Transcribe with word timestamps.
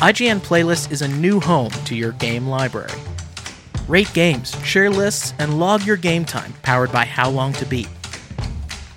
IGN 0.00 0.38
Playlist 0.38 0.90
is 0.90 1.02
a 1.02 1.08
new 1.08 1.38
home 1.38 1.70
to 1.84 1.94
your 1.94 2.12
game 2.12 2.46
library. 2.46 2.98
Rate 3.86 4.10
games, 4.14 4.58
share 4.64 4.88
lists, 4.88 5.34
and 5.38 5.60
log 5.60 5.84
your 5.84 5.98
game 5.98 6.24
time 6.24 6.54
powered 6.62 6.90
by 6.90 7.04
How 7.04 7.28
Long 7.28 7.52
to 7.52 7.66
Beat. 7.66 7.90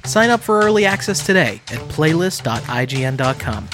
Sign 0.06 0.30
up 0.30 0.40
for 0.40 0.62
early 0.62 0.86
access 0.86 1.26
today 1.26 1.60
at 1.74 1.80
playlist.ign.com. 1.90 3.68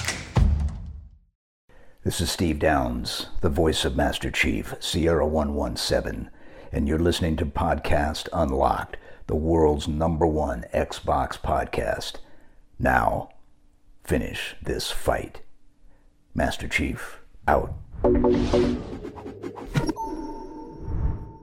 This 2.04 2.20
is 2.20 2.32
Steve 2.32 2.58
Downes, 2.58 3.28
the 3.42 3.50
voice 3.50 3.86
of 3.86 3.96
Master 3.96 4.32
Chief, 4.32 4.74
Sierra 4.80 5.28
117, 5.28 6.32
and 6.72 6.88
you're 6.88 6.98
listening 6.98 7.36
to 7.36 7.46
Podcast 7.46 8.28
Unlocked, 8.34 8.98
the 9.28 9.36
world's 9.36 9.88
number 9.88 10.26
one 10.26 10.66
Xbox 10.74 11.40
podcast. 11.40 12.14
Now, 12.80 13.30
finish 14.04 14.56
this 14.64 14.90
fight. 14.90 15.42
Master 16.34 16.68
Chief, 16.68 17.19
out. 17.48 17.74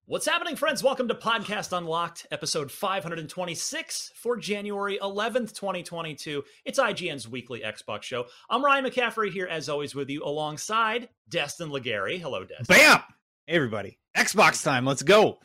What's 0.09 0.27
happening, 0.27 0.55
friends? 0.57 0.83
Welcome 0.83 1.09
to 1.09 1.15
Podcast 1.15 1.77
Unlocked, 1.77 2.27
episode 2.31 2.71
526 2.71 4.13
for 4.15 4.37
January 4.37 4.99
11th, 5.03 5.53
2022. 5.55 6.45
It's 6.65 6.79
IGN's 6.79 7.29
weekly 7.29 7.61
Xbox 7.61 8.05
show. 8.05 8.27
I'm 8.49 8.65
Ryan 8.65 8.85
McCaffrey 8.85 9.31
here, 9.31 9.47
as 9.47 9.69
always, 9.69 9.95
with 9.95 10.09
you 10.09 10.23
alongside 10.25 11.09
Destin 11.29 11.71
Legarie. 11.71 12.21
Hello, 12.21 12.45
Destin. 12.45 12.67
Bam! 12.69 13.01
Hey, 13.47 13.57
everybody. 13.57 13.99
Xbox 14.17 14.63
time. 14.63 14.87
Let's 14.87 15.03
go. 15.03 15.39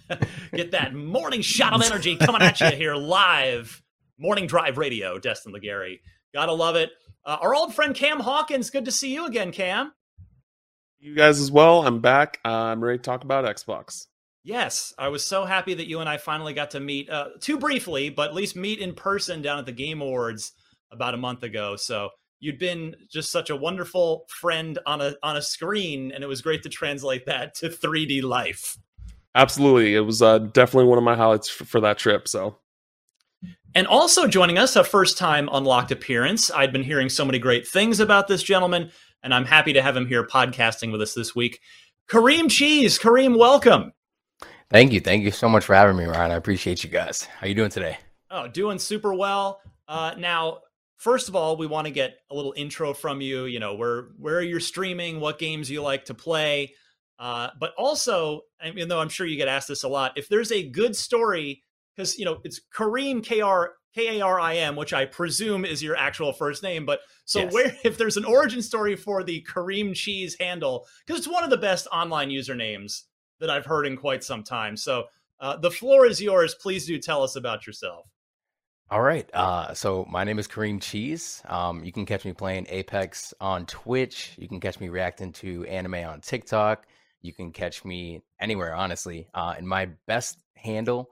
Get 0.54 0.72
that 0.72 0.94
morning 0.94 1.42
shot 1.42 1.74
of 1.74 1.82
energy 1.82 2.16
coming 2.16 2.42
at 2.42 2.60
you 2.60 2.68
here 2.70 2.94
live. 2.94 3.82
Morning 4.18 4.46
Drive 4.46 4.78
Radio, 4.78 5.18
Destin 5.18 5.52
Legarie. 5.52 6.00
Gotta 6.34 6.52
love 6.52 6.76
it. 6.76 6.90
Uh, 7.24 7.36
our 7.40 7.54
old 7.54 7.74
friend 7.74 7.94
Cam 7.94 8.20
Hawkins, 8.20 8.70
good 8.70 8.84
to 8.86 8.92
see 8.92 9.12
you 9.12 9.26
again, 9.26 9.52
Cam. 9.52 9.92
You 10.98 11.14
guys 11.14 11.40
as 11.40 11.50
well. 11.50 11.86
I'm 11.86 12.00
back. 12.00 12.40
Uh, 12.44 12.48
I'm 12.48 12.82
ready 12.82 12.98
to 12.98 13.02
talk 13.02 13.24
about 13.24 13.44
Xbox. 13.44 14.06
Yes, 14.42 14.94
I 14.98 15.08
was 15.08 15.24
so 15.24 15.44
happy 15.44 15.74
that 15.74 15.88
you 15.88 16.00
and 16.00 16.08
I 16.08 16.16
finally 16.16 16.54
got 16.54 16.70
to 16.70 16.80
meet, 16.80 17.10
uh, 17.10 17.28
too 17.40 17.58
briefly, 17.58 18.08
but 18.08 18.30
at 18.30 18.34
least 18.34 18.56
meet 18.56 18.78
in 18.78 18.94
person 18.94 19.42
down 19.42 19.58
at 19.58 19.66
the 19.66 19.72
Game 19.72 20.00
Awards 20.00 20.52
about 20.90 21.14
a 21.14 21.18
month 21.18 21.42
ago. 21.42 21.76
So 21.76 22.10
you'd 22.40 22.58
been 22.58 22.96
just 23.10 23.30
such 23.30 23.50
a 23.50 23.56
wonderful 23.56 24.24
friend 24.28 24.78
on 24.86 25.00
a 25.00 25.14
on 25.22 25.36
a 25.36 25.42
screen, 25.42 26.12
and 26.12 26.24
it 26.24 26.28
was 26.28 26.40
great 26.40 26.62
to 26.62 26.68
translate 26.68 27.26
that 27.26 27.54
to 27.56 27.68
3D 27.68 28.22
life. 28.22 28.78
Absolutely, 29.34 29.94
it 29.94 30.00
was 30.00 30.22
uh, 30.22 30.38
definitely 30.38 30.88
one 30.88 30.98
of 30.98 31.04
my 31.04 31.14
highlights 31.14 31.48
for, 31.48 31.64
for 31.64 31.80
that 31.80 31.98
trip. 31.98 32.26
So 32.26 32.56
and 33.74 33.86
also 33.86 34.26
joining 34.26 34.58
us, 34.58 34.76
a 34.76 34.84
first 34.84 35.18
time 35.18 35.48
Unlocked 35.52 35.92
appearance. 35.92 36.50
I'd 36.50 36.72
been 36.72 36.82
hearing 36.82 37.08
so 37.08 37.24
many 37.24 37.38
great 37.38 37.66
things 37.66 38.00
about 38.00 38.28
this 38.28 38.42
gentleman, 38.42 38.90
and 39.22 39.34
I'm 39.34 39.44
happy 39.44 39.72
to 39.74 39.82
have 39.82 39.96
him 39.96 40.06
here 40.06 40.26
podcasting 40.26 40.92
with 40.92 41.02
us 41.02 41.14
this 41.14 41.34
week. 41.34 41.60
Kareem 42.08 42.50
Cheese. 42.50 42.98
Kareem, 42.98 43.38
welcome. 43.38 43.92
Thank 44.70 44.92
you. 44.92 45.00
Thank 45.00 45.24
you 45.24 45.30
so 45.30 45.48
much 45.48 45.64
for 45.64 45.74
having 45.74 45.96
me, 45.96 46.04
Ryan. 46.04 46.30
I 46.30 46.34
appreciate 46.34 46.84
you 46.84 46.90
guys. 46.90 47.22
How 47.22 47.46
are 47.46 47.48
you 47.48 47.54
doing 47.54 47.70
today? 47.70 47.98
Oh, 48.30 48.48
doing 48.48 48.78
super 48.78 49.14
well. 49.14 49.60
Uh, 49.86 50.14
now, 50.18 50.58
first 50.96 51.28
of 51.28 51.36
all, 51.36 51.56
we 51.56 51.66
want 51.66 51.86
to 51.86 51.92
get 51.92 52.18
a 52.30 52.34
little 52.34 52.52
intro 52.56 52.92
from 52.92 53.20
you. 53.20 53.44
You 53.44 53.60
know, 53.60 53.74
where 53.74 54.08
where 54.18 54.42
you're 54.42 54.60
streaming, 54.60 55.20
what 55.20 55.38
games 55.38 55.70
you 55.70 55.82
like 55.82 56.04
to 56.06 56.14
play, 56.14 56.74
uh, 57.18 57.48
but 57.58 57.72
also, 57.76 58.42
even 58.64 58.88
though 58.88 59.00
I'm 59.00 59.08
sure 59.08 59.26
you 59.26 59.36
get 59.36 59.48
asked 59.48 59.68
this 59.68 59.84
a 59.84 59.88
lot, 59.88 60.12
if 60.16 60.28
there's 60.28 60.52
a 60.52 60.68
good 60.68 60.94
story 60.94 61.62
because 61.98 62.16
you 62.18 62.24
know 62.24 62.38
it's 62.44 62.60
Kareem 62.74 63.22
K 63.22 63.40
R 63.40 63.72
K 63.94 64.18
A 64.18 64.24
R 64.24 64.38
I 64.38 64.56
M, 64.56 64.76
which 64.76 64.92
I 64.92 65.04
presume 65.04 65.64
is 65.64 65.82
your 65.82 65.96
actual 65.96 66.32
first 66.32 66.62
name. 66.62 66.86
But 66.86 67.00
so 67.24 67.40
yes. 67.40 67.52
where 67.52 67.76
if 67.84 67.98
there's 67.98 68.16
an 68.16 68.24
origin 68.24 68.62
story 68.62 68.94
for 68.94 69.24
the 69.24 69.44
Kareem 69.50 69.94
Cheese 69.94 70.36
handle, 70.38 70.86
because 71.04 71.18
it's 71.18 71.28
one 71.28 71.44
of 71.44 71.50
the 71.50 71.58
best 71.58 71.88
online 71.92 72.30
usernames 72.30 73.02
that 73.40 73.50
I've 73.50 73.66
heard 73.66 73.86
in 73.86 73.96
quite 73.96 74.22
some 74.22 74.44
time. 74.44 74.76
So 74.76 75.04
uh, 75.40 75.56
the 75.56 75.70
floor 75.70 76.06
is 76.06 76.22
yours. 76.22 76.54
Please 76.54 76.86
do 76.86 76.98
tell 76.98 77.22
us 77.22 77.36
about 77.36 77.66
yourself. 77.66 78.06
All 78.90 79.02
right. 79.02 79.28
Uh, 79.34 79.74
so 79.74 80.06
my 80.08 80.24
name 80.24 80.38
is 80.38 80.48
Kareem 80.48 80.80
Cheese. 80.80 81.42
Um, 81.46 81.84
you 81.84 81.92
can 81.92 82.06
catch 82.06 82.24
me 82.24 82.32
playing 82.32 82.66
Apex 82.70 83.34
on 83.38 83.66
Twitch. 83.66 84.34
You 84.38 84.48
can 84.48 84.60
catch 84.60 84.80
me 84.80 84.88
reacting 84.88 85.32
to 85.34 85.66
anime 85.66 85.94
on 85.94 86.22
TikTok. 86.22 86.86
You 87.20 87.34
can 87.34 87.52
catch 87.52 87.84
me 87.84 88.22
anywhere, 88.40 88.74
honestly. 88.74 89.28
Uh, 89.34 89.54
and 89.58 89.68
my 89.68 89.90
best 90.06 90.38
handle 90.56 91.10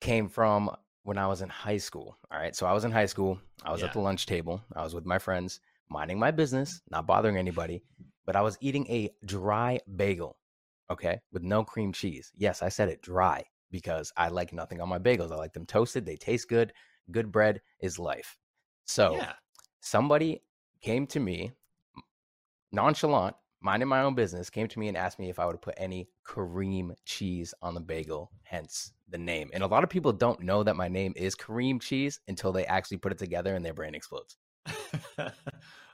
came 0.00 0.28
from 0.28 0.70
when 1.02 1.18
I 1.18 1.26
was 1.26 1.40
in 1.40 1.48
high 1.48 1.78
school. 1.78 2.16
All 2.30 2.38
right. 2.38 2.54
So 2.54 2.66
I 2.66 2.72
was 2.72 2.84
in 2.84 2.92
high 2.92 3.06
school. 3.06 3.40
I 3.64 3.72
was 3.72 3.80
yeah. 3.80 3.86
at 3.86 3.92
the 3.92 4.00
lunch 4.00 4.26
table. 4.26 4.62
I 4.74 4.82
was 4.82 4.94
with 4.94 5.06
my 5.06 5.18
friends, 5.18 5.60
minding 5.88 6.18
my 6.18 6.30
business, 6.30 6.82
not 6.90 7.06
bothering 7.06 7.36
anybody. 7.36 7.82
But 8.26 8.36
I 8.36 8.42
was 8.42 8.58
eating 8.60 8.86
a 8.88 9.10
dry 9.24 9.80
bagel, 9.96 10.36
okay, 10.90 11.20
with 11.32 11.42
no 11.42 11.64
cream 11.64 11.92
cheese. 11.92 12.30
Yes, 12.36 12.62
I 12.62 12.68
said 12.68 12.90
it 12.90 13.00
dry 13.00 13.44
because 13.70 14.12
I 14.16 14.28
like 14.28 14.52
nothing 14.52 14.80
on 14.80 14.88
my 14.88 14.98
bagels. 14.98 15.32
I 15.32 15.36
like 15.36 15.54
them 15.54 15.66
toasted. 15.66 16.04
They 16.04 16.16
taste 16.16 16.48
good. 16.48 16.72
Good 17.10 17.32
bread 17.32 17.62
is 17.80 17.98
life. 17.98 18.36
So 18.84 19.14
yeah. 19.14 19.32
somebody 19.80 20.42
came 20.82 21.06
to 21.08 21.20
me, 21.20 21.52
nonchalant, 22.70 23.34
minding 23.60 23.88
my 23.88 24.02
own 24.02 24.14
business, 24.14 24.50
came 24.50 24.68
to 24.68 24.78
me 24.78 24.88
and 24.88 24.96
asked 24.96 25.18
me 25.18 25.30
if 25.30 25.38
I 25.38 25.46
would 25.46 25.62
put 25.62 25.74
any 25.78 26.08
cream 26.22 26.92
cheese 27.06 27.54
on 27.62 27.74
the 27.74 27.80
bagel, 27.80 28.30
hence 28.42 28.92
the 29.10 29.18
name. 29.18 29.50
And 29.52 29.62
a 29.62 29.66
lot 29.66 29.84
of 29.84 29.90
people 29.90 30.12
don't 30.12 30.40
know 30.40 30.62
that 30.62 30.76
my 30.76 30.88
name 30.88 31.12
is 31.16 31.34
Kareem 31.34 31.80
Cheese 31.80 32.20
until 32.28 32.52
they 32.52 32.66
actually 32.66 32.98
put 32.98 33.12
it 33.12 33.18
together 33.18 33.54
and 33.54 33.64
their 33.64 33.74
brain 33.74 33.94
explodes. 33.94 34.36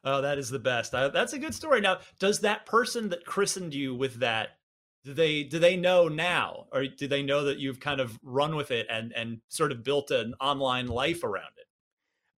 oh, 0.05 0.21
that 0.21 0.39
is 0.39 0.51
the 0.51 0.59
best. 0.59 0.95
Uh, 0.95 1.09
that's 1.09 1.33
a 1.33 1.39
good 1.39 1.55
story. 1.55 1.81
Now, 1.81 1.99
does 2.19 2.41
that 2.41 2.67
person 2.67 3.11
that 3.11 3.25
christened 3.25 3.75
you 3.75 3.95
with 3.95 4.21
that 4.21 4.59
do 5.05 5.13
they 5.13 5.43
do 5.43 5.59
they 5.59 5.77
know 5.77 6.09
now 6.09 6.67
or 6.73 6.87
do 6.87 7.07
they 7.07 7.23
know 7.23 7.45
that 7.45 7.59
you've 7.59 7.79
kind 7.79 8.01
of 8.01 8.19
run 8.23 8.57
with 8.57 8.71
it 8.71 8.87
and 8.91 9.13
and 9.13 9.41
sort 9.49 9.71
of 9.71 9.85
built 9.85 10.11
an 10.11 10.35
online 10.41 10.87
life 10.87 11.23
around 11.23 11.53
it? 11.59 11.67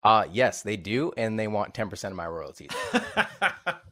Uh 0.04 0.26
yes, 0.32 0.64
they 0.64 0.76
do 0.76 1.12
and 1.16 1.40
they 1.40 1.48
want 1.48 1.74
10% 1.74 2.10
of 2.10 2.16
my 2.16 2.28
royalties. 2.28 2.72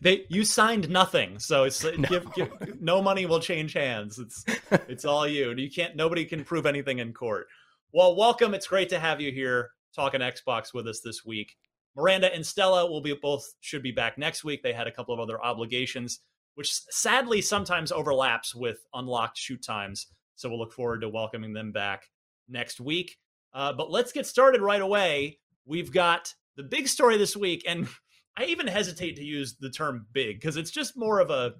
they 0.00 0.26
you 0.28 0.44
signed 0.44 0.88
nothing, 0.88 1.38
so 1.38 1.64
it's 1.64 1.84
no. 1.84 2.08
Give, 2.08 2.34
give, 2.34 2.80
no 2.80 3.02
money 3.02 3.26
will 3.26 3.40
change 3.40 3.72
hands. 3.72 4.18
It's 4.18 4.44
it's 4.88 5.04
all 5.04 5.26
you. 5.26 5.52
You 5.56 5.70
can't. 5.70 5.96
Nobody 5.96 6.24
can 6.24 6.44
prove 6.44 6.66
anything 6.66 6.98
in 6.98 7.12
court. 7.12 7.46
Well, 7.92 8.16
welcome. 8.16 8.54
It's 8.54 8.66
great 8.66 8.88
to 8.90 9.00
have 9.00 9.20
you 9.20 9.32
here 9.32 9.70
talking 9.94 10.20
Xbox 10.20 10.72
with 10.72 10.86
us 10.86 11.00
this 11.00 11.24
week. 11.24 11.56
Miranda 11.96 12.32
and 12.32 12.46
Stella 12.46 12.88
will 12.88 13.00
be 13.00 13.14
both 13.20 13.44
should 13.60 13.82
be 13.82 13.92
back 13.92 14.16
next 14.16 14.44
week. 14.44 14.62
They 14.62 14.72
had 14.72 14.86
a 14.86 14.92
couple 14.92 15.12
of 15.12 15.20
other 15.20 15.42
obligations, 15.42 16.20
which 16.54 16.72
sadly 16.72 17.40
sometimes 17.40 17.90
overlaps 17.90 18.54
with 18.54 18.78
unlocked 18.94 19.38
shoot 19.38 19.62
times. 19.62 20.06
So 20.36 20.48
we'll 20.48 20.58
look 20.58 20.72
forward 20.72 21.00
to 21.00 21.08
welcoming 21.08 21.52
them 21.52 21.72
back 21.72 22.04
next 22.48 22.80
week. 22.80 23.18
Uh, 23.52 23.72
but 23.72 23.90
let's 23.90 24.12
get 24.12 24.26
started 24.26 24.60
right 24.60 24.80
away. 24.80 25.38
We've 25.66 25.92
got 25.92 26.32
the 26.56 26.62
big 26.62 26.88
story 26.88 27.16
this 27.16 27.36
week, 27.36 27.64
and 27.66 27.88
I 28.36 28.44
even 28.44 28.66
hesitate 28.66 29.16
to 29.16 29.24
use 29.24 29.56
the 29.58 29.70
term 29.70 30.06
big 30.12 30.40
because 30.40 30.56
it's 30.56 30.70
just 30.70 30.96
more 30.96 31.20
of 31.20 31.30
a 31.30 31.54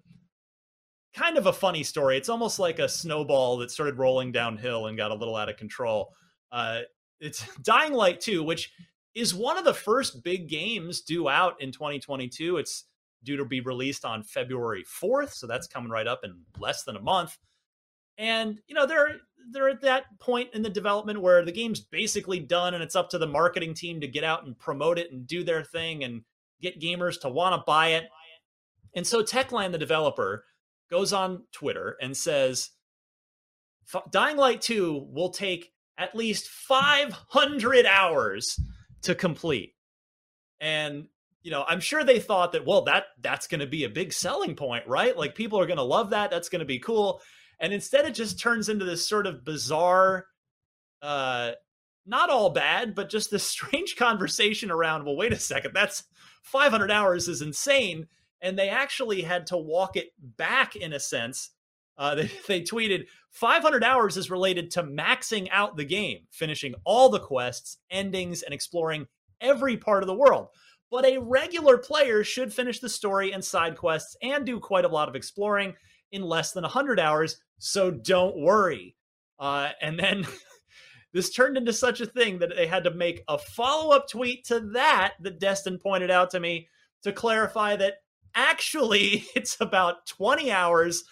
kind 1.15 1.37
of 1.37 1.47
a 1.47 1.53
funny 1.53 1.83
story. 1.83 2.17
It's 2.17 2.29
almost 2.29 2.59
like 2.59 2.79
a 2.79 2.89
snowball 2.89 3.59
that 3.59 3.71
started 3.71 3.99
rolling 3.99 4.33
downhill 4.33 4.87
and 4.87 4.97
got 4.97 5.11
a 5.11 5.15
little 5.15 5.37
out 5.37 5.49
of 5.49 5.57
control. 5.57 6.15
Uh, 6.53 6.81
it's 7.21 7.45
Dying 7.63 7.93
Light 7.93 8.21
2, 8.21 8.43
which 8.43 8.73
is 9.15 9.35
one 9.35 9.59
of 9.59 9.65
the 9.65 9.75
first 9.75 10.23
big 10.23 10.49
games 10.49 11.01
due 11.01 11.29
out 11.29 11.61
in 11.61 11.73
2022. 11.73 12.59
It's 12.59 12.85
due 13.23 13.37
to 13.37 13.45
be 13.45 13.61
released 13.61 14.05
on 14.05 14.23
February 14.23 14.85
4th, 14.85 15.33
so 15.33 15.47
that's 15.47 15.67
coming 15.67 15.91
right 15.91 16.07
up 16.07 16.21
in 16.25 16.41
less 16.59 16.85
than 16.85 16.97
a 16.97 17.03
month. 17.03 17.37
And 18.17 18.59
you 18.67 18.75
know 18.75 18.87
they're 18.87 19.17
they're 19.51 19.71
at 19.71 19.81
that 19.81 20.05
point 20.19 20.51
in 20.53 20.61
the 20.61 20.69
development 20.69 21.23
where 21.23 21.43
the 21.43 21.53
game's 21.53 21.81
basically 21.81 22.39
done, 22.39 22.75
and 22.75 22.83
it's 22.83 22.97
up 22.97 23.09
to 23.11 23.19
the 23.19 23.27
marketing 23.27 23.75
team 23.75 24.01
to 24.01 24.07
get 24.07 24.25
out 24.25 24.45
and 24.45 24.59
promote 24.59 24.99
it 24.99 25.11
and 25.11 25.27
do 25.27 25.43
their 25.43 25.65
thing 25.65 26.05
and 26.05 26.23
get 26.61 26.81
gamers 26.81 27.21
to 27.21 27.29
want 27.29 27.55
to 27.55 27.65
buy 27.67 27.89
it. 27.89 28.09
And 28.95 29.07
so 29.07 29.23
Techland, 29.23 29.73
the 29.73 29.79
developer, 29.79 30.45
goes 30.91 31.13
on 31.13 31.45
Twitter 31.53 31.97
and 32.01 32.17
says, 32.17 32.71
"Dying 34.11 34.37
Light 34.37 34.61
2 34.61 35.09
will 35.13 35.31
take 35.31 35.73
at 35.97 36.17
least 36.17 36.49
500 36.49 37.87
hours 37.87 38.59
to 39.03 39.15
complete." 39.15 39.75
And 40.61 41.09
you 41.43 41.51
know, 41.51 41.65
I'm 41.67 41.81
sure 41.81 42.05
they 42.05 42.19
thought 42.19 42.53
that, 42.53 42.67
well, 42.67 42.83
that 42.83 43.07
that's 43.21 43.47
going 43.47 43.61
to 43.61 43.67
be 43.67 43.85
a 43.85 43.89
big 43.89 44.13
selling 44.13 44.55
point, 44.55 44.87
right? 44.87 45.17
Like 45.17 45.35
people 45.35 45.59
are 45.59 45.67
going 45.67 45.79
to 45.79 45.83
love 45.83 46.11
that. 46.11 46.31
That's 46.31 46.49
going 46.49 46.61
to 46.61 46.67
be 46.67 46.79
cool. 46.79 47.23
And 47.59 47.73
instead, 47.73 48.07
it 48.07 48.15
just 48.15 48.39
turns 48.39 48.69
into 48.69 48.85
this 48.85 49.07
sort 49.07 49.27
of 49.27 49.45
bizarre, 49.45 50.27
uh, 51.03 51.53
not 52.07 52.31
all 52.31 52.51
bad, 52.51 52.95
but 52.95 53.09
just 53.09 53.31
this 53.31 53.45
strange 53.47 53.97
conversation 53.97 54.71
around, 54.71 55.05
well, 55.05 55.17
wait 55.17 55.33
a 55.33 55.39
second, 55.39 55.73
that's 55.75 56.05
500 56.43 56.91
hours 56.91 57.29
is 57.29 57.43
insane. 57.43 58.07
And 58.43 58.59
they 58.59 58.69
actually 58.69 59.23
had 59.23 59.47
to 59.49 59.57
walk 59.57 59.97
it 59.97 60.13
back 60.19 60.75
in 60.75 60.93
a 60.93 61.01
sense. 61.01 61.51
Uh, 61.99 62.15
they, 62.17 62.31
they 62.49 62.61
tweeted 62.63 63.07
500 63.31 63.85
hours 63.85 64.17
is 64.17 64.31
related 64.31 64.71
to 64.73 64.83
maxing 64.83 65.49
out 65.53 65.77
the 65.77 65.85
game, 65.85 66.21
finishing 66.31 66.75
all 66.85 67.09
the 67.09 67.21
quests, 67.21 67.79
endings, 67.91 68.43
and 68.43 68.55
exploring 68.55 69.07
every 69.41 69.77
part 69.77 70.03
of 70.03 70.07
the 70.07 70.15
world. 70.15 70.49
But 70.91 71.05
a 71.05 71.19
regular 71.19 71.79
player 71.79 72.25
should 72.25 72.53
finish 72.53 72.81
the 72.81 72.89
story 72.89 73.33
and 73.33 73.45
side 73.45 73.77
quests 73.77 74.17
and 74.23 74.45
do 74.45 74.59
quite 74.59 74.85
a 74.85 74.89
lot 74.89 75.09
of 75.09 75.15
exploring 75.15 75.75
in 76.11 76.23
less 76.23 76.53
than 76.53 76.63
100 76.63 76.99
hours. 76.99 77.41
So 77.59 77.91
don't 77.91 78.37
worry. 78.37 78.97
Uh, 79.39 79.71
and 79.81 79.99
then 79.99 80.27
this 81.13 81.31
turned 81.31 81.57
into 81.57 81.73
such 81.73 82.01
a 82.01 82.07
thing 82.07 82.39
that 82.39 82.55
they 82.55 82.67
had 82.67 82.85
to 82.85 82.91
make 82.93 83.23
a 83.29 83.39
follow 83.39 83.95
up 83.95 84.09
tweet 84.09 84.45
to 84.47 84.61
that 84.75 85.15
that 85.21 85.41
Destin 85.41 85.79
pointed 85.79 86.11
out 86.11 86.31
to 86.31 86.41
me 86.41 86.69
to 87.03 87.13
clarify 87.13 87.77
that 87.77 87.95
actually 88.35 89.25
it's 89.35 89.61
about 89.61 90.07
20 90.07 90.51
hours 90.51 91.05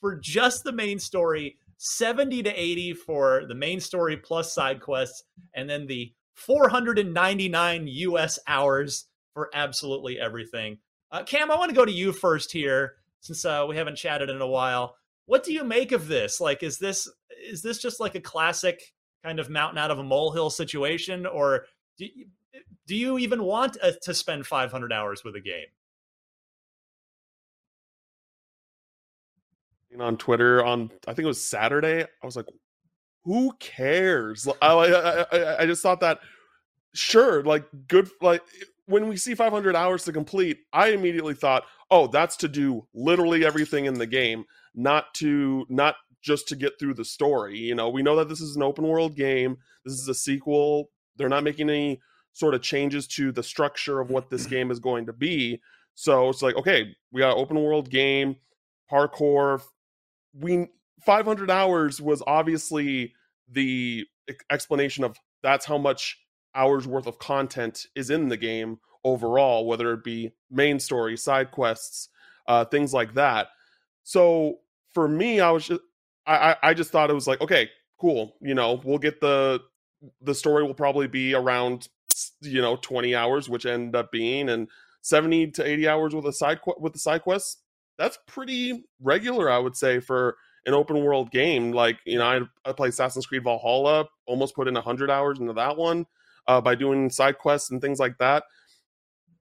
for 0.00 0.18
just 0.18 0.64
the 0.64 0.72
main 0.72 0.98
story, 0.98 1.56
70 1.78 2.42
to 2.42 2.50
80 2.50 2.94
for 2.94 3.44
the 3.48 3.54
main 3.54 3.80
story 3.80 4.16
plus 4.16 4.52
side 4.52 4.80
quests, 4.80 5.22
and 5.54 5.68
then 5.68 5.86
the 5.86 6.12
499 6.34 7.86
US 7.86 8.38
hours 8.46 9.06
for 9.32 9.50
absolutely 9.54 10.18
everything. 10.20 10.78
Uh, 11.10 11.22
Cam, 11.22 11.50
I 11.50 11.56
want 11.56 11.70
to 11.70 11.76
go 11.76 11.84
to 11.84 11.92
you 11.92 12.12
first 12.12 12.52
here 12.52 12.94
since 13.20 13.44
uh, 13.44 13.64
we 13.68 13.76
haven't 13.76 13.96
chatted 13.96 14.30
in 14.30 14.40
a 14.40 14.46
while. 14.46 14.96
What 15.26 15.44
do 15.44 15.52
you 15.52 15.64
make 15.64 15.92
of 15.92 16.08
this? 16.08 16.40
Like, 16.40 16.62
is 16.62 16.78
this 16.78 17.08
is 17.42 17.62
this 17.62 17.78
just 17.78 18.00
like 18.00 18.14
a 18.14 18.20
classic 18.20 18.92
kind 19.24 19.40
of 19.40 19.48
mountain 19.48 19.78
out 19.78 19.90
of 19.90 19.98
a 19.98 20.04
molehill 20.04 20.50
situation, 20.50 21.26
or 21.26 21.64
do 21.96 22.06
do 22.86 22.94
you 22.94 23.18
even 23.18 23.42
want 23.42 23.76
a, 23.76 23.88
uh, 23.88 23.92
to 24.02 24.12
spend 24.12 24.46
500 24.46 24.92
hours 24.92 25.24
with 25.24 25.34
a 25.34 25.40
game? 25.40 25.66
On 29.98 30.16
Twitter, 30.16 30.62
on 30.64 30.90
I 31.06 31.14
think 31.14 31.24
it 31.24 31.26
was 31.26 31.40
Saturday, 31.40 32.02
I 32.02 32.26
was 32.26 32.36
like, 32.36 32.46
"Who 33.24 33.52
cares?" 33.60 34.46
I, 34.60 34.66
I, 34.66 35.20
I, 35.20 35.62
I 35.62 35.66
just 35.66 35.82
thought 35.82 36.00
that, 36.00 36.18
sure, 36.94 37.42
like 37.44 37.64
good, 37.86 38.10
like 38.20 38.42
when 38.86 39.08
we 39.08 39.16
see 39.16 39.34
500 39.34 39.76
hours 39.76 40.04
to 40.04 40.12
complete, 40.12 40.58
I 40.72 40.88
immediately 40.88 41.34
thought, 41.34 41.64
oh, 41.90 42.08
that's 42.08 42.36
to 42.38 42.48
do 42.48 42.86
literally 42.92 43.44
everything 43.44 43.86
in 43.86 43.94
the 43.94 44.06
game, 44.06 44.44
not 44.74 45.14
to 45.14 45.64
not 45.68 45.94
just 46.24 46.48
to 46.48 46.56
get 46.56 46.78
through 46.78 46.94
the 46.94 47.04
story. 47.04 47.58
You 47.58 47.74
know, 47.74 47.90
we 47.90 48.02
know 48.02 48.16
that 48.16 48.28
this 48.28 48.40
is 48.40 48.56
an 48.56 48.62
open 48.62 48.86
world 48.88 49.14
game. 49.14 49.58
This 49.84 49.94
is 49.94 50.08
a 50.08 50.14
sequel. 50.14 50.90
They're 51.16 51.28
not 51.28 51.44
making 51.44 51.68
any 51.68 52.00
sort 52.32 52.54
of 52.54 52.62
changes 52.62 53.06
to 53.06 53.30
the 53.30 53.42
structure 53.42 54.00
of 54.00 54.10
what 54.10 54.30
this 54.30 54.46
game 54.46 54.70
is 54.70 54.80
going 54.80 55.06
to 55.06 55.12
be. 55.12 55.60
So 55.94 56.30
it's 56.30 56.42
like, 56.42 56.56
okay, 56.56 56.96
we 57.12 57.20
got 57.20 57.36
open 57.36 57.62
world 57.62 57.90
game, 57.90 58.36
parkour. 58.90 59.62
We 60.32 60.68
500 61.04 61.50
hours 61.50 62.00
was 62.00 62.22
obviously 62.26 63.12
the 63.48 64.06
explanation 64.50 65.04
of 65.04 65.16
that's 65.42 65.66
how 65.66 65.76
much 65.76 66.18
hours 66.54 66.88
worth 66.88 67.06
of 67.06 67.18
content 67.18 67.86
is 67.94 68.10
in 68.10 68.28
the 68.28 68.36
game 68.36 68.78
overall, 69.04 69.66
whether 69.66 69.92
it 69.92 70.02
be 70.02 70.32
main 70.50 70.80
story, 70.80 71.16
side 71.16 71.50
quests, 71.50 72.08
uh, 72.48 72.64
things 72.64 72.94
like 72.94 73.14
that. 73.14 73.48
So 74.02 74.60
for 74.94 75.06
me, 75.06 75.40
I 75.40 75.50
was 75.50 75.66
just 75.66 75.82
I, 76.26 76.56
I 76.62 76.74
just 76.74 76.90
thought 76.90 77.10
it 77.10 77.14
was 77.14 77.26
like, 77.26 77.40
okay, 77.40 77.70
cool. 78.00 78.36
You 78.40 78.54
know, 78.54 78.80
we'll 78.84 78.98
get 78.98 79.20
the 79.20 79.60
the 80.20 80.34
story 80.34 80.62
will 80.62 80.74
probably 80.74 81.06
be 81.06 81.34
around 81.34 81.88
you 82.40 82.62
know 82.62 82.76
20 82.76 83.14
hours, 83.14 83.48
which 83.48 83.66
end 83.66 83.96
up 83.96 84.12
being 84.12 84.48
and 84.48 84.68
70 85.02 85.52
to 85.52 85.66
80 85.66 85.88
hours 85.88 86.14
with 86.14 86.26
a 86.26 86.32
side 86.32 86.60
with 86.78 86.92
the 86.92 86.98
side 86.98 87.22
quests. 87.22 87.58
That's 87.98 88.18
pretty 88.26 88.84
regular, 89.00 89.50
I 89.50 89.58
would 89.58 89.76
say, 89.76 90.00
for 90.00 90.36
an 90.66 90.74
open 90.74 91.04
world 91.04 91.30
game. 91.30 91.72
Like 91.72 91.98
you 92.04 92.18
know, 92.18 92.24
I, 92.24 92.68
I 92.68 92.72
play 92.72 92.88
Assassin's 92.88 93.26
Creed 93.26 93.44
Valhalla, 93.44 94.06
almost 94.26 94.54
put 94.54 94.68
in 94.68 94.74
100 94.74 95.10
hours 95.10 95.38
into 95.38 95.52
that 95.54 95.76
one 95.76 96.06
uh, 96.46 96.60
by 96.60 96.74
doing 96.74 97.10
side 97.10 97.38
quests 97.38 97.70
and 97.70 97.80
things 97.80 97.98
like 97.98 98.18
that. 98.18 98.44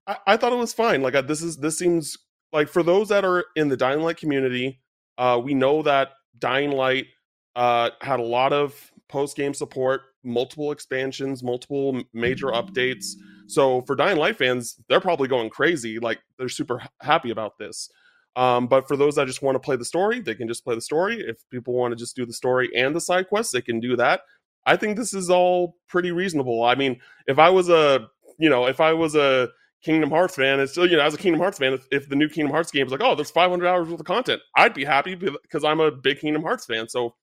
I, 0.07 0.17
I 0.27 0.37
thought 0.37 0.53
it 0.53 0.57
was 0.57 0.73
fine. 0.73 1.01
Like 1.01 1.15
uh, 1.15 1.21
this 1.21 1.41
is 1.41 1.57
this 1.57 1.77
seems 1.77 2.17
like 2.51 2.67
for 2.67 2.83
those 2.83 3.09
that 3.09 3.25
are 3.25 3.45
in 3.55 3.69
the 3.69 3.77
Dying 3.77 4.01
Light 4.01 4.17
community, 4.17 4.81
uh, 5.17 5.39
we 5.43 5.53
know 5.53 5.81
that 5.83 6.09
Dying 6.39 6.71
Light 6.71 7.07
uh, 7.55 7.91
had 8.01 8.19
a 8.19 8.23
lot 8.23 8.53
of 8.53 8.91
post 9.07 9.37
game 9.37 9.53
support, 9.53 10.01
multiple 10.23 10.71
expansions, 10.71 11.43
multiple 11.43 12.01
major 12.13 12.47
updates. 12.47 13.13
So 13.47 13.81
for 13.81 13.95
Dying 13.95 14.17
Light 14.17 14.37
fans, 14.37 14.79
they're 14.89 14.99
probably 14.99 15.27
going 15.27 15.49
crazy. 15.49 15.99
Like 15.99 16.19
they're 16.37 16.49
super 16.49 16.81
happy 17.01 17.29
about 17.29 17.57
this. 17.57 17.89
Um, 18.35 18.67
but 18.67 18.87
for 18.87 18.97
those 18.97 19.15
that 19.15 19.27
just 19.27 19.43
want 19.43 19.55
to 19.55 19.59
play 19.59 19.75
the 19.75 19.85
story, 19.85 20.19
they 20.19 20.33
can 20.33 20.47
just 20.47 20.63
play 20.63 20.73
the 20.75 20.81
story. 20.81 21.19
If 21.19 21.37
people 21.51 21.73
want 21.73 21.91
to 21.91 21.95
just 21.95 22.15
do 22.15 22.25
the 22.25 22.33
story 22.33 22.69
and 22.75 22.95
the 22.95 23.01
side 23.01 23.27
quests, 23.29 23.53
they 23.53 23.61
can 23.61 23.79
do 23.79 23.95
that. 23.97 24.21
I 24.65 24.75
think 24.75 24.97
this 24.97 25.13
is 25.13 25.29
all 25.29 25.75
pretty 25.87 26.11
reasonable. 26.11 26.63
I 26.63 26.75
mean, 26.75 26.99
if 27.27 27.37
I 27.37 27.49
was 27.49 27.69
a, 27.69 28.07
you 28.39 28.49
know, 28.49 28.65
if 28.65 28.79
I 28.79 28.93
was 28.93 29.15
a 29.15 29.49
Kingdom 29.83 30.09
Hearts 30.09 30.35
fan, 30.35 30.59
it's 30.59 30.71
still, 30.71 30.89
you 30.89 30.95
know, 30.97 31.03
as 31.03 31.13
a 31.13 31.17
Kingdom 31.17 31.41
Hearts 31.41 31.57
fan, 31.57 31.73
if, 31.73 31.87
if 31.91 32.09
the 32.09 32.15
new 32.15 32.29
Kingdom 32.29 32.51
Hearts 32.51 32.71
game 32.71 32.85
is 32.85 32.91
like, 32.91 33.01
oh, 33.03 33.15
there's 33.15 33.31
500 33.31 33.67
hours 33.67 33.89
worth 33.89 33.99
of 33.99 34.05
content, 34.05 34.41
I'd 34.55 34.73
be 34.73 34.85
happy 34.85 35.15
because 35.15 35.63
I'm 35.63 35.79
a 35.79 35.91
big 35.91 36.19
Kingdom 36.19 36.41
Hearts 36.41 36.65
fan. 36.65 36.87
So 36.87 37.15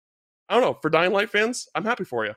I 0.48 0.54
don't 0.54 0.62
know. 0.62 0.78
For 0.82 0.90
Dying 0.90 1.12
Light 1.12 1.30
fans, 1.30 1.68
I'm 1.74 1.84
happy 1.84 2.04
for 2.04 2.26
you. 2.26 2.34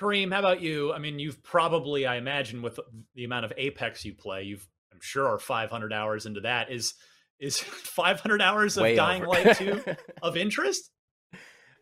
Kareem, 0.00 0.32
how 0.32 0.40
about 0.40 0.60
you? 0.60 0.92
I 0.92 0.98
mean, 0.98 1.18
you've 1.18 1.42
probably, 1.42 2.06
I 2.06 2.16
imagine, 2.16 2.62
with 2.62 2.78
the 3.14 3.24
amount 3.24 3.44
of 3.44 3.52
Apex 3.56 4.04
you 4.04 4.14
play, 4.14 4.44
you've, 4.44 4.66
I'm 4.92 5.00
sure, 5.00 5.26
are 5.26 5.38
500 5.38 5.92
hours 5.92 6.26
into 6.26 6.40
that. 6.40 6.70
Is 6.70 6.94
is 7.38 7.58
500 7.60 8.42
hours 8.42 8.76
of 8.76 8.82
Way 8.82 8.96
Dying 8.96 9.22
over. 9.22 9.30
Light 9.30 9.56
2 9.56 9.82
of 10.22 10.36
interest? 10.36 10.90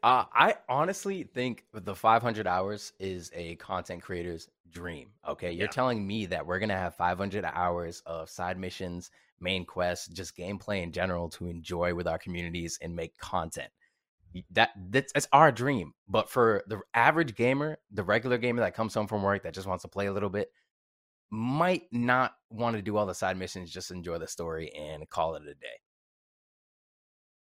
Uh, 0.06 0.24
I 0.32 0.54
honestly 0.68 1.24
think 1.24 1.64
the 1.72 1.96
500 1.96 2.46
hours 2.46 2.92
is 3.00 3.28
a 3.34 3.56
content 3.56 4.04
creator's 4.04 4.48
dream. 4.70 5.08
Okay, 5.26 5.50
you're 5.50 5.64
yeah. 5.64 5.70
telling 5.72 6.06
me 6.06 6.26
that 6.26 6.46
we're 6.46 6.60
gonna 6.60 6.76
have 6.76 6.94
500 6.94 7.44
hours 7.44 8.04
of 8.06 8.30
side 8.30 8.56
missions, 8.56 9.10
main 9.40 9.64
quests, 9.64 10.06
just 10.06 10.36
gameplay 10.36 10.84
in 10.84 10.92
general 10.92 11.28
to 11.30 11.48
enjoy 11.48 11.92
with 11.92 12.06
our 12.06 12.18
communities 12.18 12.78
and 12.80 12.94
make 12.94 13.18
content. 13.18 13.72
That 14.52 14.70
that's, 14.90 15.12
that's 15.12 15.26
our 15.32 15.50
dream. 15.50 15.92
But 16.06 16.30
for 16.30 16.62
the 16.68 16.82
average 16.94 17.34
gamer, 17.34 17.78
the 17.90 18.04
regular 18.04 18.38
gamer 18.38 18.60
that 18.60 18.76
comes 18.76 18.94
home 18.94 19.08
from 19.08 19.24
work 19.24 19.42
that 19.42 19.54
just 19.54 19.66
wants 19.66 19.82
to 19.82 19.88
play 19.88 20.06
a 20.06 20.12
little 20.12 20.30
bit, 20.30 20.52
might 21.30 21.82
not 21.90 22.36
want 22.48 22.76
to 22.76 22.82
do 22.82 22.96
all 22.96 23.06
the 23.06 23.14
side 23.14 23.36
missions, 23.36 23.72
just 23.72 23.90
enjoy 23.90 24.18
the 24.18 24.28
story 24.28 24.72
and 24.72 25.10
call 25.10 25.34
it 25.34 25.42
a 25.42 25.54
day. 25.54 25.80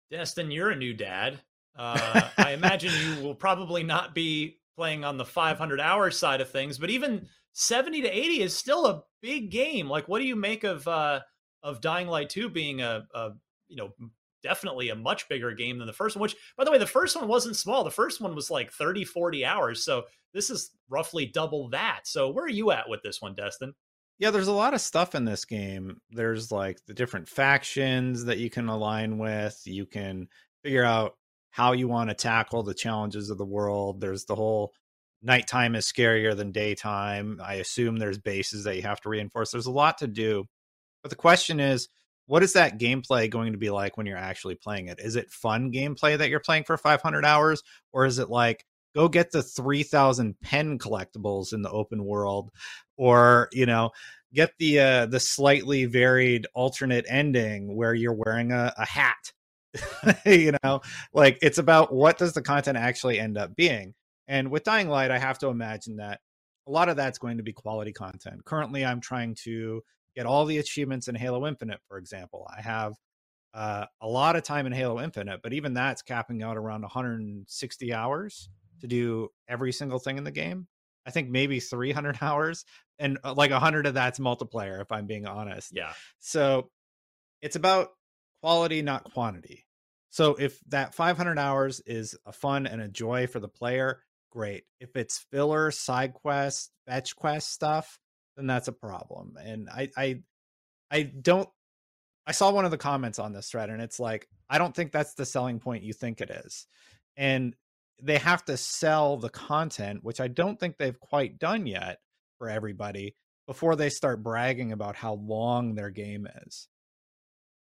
Destin, 0.10 0.52
you're 0.52 0.72
a 0.72 0.76
new 0.78 0.94
dad. 0.94 1.42
Uh, 1.76 2.30
I 2.38 2.52
imagine 2.54 2.92
you 3.04 3.24
will 3.24 3.36
probably 3.36 3.84
not 3.84 4.16
be 4.16 4.58
playing 4.76 5.04
on 5.04 5.18
the 5.18 5.26
500 5.26 5.80
hour 5.80 6.12
side 6.12 6.42
of 6.42 6.50
things, 6.50 6.78
but 6.78 6.90
even 6.90 7.28
70 7.54 8.02
to 8.02 8.10
80 8.10 8.42
is 8.42 8.56
still 8.56 8.86
a 8.86 9.04
big 9.22 9.50
game. 9.50 9.90
Like, 9.90 10.08
what 10.08 10.20
do 10.20 10.26
you 10.26 10.36
make 10.36 10.64
of 10.64 10.88
uh, 10.88 11.22
of 11.64 11.82
Dying 11.82 12.08
Light 12.08 12.30
2 12.30 12.50
being 12.50 12.82
a, 12.82 13.06
a 13.14 13.32
you 13.68 13.78
know 13.78 13.92
definitely 14.46 14.90
a 14.90 14.96
much 14.96 15.28
bigger 15.28 15.52
game 15.54 15.80
than 15.80 15.88
the 15.88 15.94
first 15.94 16.16
one, 16.16 16.22
which, 16.22 16.36
by 16.56 16.64
the 16.64 16.72
way, 16.72 16.78
the 16.78 16.86
first 16.86 17.16
one 17.16 17.28
wasn't 17.28 17.56
small. 17.56 17.84
The 17.84 17.90
first 17.90 18.22
one 18.22 18.36
was 18.36 18.52
like 18.52 18.72
30, 18.72 19.04
40 19.04 19.44
hours. 19.44 19.84
So 19.84 20.04
this 20.34 20.52
is 20.52 20.72
roughly 20.88 21.26
double 21.26 21.68
that. 21.70 22.02
So 22.04 22.30
where 22.30 22.46
are 22.46 22.50
you 22.50 22.70
at 22.72 22.88
with 22.88 23.02
this 23.02 23.22
one, 23.22 23.34
Destin? 23.34 23.74
Yeah, 24.20 24.30
there's 24.30 24.48
a 24.48 24.54
lot 24.54 24.76
of 24.76 24.82
stuff 24.82 25.16
in 25.16 25.26
this 25.26 25.46
game. 25.46 26.00
There's 26.12 26.52
like 26.52 26.78
the 26.86 26.94
different 26.94 27.28
factions 27.28 28.26
that 28.26 28.38
you 28.38 28.52
can 28.52 28.70
align 28.70 29.18
with. 29.18 29.60
You 29.66 29.88
can 29.88 30.28
figure 30.64 30.86
out 30.86 31.16
how 31.56 31.72
you 31.72 31.88
want 31.88 32.10
to 32.10 32.14
tackle 32.14 32.64
the 32.64 32.74
challenges 32.74 33.30
of 33.30 33.38
the 33.38 33.46
world. 33.46 34.02
There's 34.02 34.26
the 34.26 34.36
whole 34.36 34.74
nighttime 35.24 35.74
is 35.76 35.90
scarier 35.90 36.36
than 36.36 36.52
daytime. 36.52 37.40
I 37.42 37.56
assume 37.56 37.96
there's 37.96 38.18
bases 38.18 38.66
that 38.66 38.76
you 38.76 38.82
have 38.82 39.00
to 39.02 39.10
reinforce. 39.10 39.52
There's 39.52 39.66
a 39.66 39.72
lot 39.72 40.00
to 40.00 40.08
do. 40.08 40.44
But 41.02 41.12
the 41.12 41.16
question 41.16 41.62
is, 41.62 41.88
what 42.26 42.44
is 42.44 42.52
that 42.54 42.78
gameplay 42.78 43.30
going 43.30 43.54
to 43.54 43.58
be 43.58 43.70
like 43.70 43.96
when 43.96 44.06
you're 44.06 44.18
actually 44.18 44.56
playing 44.56 44.88
it? 44.88 45.00
Is 45.00 45.16
it 45.16 45.32
fun 45.32 45.72
gameplay 45.72 46.18
that 46.18 46.30
you're 46.30 46.42
playing 46.42 46.66
for 46.66 46.76
500 46.76 47.24
hours? 47.24 47.64
Or 47.94 48.06
is 48.06 48.20
it 48.20 48.30
like, 48.30 48.66
go 48.94 49.08
get 49.08 49.32
the 49.32 49.42
3000 49.42 50.38
pen 50.42 50.78
collectibles 50.78 51.54
in 51.54 51.62
the 51.62 51.72
open 51.72 52.04
world 52.04 52.52
or 52.98 53.50
you 53.52 53.66
know 53.66 53.92
get 54.34 54.52
the 54.58 54.80
uh 54.80 55.06
the 55.06 55.20
slightly 55.20 55.84
varied 55.84 56.48
alternate 56.54 57.06
ending 57.10 57.76
where 57.76 57.94
you're 57.94 58.14
wearing 58.14 58.54
a, 58.54 58.74
a 58.78 58.86
hat 58.86 59.34
you 60.26 60.54
know 60.64 60.82
like 61.14 61.38
it's 61.42 61.58
about 61.58 61.94
what 61.94 62.18
does 62.18 62.34
the 62.34 62.42
content 62.42 62.78
actually 62.78 63.20
end 63.20 63.38
up 63.38 63.56
being 63.56 63.94
and 64.28 64.50
with 64.50 64.64
dying 64.64 64.90
light 64.90 65.12
i 65.12 65.18
have 65.18 65.38
to 65.38 65.48
imagine 65.48 65.98
that 65.98 66.20
a 66.68 66.72
lot 66.72 66.90
of 66.90 66.96
that's 66.96 67.20
going 67.20 67.38
to 67.38 67.44
be 67.44 67.54
quality 67.54 67.94
content 67.94 68.44
currently 68.46 68.86
i'm 68.86 69.02
trying 69.02 69.36
to 69.36 69.82
get 70.16 70.26
all 70.26 70.46
the 70.46 70.58
achievements 70.58 71.08
in 71.08 71.16
halo 71.16 71.46
infinite 71.46 71.80
for 71.88 71.98
example 71.98 72.48
i 72.56 72.62
have 72.62 72.94
uh, 73.54 73.86
a 74.02 74.08
lot 74.08 74.36
of 74.36 74.44
time 74.44 74.66
in 74.66 74.74
halo 74.74 75.00
infinite 75.02 75.40
but 75.42 75.54
even 75.54 75.74
that's 75.74 76.02
capping 76.02 76.44
out 76.44 76.58
around 76.58 76.82
160 76.82 77.94
hours 77.94 78.50
to 78.82 78.88
do 78.88 79.30
every 79.48 79.72
single 79.72 80.00
thing 80.00 80.18
in 80.18 80.24
the 80.24 80.32
game. 80.32 80.68
I 81.06 81.12
think 81.12 81.30
maybe 81.30 81.60
300 81.60 82.18
hours 82.22 82.66
and 83.00 83.20
uh, 83.24 83.34
like 83.34 83.52
100 83.52 83.88
of 83.88 83.94
that's 83.94 84.20
multiplayer 84.20 84.82
if 84.82 84.92
I'm 84.92 85.06
being 85.06 85.26
honest. 85.26 85.72
Yeah. 85.74 85.94
So 86.20 86.70
it's 87.42 87.56
about 87.56 87.90
quality 88.42 88.82
not 88.82 89.12
quantity. 89.14 89.65
So 90.16 90.36
if 90.36 90.62
that 90.70 90.96
500 90.96 91.38
hours 91.38 91.82
is 91.86 92.16
a 92.26 92.32
fun 92.32 92.68
and 92.68 92.82
a 92.82 92.88
joy 92.88 93.28
for 93.28 93.42
the 93.42 93.50
player, 93.50 94.00
great. 94.32 94.64
If 94.80 94.96
it's 94.96 95.18
filler, 95.30 95.72
side 95.72 96.14
quest, 96.14 96.72
fetch 96.88 97.18
quest 97.18 97.52
stuff, 97.52 98.00
then 98.38 98.48
that's 98.48 98.70
a 98.70 98.72
problem. 98.72 99.38
And 99.44 99.70
I 99.70 99.90
I 99.98 100.22
I 100.90 101.04
don't 101.04 101.50
I 102.26 102.32
saw 102.32 102.50
one 102.54 102.64
of 102.64 102.72
the 102.72 102.78
comments 102.78 103.20
on 103.20 103.34
this 103.34 103.50
thread 103.50 103.70
and 103.70 103.82
it's 103.82 104.00
like 104.00 104.30
I 104.50 104.58
don't 104.58 104.74
think 104.74 104.94
that's 104.94 105.16
the 105.16 105.26
selling 105.26 105.60
point 105.60 105.84
you 105.84 105.92
think 105.92 106.22
it 106.22 106.30
is. 106.30 106.66
And 107.18 107.54
they 108.02 108.18
have 108.18 108.46
to 108.46 108.56
sell 108.56 109.18
the 109.18 109.28
content, 109.28 110.02
which 110.02 110.22
I 110.22 110.30
don't 110.30 110.58
think 110.58 110.78
they've 110.78 110.98
quite 110.98 111.40
done 111.40 111.68
yet 111.68 112.00
for 112.38 112.50
everybody 112.50 113.18
before 113.48 113.76
they 113.76 113.90
start 113.90 114.24
bragging 114.24 114.72
about 114.72 114.96
how 114.96 115.16
long 115.16 115.76
their 115.76 115.90
game 115.90 116.26
is. 116.46 116.70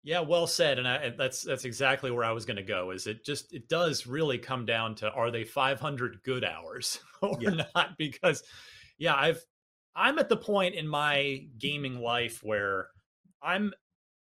Yeah, 0.03 0.21
well 0.21 0.47
said, 0.47 0.79
and 0.79 0.87
I, 0.87 1.09
that's 1.09 1.41
that's 1.41 1.65
exactly 1.65 2.09
where 2.09 2.23
I 2.23 2.31
was 2.31 2.45
going 2.45 2.57
to 2.57 2.63
go. 2.63 2.91
Is 2.91 3.05
it 3.05 3.25
just 3.25 3.53
it 3.53 3.67
does 3.67 4.07
really 4.07 4.37
come 4.37 4.65
down 4.65 4.95
to 4.95 5.11
are 5.11 5.29
they 5.29 5.43
500 5.43 6.23
good 6.23 6.45
hours 6.45 6.99
or 7.21 7.37
yeah. 7.41 7.63
not? 7.75 7.97
Because 7.97 8.43
yeah, 8.97 9.15
I've 9.15 9.43
I'm 9.95 10.17
at 10.17 10.29
the 10.29 10.37
point 10.37 10.75
in 10.75 10.87
my 10.87 11.45
gaming 11.57 11.99
life 11.99 12.39
where 12.43 12.87
I'm 13.43 13.73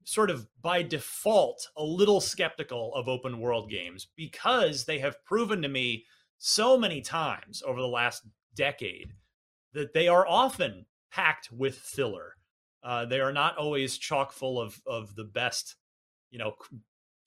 sort 0.08 0.30
of 0.30 0.48
by 0.62 0.82
default 0.82 1.68
a 1.76 1.84
little 1.84 2.20
skeptical 2.20 2.94
of 2.94 3.08
open 3.08 3.38
world 3.38 3.70
games 3.70 4.08
because 4.16 4.84
they 4.84 4.98
have 4.98 5.22
proven 5.24 5.60
to 5.62 5.68
me 5.68 6.04
so 6.38 6.78
many 6.78 7.02
times 7.02 7.62
over 7.64 7.80
the 7.80 7.86
last 7.86 8.22
decade 8.56 9.12
that 9.74 9.92
they 9.92 10.08
are 10.08 10.26
often 10.26 10.86
packed 11.12 11.52
with 11.52 11.76
filler. 11.76 12.37
Uh, 12.82 13.04
they 13.06 13.20
are 13.20 13.32
not 13.32 13.56
always 13.56 13.98
chock 13.98 14.32
full 14.32 14.60
of 14.60 14.80
of 14.86 15.14
the 15.14 15.24
best, 15.24 15.76
you 16.30 16.38
know, 16.38 16.54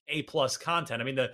a 0.08 0.22
plus 0.24 0.58
content. 0.58 1.02
I 1.02 1.06
mean, 1.06 1.16
the 1.16 1.32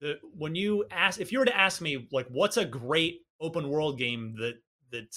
the 0.00 0.18
when 0.36 0.54
you 0.54 0.84
ask 0.90 1.20
if 1.20 1.32
you 1.32 1.38
were 1.38 1.44
to 1.44 1.56
ask 1.56 1.80
me 1.80 2.08
like 2.12 2.26
what's 2.28 2.56
a 2.56 2.64
great 2.64 3.20
open 3.40 3.68
world 3.68 3.98
game 3.98 4.34
that 4.38 4.54
that 4.90 5.14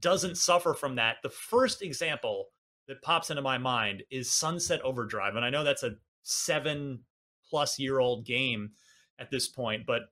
doesn't 0.00 0.36
suffer 0.36 0.74
from 0.74 0.96
that, 0.96 1.16
the 1.22 1.30
first 1.30 1.82
example 1.82 2.46
that 2.88 3.02
pops 3.02 3.30
into 3.30 3.42
my 3.42 3.58
mind 3.58 4.02
is 4.10 4.30
Sunset 4.30 4.80
Overdrive. 4.82 5.36
And 5.36 5.44
I 5.44 5.50
know 5.50 5.64
that's 5.64 5.82
a 5.82 5.96
seven 6.22 7.00
plus 7.48 7.78
year 7.78 7.98
old 7.98 8.24
game 8.24 8.70
at 9.18 9.30
this 9.30 9.48
point, 9.48 9.86
but 9.86 10.02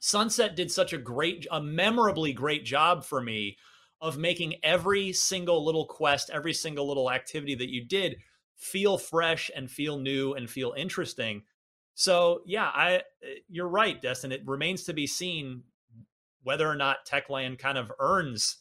Sunset 0.00 0.56
did 0.56 0.70
such 0.70 0.92
a 0.92 0.98
great, 0.98 1.46
a 1.50 1.62
memorably 1.62 2.32
great 2.32 2.64
job 2.64 3.04
for 3.04 3.20
me 3.20 3.58
of 4.00 4.18
making 4.18 4.54
every 4.62 5.12
single 5.12 5.64
little 5.64 5.86
quest, 5.86 6.30
every 6.32 6.54
single 6.54 6.88
little 6.88 7.10
activity 7.10 7.54
that 7.54 7.70
you 7.70 7.84
did 7.84 8.16
feel 8.56 8.98
fresh 8.98 9.50
and 9.54 9.70
feel 9.70 9.98
new 9.98 10.34
and 10.34 10.48
feel 10.48 10.74
interesting. 10.76 11.42
So 11.94 12.40
yeah, 12.46 12.70
I 12.74 13.02
you're 13.48 13.68
right, 13.68 14.00
Destin. 14.00 14.32
It 14.32 14.42
remains 14.46 14.84
to 14.84 14.94
be 14.94 15.06
seen 15.06 15.64
whether 16.42 16.68
or 16.68 16.76
not 16.76 17.06
Techland 17.06 17.58
kind 17.58 17.76
of 17.76 17.92
earns 17.98 18.58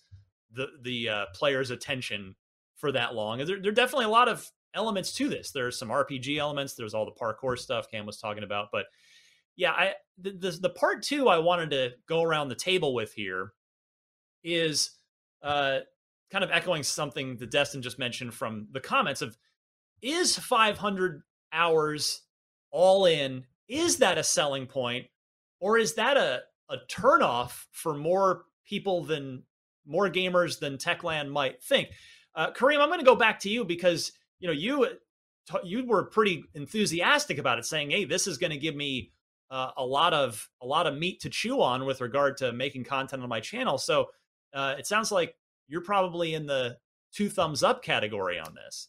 the 0.51 0.67
the 0.81 1.09
uh, 1.09 1.25
player's 1.33 1.71
attention 1.71 2.35
for 2.75 2.91
that 2.91 3.13
long. 3.13 3.39
There, 3.39 3.61
there 3.61 3.71
are 3.71 3.75
definitely 3.75 4.05
a 4.05 4.09
lot 4.09 4.27
of 4.29 4.49
elements 4.73 5.13
to 5.13 5.27
this. 5.27 5.51
There's 5.51 5.77
some 5.77 5.89
RPG 5.89 6.37
elements. 6.37 6.75
There's 6.75 6.93
all 6.93 7.05
the 7.05 7.11
parkour 7.11 7.57
stuff 7.57 7.89
Cam 7.89 8.05
was 8.05 8.19
talking 8.19 8.43
about. 8.43 8.67
But 8.71 8.85
yeah, 9.55 9.71
I 9.71 9.93
the, 10.17 10.31
the, 10.31 10.51
the 10.51 10.69
part 10.69 11.03
two 11.03 11.27
I 11.27 11.39
wanted 11.39 11.71
to 11.71 11.91
go 12.07 12.23
around 12.23 12.49
the 12.49 12.55
table 12.55 12.93
with 12.93 13.13
here 13.13 13.53
is 14.43 14.91
uh, 15.41 15.79
kind 16.31 16.43
of 16.43 16.51
echoing 16.51 16.83
something 16.83 17.37
that 17.37 17.51
Destin 17.51 17.81
just 17.81 17.99
mentioned 17.99 18.33
from 18.33 18.67
the 18.71 18.79
comments 18.79 19.21
of 19.21 19.37
is 20.01 20.37
500 20.37 21.23
hours 21.51 22.21
all 22.71 23.05
in 23.05 23.45
is 23.67 23.97
that 23.97 24.17
a 24.17 24.23
selling 24.23 24.65
point 24.65 25.07
or 25.59 25.77
is 25.77 25.95
that 25.95 26.17
a 26.17 26.41
a 26.69 26.77
turnoff 26.87 27.65
for 27.71 27.95
more 27.95 28.43
people 28.65 29.03
than 29.03 29.43
more 29.85 30.09
gamers 30.09 30.59
than 30.59 30.77
Techland 30.77 31.29
might 31.29 31.63
think? 31.63 31.89
Uh, 32.35 32.51
Kareem, 32.51 32.79
I'm 32.79 32.89
going 32.89 32.99
to 32.99 33.05
go 33.05 33.15
back 33.15 33.39
to 33.41 33.49
you 33.49 33.65
because 33.65 34.11
you 34.39 34.47
know 34.47 34.53
you 34.53 34.87
you 35.63 35.85
were 35.85 36.05
pretty 36.05 36.43
enthusiastic 36.53 37.37
about 37.37 37.59
it, 37.59 37.65
saying, 37.65 37.89
"Hey, 37.89 38.05
this 38.05 38.27
is 38.27 38.37
going 38.37 38.51
to 38.51 38.57
give 38.57 38.75
me 38.75 39.11
uh, 39.49 39.71
a 39.77 39.85
lot 39.85 40.13
of 40.13 40.47
a 40.61 40.65
lot 40.65 40.87
of 40.87 40.95
meat 40.95 41.21
to 41.21 41.29
chew 41.29 41.61
on 41.61 41.85
with 41.85 42.01
regard 42.01 42.37
to 42.37 42.53
making 42.53 42.83
content 42.83 43.23
on 43.23 43.29
my 43.29 43.39
channel." 43.39 43.77
So 43.77 44.07
uh, 44.53 44.75
it 44.77 44.87
sounds 44.87 45.11
like 45.11 45.35
you're 45.67 45.81
probably 45.81 46.33
in 46.33 46.45
the 46.45 46.77
two 47.13 47.29
thumbs 47.29 47.63
up 47.63 47.83
category 47.83 48.39
on 48.39 48.55
this. 48.55 48.87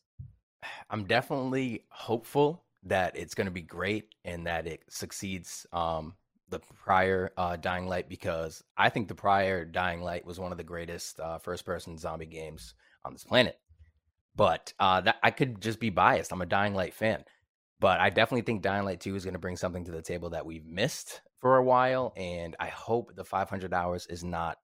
I'm 0.90 1.04
definitely 1.04 1.84
hopeful 1.88 2.64
that 2.84 3.16
it's 3.16 3.34
going 3.34 3.46
to 3.46 3.52
be 3.52 3.62
great 3.62 4.14
and 4.24 4.46
that 4.46 4.66
it 4.66 4.82
succeeds 4.88 5.66
um, 5.72 6.14
the 6.48 6.60
prior 6.84 7.32
uh, 7.36 7.56
Dying 7.56 7.86
Light 7.86 8.08
because 8.08 8.62
I 8.76 8.88
think 8.88 9.08
the 9.08 9.14
prior 9.14 9.64
Dying 9.64 10.02
Light 10.02 10.24
was 10.26 10.40
one 10.40 10.52
of 10.52 10.58
the 10.58 10.64
greatest 10.64 11.20
uh, 11.20 11.38
first 11.38 11.64
person 11.64 11.98
zombie 11.98 12.26
games 12.26 12.74
on 13.04 13.12
this 13.12 13.24
planet. 13.24 13.58
But 14.36 14.72
uh, 14.78 15.00
that 15.02 15.16
I 15.22 15.30
could 15.30 15.60
just 15.60 15.80
be 15.80 15.90
biased. 15.90 16.32
I'm 16.32 16.42
a 16.42 16.46
Dying 16.46 16.74
Light 16.74 16.94
fan, 16.94 17.24
but 17.78 18.00
I 18.00 18.10
definitely 18.10 18.42
think 18.42 18.62
Dying 18.62 18.84
Light 18.84 19.00
2 19.00 19.14
is 19.16 19.24
going 19.24 19.34
to 19.34 19.40
bring 19.40 19.56
something 19.56 19.84
to 19.84 19.92
the 19.92 20.02
table 20.02 20.30
that 20.30 20.46
we've 20.46 20.66
missed 20.66 21.20
for 21.40 21.56
a 21.56 21.64
while, 21.64 22.12
and 22.16 22.54
I 22.60 22.68
hope 22.68 23.14
the 23.14 23.24
500 23.24 23.72
hours 23.72 24.06
is 24.06 24.22
not 24.22 24.58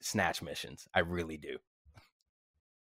snatch 0.00 0.42
missions. 0.42 0.86
I 0.94 1.00
really 1.00 1.36
do. 1.36 1.58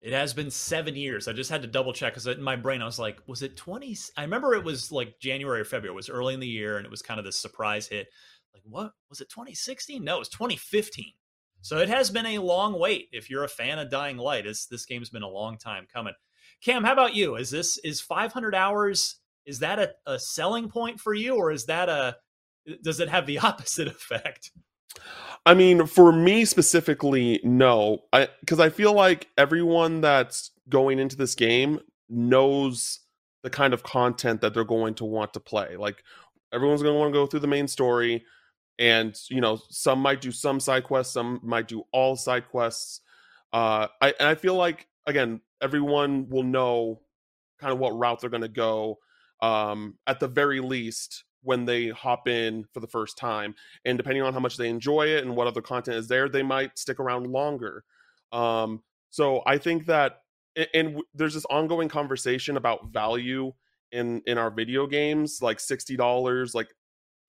It 0.02 0.14
has 0.14 0.34
been 0.34 0.50
seven 0.50 0.96
years. 0.96 1.28
I 1.28 1.34
just 1.34 1.50
had 1.50 1.62
to 1.64 1.68
double 1.68 1.92
check 1.92 2.14
because 2.14 2.28
in 2.28 2.42
my 2.42 2.56
brain 2.56 2.82
I 2.82 2.86
was 2.86 3.00
like, 3.00 3.20
was 3.28 3.42
it 3.42 3.58
20? 3.58 3.98
I 4.16 4.22
remember 4.22 4.54
it 4.54 4.64
was 4.64 4.92
like 4.92 5.20
January 5.20 5.60
or 5.60 5.66
February. 5.66 5.94
It 5.94 5.96
was 5.96 6.10
early 6.10 6.34
in 6.34 6.40
the 6.40 6.48
year 6.48 6.78
and 6.78 6.86
it 6.86 6.92
was 6.92 7.02
kind 7.02 7.20
of 7.20 7.26
this 7.26 7.36
surprise 7.36 7.88
hit. 7.88 8.08
Like, 8.54 8.64
what 8.66 8.94
was 9.10 9.20
it 9.20 9.30
2016? 9.30 10.04
No, 10.04 10.16
it 10.16 10.20
was 10.20 10.30
2015. 10.30 11.14
So 11.62 11.80
it 11.80 11.90
has 11.90 12.10
been 12.10 12.26
a 12.26 12.40
long 12.40 12.80
wait. 12.80 13.10
If 13.12 13.30
you're 13.30 13.44
a 13.44 13.50
fan 13.50 13.80
of 13.80 13.92
Dying 13.92 14.18
Light, 14.18 14.46
it's, 14.46 14.68
this 14.68 14.86
game's 14.86 15.10
been 15.10 15.24
a 15.24 15.28
long 15.28 15.58
time 15.58 15.86
coming. 15.92 16.14
Cam, 16.64 16.84
how 16.84 16.94
about 16.94 17.16
you? 17.16 17.36
Is 17.36 17.50
this 17.50 17.78
is 17.80 18.02
500 18.02 18.56
hours? 18.56 19.20
Is 19.46 19.60
that 19.60 19.80
a, 19.80 19.92
a 20.06 20.20
selling 20.20 20.70
point 20.70 21.00
for 21.00 21.14
you, 21.14 21.36
or 21.36 21.52
is 21.52 21.66
that 21.66 21.90
a 21.90 22.18
does 22.84 23.00
it 23.00 23.10
have 23.10 23.26
the 23.26 23.40
opposite 23.44 23.88
effect? 23.88 24.52
I 25.46 25.54
mean, 25.54 25.86
for 25.88 26.12
me 26.12 26.46
specifically, 26.46 27.40
no. 27.44 28.04
I 28.14 28.30
because 28.42 28.60
I 28.60 28.70
feel 28.70 28.94
like 28.94 29.28
everyone 29.38 30.02
that's 30.02 30.52
going 30.70 31.00
into 31.00 31.16
this 31.16 31.36
game 31.36 31.80
knows 32.10 33.00
the 33.44 33.50
kind 33.50 33.74
of 33.74 33.84
content 33.84 34.42
that 34.42 34.54
they're 34.54 34.64
going 34.64 34.96
to 34.96 35.06
want 35.06 35.34
to 35.34 35.40
play. 35.40 35.76
Like 35.78 36.04
everyone's 36.54 36.82
going 36.82 36.94
to 36.94 37.00
want 37.00 37.14
to 37.14 37.18
go 37.18 37.26
through 37.26 37.40
the 37.40 37.48
main 37.48 37.68
story 37.68 38.24
and 38.80 39.20
you 39.30 39.42
know 39.42 39.62
some 39.70 40.00
might 40.00 40.22
do 40.22 40.32
some 40.32 40.60
side 40.60 40.86
quests 40.86 41.14
some 41.14 41.40
might 41.44 41.68
do 41.68 41.84
all 41.92 42.16
side 42.16 42.48
quests 42.48 43.02
uh 43.52 43.88
i 44.02 44.14
and 44.20 44.28
i 44.30 44.34
feel 44.34 44.56
like 44.56 44.88
again 45.06 45.42
everyone 45.62 46.28
will 46.30 46.44
know 46.44 47.00
kind 47.60 47.74
of 47.74 47.80
what 47.80 47.98
route 47.98 48.22
they're 48.22 48.30
going 48.30 48.42
to 48.42 48.48
go 48.48 48.98
um, 49.42 49.98
at 50.08 50.20
the 50.20 50.28
very 50.28 50.60
least 50.60 51.24
when 51.42 51.66
they 51.66 51.90
hop 51.90 52.28
in 52.28 52.66
for 52.74 52.80
the 52.80 52.88
first 52.88 53.18
time. 53.18 53.56
And 53.86 53.98
depending 53.98 54.24
on 54.24 54.34
how 54.34 54.40
much 54.40 54.58
they 54.58 54.70
enjoy 54.70 55.08
it 55.08 55.24
and 55.24 55.36
what 55.36 55.48
other 55.48 55.62
content 55.62 55.98
is 55.98 56.08
there, 56.08 56.28
they 56.30 56.44
might 56.44 56.78
stick 56.78 57.00
around 57.00 57.28
longer. 57.28 57.84
Um, 58.32 58.84
so 59.10 59.42
I 59.46 59.58
think 59.58 59.86
that, 59.88 60.22
and 60.74 61.02
there's 61.14 61.36
this 61.36 61.46
ongoing 61.46 61.90
conversation 61.90 62.58
about 62.58 62.92
value 62.92 63.54
in 63.92 64.22
in 64.26 64.38
our 64.38 64.52
video 64.52 64.88
games, 64.88 65.40
like 65.42 65.60
sixty 65.60 65.96
dollars. 65.96 66.54
Like 66.54 66.68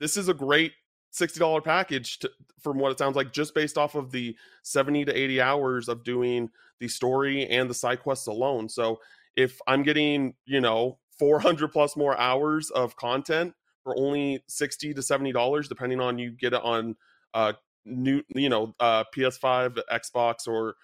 this 0.01 0.17
is 0.17 0.29
a 0.29 0.35
great 0.35 0.73
$60 1.13 1.65
package 1.65 2.19
to, 2.21 2.31
from 2.61 2.79
what 2.79 2.93
it 2.93 2.99
sounds 2.99 3.17
like 3.17 3.33
just 3.33 3.55
based 3.55 3.77
off 3.77 3.95
of 3.95 4.13
the 4.13 4.37
70 4.63 5.07
to 5.07 5.17
80 5.17 5.41
hours 5.41 5.89
of 5.89 6.05
doing 6.05 6.51
the 6.79 6.89
story 6.89 7.47
and 7.49 7.69
the 7.69 7.75
side 7.75 8.01
quests 8.01 8.27
alone 8.27 8.69
so 8.69 9.01
if 9.37 9.61
i'm 9.67 9.83
getting 9.83 10.35
you 10.47 10.61
know 10.61 10.99
400 11.19 11.69
plus 11.69 11.97
more 11.97 12.17
hours 12.19 12.71
of 12.71 12.97
content 12.97 13.55
for 13.91 13.99
only 13.99 14.43
60 14.49 14.95
to 14.95 15.03
70 15.03 15.33
dollars 15.33 15.69
depending 15.69 16.01
on 16.01 16.19
you 16.19 16.31
get 16.31 16.53
it 16.53 16.63
on 16.63 16.95
uh 17.35 17.53
new 17.85 18.23
you 18.35 18.49
know 18.49 18.75
uh 18.79 19.05
ps5 19.15 19.79
xbox 19.93 20.47
or 20.47 20.75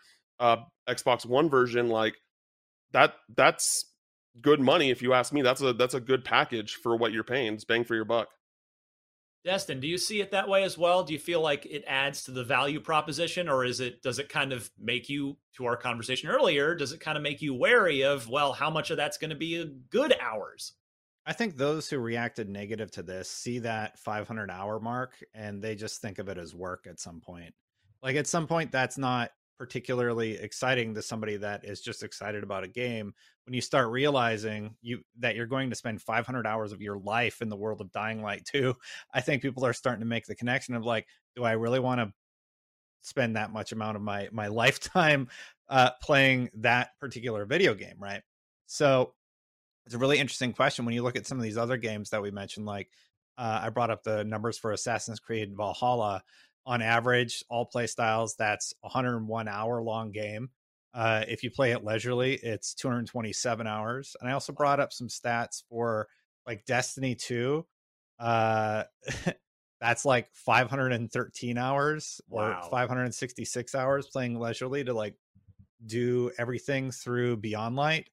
uh 0.41 0.57
xbox 0.89 1.25
one 1.25 1.49
version 1.49 1.89
like 1.89 2.15
that 2.93 3.15
that's 3.37 3.93
good 4.41 4.61
money 4.61 4.91
if 4.91 5.03
you 5.03 5.13
ask 5.13 5.33
me 5.33 5.43
that's 5.43 5.63
a 5.63 5.73
that's 5.73 5.95
a 5.95 6.01
good 6.01 6.25
package 6.25 6.75
for 6.83 6.97
what 6.97 7.13
you're 7.13 7.25
paying 7.25 7.55
it's 7.55 7.65
bang 7.65 7.85
for 7.85 7.95
your 7.95 8.05
buck 8.05 8.29
Destin, 9.45 9.79
do 9.79 9.87
you 9.87 9.97
see 9.97 10.21
it 10.21 10.33
that 10.33 10.49
way 10.49 10.65
as 10.65 10.77
well? 10.77 11.05
Do 11.05 11.13
you 11.13 11.21
feel 11.21 11.41
like 11.41 11.67
it 11.67 11.85
adds 11.87 12.25
to 12.25 12.33
the 12.33 12.43
value 12.43 12.81
proposition, 12.81 13.49
or 13.49 13.65
is 13.65 13.79
it 13.79 14.03
does 14.03 14.19
it 14.19 14.29
kind 14.29 14.53
of 14.53 14.69
make 14.77 15.09
you, 15.09 15.37
to 15.57 15.67
our 15.67 15.77
conversation 15.77 16.29
earlier, 16.29 16.75
does 16.75 16.91
it 16.91 16.99
kind 16.99 17.17
of 17.17 17.23
make 17.23 17.41
you 17.41 17.55
wary 17.55 18.03
of, 18.03 18.29
well, 18.29 18.53
how 18.53 18.71
much 18.71 18.91
of 18.91 18.97
that's 18.97 19.19
going 19.19 19.31
to 19.31 19.37
be 19.37 19.65
good 19.89 20.17
hours? 20.21 20.73
I 21.27 21.33
think 21.33 21.57
those 21.57 21.89
who 21.89 21.99
reacted 21.99 22.49
negative 22.49 22.91
to 22.93 23.03
this 23.03 23.29
see 23.29 23.59
that 23.61 23.99
500 23.99 24.51
hour 24.51 24.79
mark 24.79 25.13
and 25.35 25.61
they 25.61 25.75
just 25.75 26.01
think 26.01 26.19
of 26.19 26.29
it 26.29 26.39
as 26.39 26.55
work 26.55 26.87
at 26.89 27.01
some 27.01 27.21
point. 27.21 27.53
Like 28.03 28.17
at 28.17 28.29
some 28.29 28.47
point, 28.47 28.71
that's 28.71 28.97
not 28.97 29.33
particularly 29.59 30.37
exciting 30.37 30.95
to 30.95 31.03
somebody 31.03 31.37
that 31.39 31.65
is 31.65 31.81
just 31.81 32.03
excited 32.03 32.43
about 32.45 32.63
a 32.63 32.69
game 32.69 33.13
when 33.47 33.55
you 33.55 33.61
start 33.61 33.91
realizing 33.91 34.77
you 34.83 35.01
that 35.19 35.35
you're 35.35 35.47
going 35.47 35.71
to 35.71 35.77
spend 35.77 36.01
500 36.03 36.47
hours 36.47 36.73
of 36.73 36.83
your 36.83 36.99
life 36.99 37.41
in 37.41 37.49
the 37.49 37.57
world 37.57 37.81
of 37.81 37.91
dying 37.93 38.23
light 38.23 38.45
2 38.45 38.75
i 39.15 39.21
think 39.21 39.41
people 39.41 39.65
are 39.65 39.73
starting 39.73 40.01
to 40.01 40.07
make 40.07 40.27
the 40.27 40.35
connection 40.35 40.75
of 40.75 40.85
like 40.85 41.07
do 41.35 41.43
i 41.43 41.53
really 41.53 41.81
want 41.81 42.01
to 42.01 42.13
spend 43.01 43.37
that 43.37 43.53
much 43.53 43.73
amount 43.73 43.97
of 43.97 44.03
my 44.03 44.29
my 44.31 44.47
lifetime 44.49 45.27
uh 45.71 45.91
playing 46.03 46.51
that 46.55 46.91
particular 47.01 47.47
video 47.47 47.75
game 47.75 47.97
right 47.99 48.23
so 48.67 49.15
it's 49.87 49.95
a 49.95 49.99
really 49.99 50.19
interesting 50.19 50.53
question 50.53 50.85
when 50.85 50.95
you 50.95 51.03
look 51.03 51.17
at 51.17 51.27
some 51.27 51.39
of 51.39 51.45
these 51.45 51.57
other 51.57 51.77
games 51.77 52.11
that 52.11 52.23
we 52.23 52.31
mentioned 52.31 52.67
like 52.67 52.91
uh, 53.39 53.61
i 53.63 53.71
brought 53.71 53.91
up 53.91 54.03
the 54.03 54.25
numbers 54.25 54.59
for 54.59 54.73
assassin's 54.73 55.21
creed 55.21 55.55
valhalla 55.57 56.23
on 56.67 56.83
average, 56.83 57.45
all 57.49 57.65
play 57.65 57.87
styles, 57.87 58.35
that's 58.37 58.75
101 58.81 59.49
hour 59.49 59.81
long 59.81 60.11
game. 60.11 60.51
Uh, 60.93 61.25
if 61.29 61.43
you 61.43 61.51
play 61.51 61.73
it 61.73 61.85
leisurely, 61.85 62.35
it's 62.35 62.75
227 62.75 63.67
hours. 63.67 64.17
And 64.21 64.29
I 64.29 64.33
also 64.33 64.53
brought 64.53 64.81
up 64.81 64.93
some 64.93 65.09
stats 65.09 65.63
for 65.69 66.09
like 66.47 66.65
Destiny 66.65 67.15
2. 67.15 67.65
Uh, 68.19 68.85
that's 69.81 70.05
like 70.05 70.29
513 70.33 71.59
hours 71.59 72.21
or 72.31 72.59
566 72.71 73.75
hours 73.75 74.09
playing 74.09 74.39
leisurely 74.39 74.83
to 74.85 74.95
like 74.95 75.15
do 75.85 76.33
everything 76.39 76.91
through 76.91 77.37
Beyond 77.37 77.77
Light. 77.77 78.09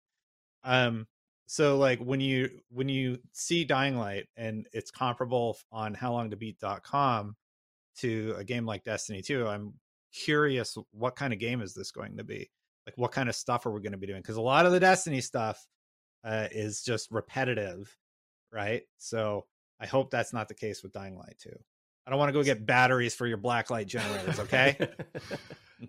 Um, 0.64 1.08
so 1.48 1.78
like 1.78 2.00
when 2.00 2.20
you 2.20 2.50
when 2.70 2.90
you 2.90 3.20
see 3.34 3.64
Dying 3.66 3.98
Light 3.98 4.26
and 4.38 4.68
it's 4.74 4.92
comparable 4.92 5.58
on 5.72 5.94
how 5.94 6.12
long 6.12 6.30
to 6.32 6.36
beat.com, 6.36 7.36
to 7.98 8.36
a 8.38 8.44
game 8.44 8.66
like 8.66 8.84
Destiny 8.84 9.22
2, 9.22 9.48
I'm 9.48 9.74
curious 10.14 10.78
what 10.92 11.16
kind 11.16 11.34
of 11.34 11.40
game 11.40 11.62
is 11.62 11.74
this 11.74 11.92
going 11.92 12.18
to 12.18 12.24
be? 12.24 12.50
Like, 12.86 12.98
what 12.98 13.12
kind 13.12 13.30
of 13.30 13.36
stuff 13.36 13.66
are 13.66 13.72
we 13.72 13.82
going 13.82 13.94
to 13.94 13.98
be 13.98 14.08
doing? 14.08 14.22
Because 14.22 14.36
a 14.36 14.42
lot 14.42 14.66
of 14.66 14.72
the 14.72 14.80
Destiny 14.80 15.22
stuff 15.22 15.66
uh, 16.24 16.48
is 16.52 16.82
just 16.84 17.12
repetitive, 17.12 17.96
right? 18.52 18.84
So 18.98 19.46
I 19.80 19.86
hope 19.86 20.12
that's 20.12 20.34
not 20.34 20.48
the 20.48 20.54
case 20.54 20.84
with 20.84 20.92
Dying 20.92 21.18
Light 21.18 21.36
2. 21.42 21.50
I 22.06 22.10
don't 22.10 22.20
want 22.20 22.30
to 22.30 22.34
go 22.34 22.44
get 22.44 22.66
batteries 22.66 23.16
for 23.16 23.28
your 23.28 23.38
blacklight 23.38 23.88
generators, 23.88 24.40
okay? 24.40 24.76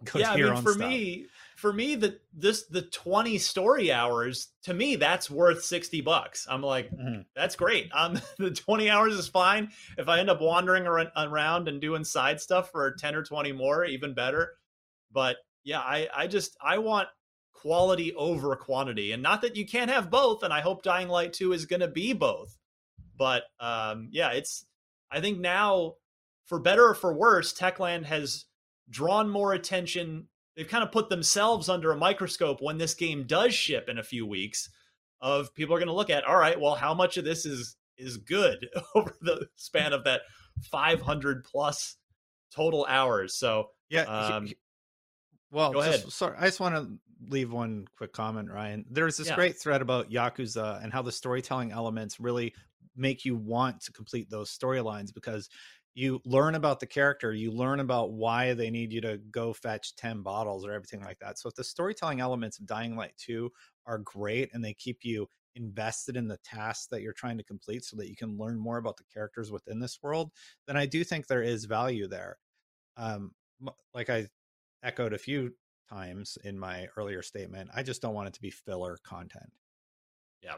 yeah, 0.15 0.33
I 0.33 0.37
mean, 0.37 0.57
for 0.63 0.73
stuff. 0.73 0.89
me, 0.89 1.27
for 1.57 1.73
me, 1.73 1.95
the 1.95 2.19
this 2.33 2.65
the 2.65 2.83
twenty 2.83 3.39
story 3.39 3.93
hours 3.93 4.49
to 4.65 4.75
me 4.75 4.97
that's 4.97 5.31
worth 5.31 5.65
sixty 5.65 6.01
bucks. 6.01 6.47
I'm 6.51 6.63
like, 6.63 6.91
mm-hmm. 6.91 7.23
that's 7.35 7.57
great. 7.57 7.91
Um, 7.93 8.21
the 8.39 8.51
twenty 8.51 8.91
hours 8.91 9.15
is 9.15 9.29
fine. 9.29 9.71
If 9.99 10.09
I 10.09 10.21
end 10.21 10.31
up 10.31 10.41
wandering 10.41 10.87
around 10.87 11.69
and 11.69 11.81
doing 11.81 12.05
side 12.05 12.41
stuff 12.41 12.71
for 12.71 12.93
ten 12.93 13.15
or 13.15 13.23
twenty 13.23 13.53
more, 13.53 13.85
even 13.85 14.15
better. 14.15 14.53
But 15.13 15.37
yeah, 15.65 15.81
I 15.81 16.09
I 16.15 16.27
just 16.27 16.57
I 16.61 16.79
want 16.79 17.09
quality 17.53 18.15
over 18.15 18.55
quantity, 18.57 19.13
and 19.13 19.23
not 19.23 19.43
that 19.43 19.57
you 19.57 19.67
can't 19.67 19.91
have 19.91 20.11
both. 20.11 20.43
And 20.43 20.53
I 20.53 20.61
hope 20.61 20.83
Dying 20.83 21.09
Light 21.09 21.33
Two 21.33 21.53
is 21.53 21.67
going 21.67 21.81
to 21.81 21.89
be 21.89 22.13
both. 22.13 22.57
But 23.17 23.45
um, 23.61 24.09
yeah, 24.13 24.33
it's 24.33 24.67
I 25.11 25.21
think 25.21 25.39
now 25.39 25.95
for 26.45 26.59
better 26.59 26.89
or 26.89 26.95
for 26.95 27.15
worse, 27.15 27.53
Techland 27.53 28.05
has 28.05 28.45
drawn 28.91 29.29
more 29.29 29.53
attention. 29.53 30.29
They've 30.57 30.69
kind 30.69 30.85
of 30.85 30.93
put 30.93 31.09
themselves 31.09 31.69
under 31.69 31.91
a 31.91 31.97
microscope 31.97 32.61
when 32.61 32.79
this 32.79 32.95
game 32.95 33.25
does 33.27 33.55
ship 33.55 33.89
in 33.89 33.99
a 33.99 34.03
few 34.03 34.27
weeks. 34.27 34.69
Of 35.21 35.55
people 35.55 35.75
are 35.75 35.79
going 35.79 35.89
to 35.89 35.95
look 35.95 36.11
at, 36.11 36.25
all 36.25 36.37
right, 36.37 36.61
well, 36.61 36.75
how 36.75 36.93
much 36.93 37.17
of 37.17 37.25
this 37.25 37.47
is 37.47 37.77
is 37.97 38.19
good 38.19 38.69
over 38.95 39.15
the 39.23 39.47
span 39.57 39.93
of 39.93 40.05
that 40.05 40.23
500 40.71 41.45
plus 41.45 41.97
total 42.55 42.85
hours. 42.89 43.37
So 43.37 43.71
yeah. 43.89 44.03
Um, 44.03 44.49
well, 45.51 45.73
go 45.73 45.83
just, 45.83 45.99
ahead. 45.99 46.13
Sorry, 46.13 46.37
I 46.39 46.47
just 46.47 46.61
want 46.61 46.75
to 46.75 46.99
leave 47.29 47.53
one 47.53 47.87
quick 47.97 48.13
comment, 48.13 48.51
Ryan. 48.51 48.85
There's 48.91 49.17
this 49.17 49.29
yeah. 49.29 49.35
great 49.35 49.59
thread 49.59 49.83
about 49.83 50.11
Yakuza 50.11 50.83
and 50.83 50.93
how 50.93 51.03
the 51.03 51.13
storytelling 51.13 51.73
elements 51.73 52.21
really 52.21 52.55
make 52.97 53.25
you 53.25 53.37
want 53.37 53.81
to 53.83 53.93
complete 53.93 54.31
those 54.31 54.57
storylines 54.57 55.13
because 55.13 55.49
you 55.95 56.21
learn 56.25 56.57
about 56.57 56.81
the 56.81 56.87
character 56.87 57.33
you 57.33 57.53
learn 57.53 57.79
about 57.81 58.13
why 58.13 58.53
they 58.53 58.69
need 58.69 58.93
you 58.93 59.01
to 59.01 59.19
go 59.31 59.53
fetch 59.53 59.95
10 59.97 60.23
bottles 60.23 60.67
or 60.67 60.73
everything 60.73 61.01
like 61.01 61.19
that. 61.21 61.39
So 61.39 61.49
if 61.49 61.55
the 61.55 61.65
storytelling 61.65 62.21
elements 62.21 62.59
of 62.59 62.67
dying 62.67 62.97
light 62.97 63.15
2 63.19 63.51
are 63.87 63.99
great 63.99 64.51
and 64.53 64.65
they 64.65 64.75
keep 64.75 65.05
you 65.05 65.29
invested 65.55 66.17
in 66.17 66.27
the 66.27 66.39
tasks 66.39 66.89
that 66.91 67.01
you're 67.01 67.13
trying 67.13 67.39
to 67.39 67.45
complete 67.45 67.85
so 67.85 67.97
that 67.97 68.09
you 68.09 68.17
can 68.17 68.37
learn 68.37 68.59
more 68.59 68.79
about 68.79 68.97
the 68.97 69.05
characters 69.13 69.53
within 69.53 69.79
this 69.79 70.01
world 70.03 70.33
then 70.67 70.77
i 70.77 70.85
do 70.85 71.05
think 71.05 71.27
there 71.27 71.45
is 71.45 71.65
value 71.65 72.09
there. 72.09 72.39
Um 72.97 73.31
like 73.95 74.11
i 74.11 74.27
echoed 74.83 75.13
a 75.13 75.19
few 75.19 75.55
times 75.89 76.37
in 76.43 76.59
my 76.59 76.89
earlier 76.97 77.23
statement 77.23 77.71
i 77.73 77.85
just 77.85 78.03
don't 78.03 78.15
want 78.15 78.27
it 78.27 78.35
to 78.35 78.43
be 78.43 78.51
filler 78.51 78.99
content. 79.05 79.53
Yeah. 80.43 80.57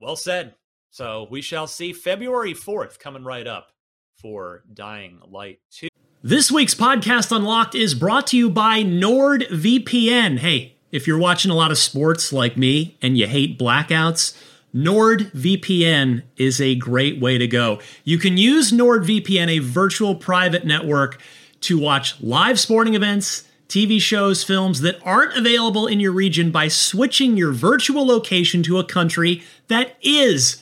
Well 0.00 0.16
said. 0.16 0.54
So 0.90 1.26
we 1.28 1.42
shall 1.42 1.66
see 1.66 1.92
february 1.92 2.54
4th 2.54 3.00
coming 3.00 3.24
right 3.24 3.48
up 3.48 3.72
for 4.16 4.62
Dying 4.72 5.20
Light 5.28 5.60
2. 5.70 5.88
This 6.22 6.50
week's 6.50 6.74
podcast 6.74 7.34
Unlocked 7.34 7.74
is 7.74 7.94
brought 7.94 8.28
to 8.28 8.36
you 8.36 8.48
by 8.48 8.82
NordVPN. 8.84 10.38
Hey, 10.38 10.76
if 10.92 11.06
you're 11.06 11.18
watching 11.18 11.50
a 11.50 11.54
lot 11.56 11.70
of 11.70 11.78
sports 11.78 12.32
like 12.32 12.56
me 12.56 12.96
and 13.02 13.18
you 13.18 13.26
hate 13.26 13.58
blackouts, 13.58 14.36
NordVPN 14.74 16.22
is 16.36 16.60
a 16.60 16.76
great 16.76 17.20
way 17.20 17.38
to 17.38 17.46
go. 17.46 17.80
You 18.04 18.18
can 18.18 18.36
use 18.36 18.72
NordVPN, 18.72 19.48
a 19.48 19.58
virtual 19.58 20.14
private 20.14 20.64
network, 20.64 21.20
to 21.62 21.78
watch 21.78 22.20
live 22.20 22.58
sporting 22.58 22.94
events, 22.94 23.44
TV 23.68 24.00
shows, 24.00 24.44
films 24.44 24.80
that 24.82 24.98
aren't 25.04 25.36
available 25.36 25.86
in 25.86 26.00
your 26.00 26.12
region 26.12 26.50
by 26.50 26.68
switching 26.68 27.36
your 27.36 27.52
virtual 27.52 28.06
location 28.06 28.62
to 28.64 28.78
a 28.78 28.84
country 28.84 29.42
that 29.68 29.96
is 30.02 30.61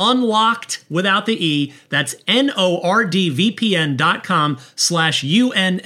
unlocked 0.00 0.84
without 0.90 1.26
the 1.26 1.46
E. 1.46 1.72
That's 1.90 2.16
N-O-R-D-V-P-N 2.26 3.96
dot 3.96 4.24
com 4.24 4.58
slash 4.74 5.22
U-N-L-O-C-K-D. 5.22 5.80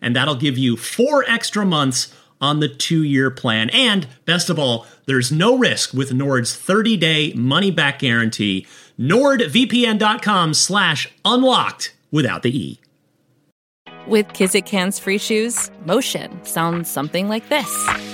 And 0.00 0.14
that'll 0.14 0.36
give 0.36 0.56
you 0.58 0.76
four 0.76 1.24
extra 1.26 1.64
months 1.64 2.14
on 2.40 2.60
the 2.60 2.68
two-year 2.68 3.30
plan. 3.30 3.70
And 3.70 4.06
best 4.26 4.50
of 4.50 4.58
all, 4.58 4.86
there's 5.06 5.32
no 5.32 5.56
risk 5.56 5.94
with 5.94 6.12
Nord's 6.12 6.54
30-day 6.54 7.32
money-back 7.34 7.98
guarantee. 8.00 8.66
NordVPN.com 8.98 10.54
slash 10.54 11.10
unlocked 11.24 11.94
without 12.10 12.42
the 12.42 12.56
E. 12.56 12.80
With 14.06 14.28
Kizik 14.28 14.68
Hands 14.68 14.98
Free 14.98 15.18
Shoes, 15.18 15.70
motion 15.86 16.44
sounds 16.44 16.90
something 16.90 17.28
like 17.28 17.48
this. 17.48 18.13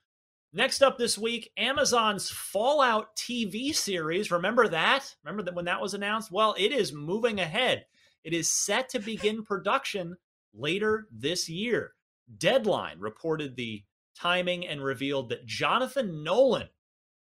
Next 0.53 0.83
up 0.83 0.97
this 0.97 1.17
week, 1.17 1.49
Amazon's 1.55 2.29
Fallout 2.29 3.15
TV 3.15 3.73
series. 3.73 4.31
Remember 4.31 4.67
that? 4.67 5.15
Remember 5.23 5.43
that 5.43 5.53
when 5.53 5.63
that 5.65 5.79
was 5.79 5.93
announced? 5.93 6.29
Well, 6.29 6.55
it 6.57 6.73
is 6.73 6.91
moving 6.91 7.39
ahead. 7.39 7.85
It 8.25 8.33
is 8.33 8.51
set 8.51 8.89
to 8.89 8.99
begin 8.99 9.45
production 9.45 10.17
later 10.53 11.07
this 11.09 11.47
year. 11.47 11.93
Deadline 12.37 12.99
reported 12.99 13.55
the 13.55 13.83
timing 14.13 14.67
and 14.67 14.83
revealed 14.83 15.29
that 15.29 15.45
Jonathan 15.45 16.21
Nolan, 16.21 16.67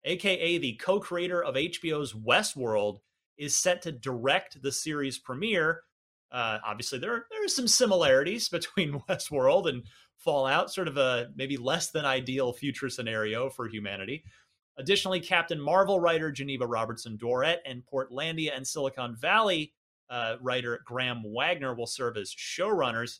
aka 0.03 0.57
the 0.57 0.73
co 0.73 0.99
creator 0.99 1.41
of 1.41 1.55
HBO's 1.55 2.11
Westworld, 2.11 2.99
is 3.37 3.55
set 3.55 3.81
to 3.83 3.93
direct 3.93 4.61
the 4.61 4.71
series 4.71 5.17
premiere. 5.17 5.83
Uh, 6.29 6.59
obviously, 6.65 6.99
there 6.99 7.13
are, 7.13 7.25
there 7.31 7.45
are 7.45 7.47
some 7.47 7.69
similarities 7.69 8.49
between 8.49 8.99
Westworld 9.07 9.69
and 9.69 9.83
Fallout, 10.23 10.71
sort 10.71 10.87
of 10.87 10.97
a 10.97 11.29
maybe 11.35 11.57
less 11.57 11.91
than 11.91 12.05
ideal 12.05 12.53
future 12.53 12.89
scenario 12.89 13.49
for 13.49 13.67
humanity. 13.67 14.23
Additionally, 14.77 15.19
Captain 15.19 15.59
Marvel 15.59 15.99
writer 15.99 16.31
Geneva 16.31 16.65
Robertson 16.65 17.17
Dworet 17.17 17.57
and 17.65 17.83
Portlandia 17.85 18.55
and 18.55 18.65
Silicon 18.65 19.15
Valley 19.15 19.73
uh, 20.09 20.35
writer 20.41 20.81
Graham 20.85 21.23
Wagner 21.25 21.75
will 21.75 21.87
serve 21.87 22.17
as 22.17 22.33
showrunners. 22.33 23.19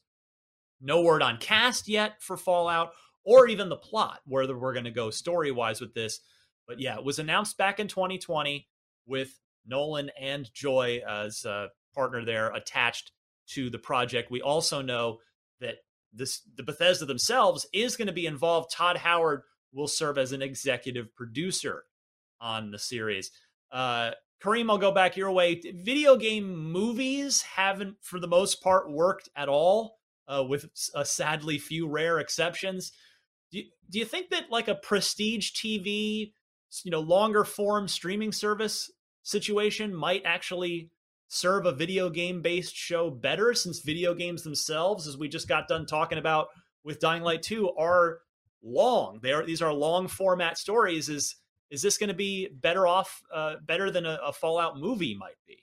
No 0.82 1.02
word 1.02 1.22
on 1.22 1.38
cast 1.38 1.88
yet 1.88 2.22
for 2.22 2.38
Fallout 2.38 2.92
or 3.24 3.48
even 3.48 3.70
the 3.70 3.76
plot, 3.76 4.20
whether 4.26 4.58
we're 4.58 4.74
going 4.74 4.84
to 4.86 4.92
go 4.92 5.10
story 5.10 5.52
wise 5.52 5.80
with 5.80 5.94
this. 5.94 6.20
But 6.68 6.80
yeah, 6.80 6.98
it 6.98 7.04
was 7.04 7.20
announced 7.20 7.58
back 7.58 7.80
in 7.80 7.88
2020 7.88 8.68
with 9.06 9.40
Nolan 9.66 10.12
and 10.20 10.52
Joy 10.54 11.02
as 11.08 11.46
a 11.46 11.70
partner 11.94 12.26
there 12.26 12.52
attached 12.52 13.12
to 13.48 13.70
the 13.70 13.80
project. 13.80 14.32
We 14.32 14.42
also 14.42 14.82
know 14.82 15.20
this 16.14 16.42
the 16.56 16.64
Bethesda 16.64 17.06
themselves 17.06 17.66
is 17.74 17.96
going 17.96 18.08
to 18.08 18.14
be 18.14 18.26
involved. 18.26 18.72
Todd 18.72 18.98
Howard 18.98 19.42
will 19.74 19.88
serve 19.88 20.18
as 20.18 20.32
an 20.32 20.42
executive 20.42 21.14
producer 21.16 21.84
on 22.40 22.72
the 22.72 22.80
series. 22.80 23.32
Uh, 23.72 24.12
Kareem, 24.44 24.70
I'll 24.70 24.78
go 24.78 24.92
back 24.92 25.16
your 25.16 25.32
way. 25.32 25.62
Video 25.74 26.18
game 26.18 26.72
movies 26.72 27.42
haven't, 27.42 27.96
for 28.02 28.20
the 28.20 28.28
most 28.28 28.62
part, 28.62 28.92
worked 28.92 29.30
at 29.36 29.48
all, 29.48 29.98
uh, 30.28 30.44
with 30.48 30.66
a 30.94 31.06
sadly 31.06 31.58
few 31.58 31.88
rare 31.88 32.20
exceptions. 32.20 32.92
Do 33.52 33.60
you, 33.60 33.66
do 33.90 34.00
you 34.00 34.06
think 34.06 34.30
that 34.32 34.52
like 34.52 34.68
a 34.68 34.76
prestige 34.76 35.52
TV, 35.52 36.34
you 36.84 36.92
know, 36.92 37.00
longer 37.00 37.46
form 37.46 37.88
streaming 37.88 38.32
service 38.32 38.92
situation 39.24 39.96
might 39.96 40.24
actually 40.26 40.90
serve 41.34 41.66
a 41.66 41.72
video 41.72 42.10
game 42.10 42.42
based 42.42 42.76
show 42.76 43.10
better 43.10 43.54
since 43.54 43.80
video 43.80 44.14
games 44.14 44.44
themselves 44.44 45.08
as 45.08 45.18
we 45.18 45.28
just 45.28 45.48
got 45.48 45.68
done 45.68 45.86
talking 45.86 46.20
about 46.20 46.48
with 46.84 47.00
Dying 47.00 47.24
Light 47.24 47.42
2 47.42 47.72
are 47.72 48.20
long 48.62 49.20
they 49.22 49.32
are 49.32 49.46
these 49.46 49.62
are 49.62 49.74
long 49.74 50.08
format 50.08 50.58
stories 50.58 51.10
is 51.10 51.36
is 51.70 51.82
this 51.82 51.98
going 51.98 52.10
to 52.10 52.14
be 52.14 52.48
better 52.48 52.86
off 52.86 53.22
uh, 53.34 53.56
better 53.66 53.90
than 53.90 54.06
a, 54.06 54.20
a 54.26 54.32
fallout 54.32 54.78
movie 54.78 55.16
might 55.16 55.36
be 55.48 55.58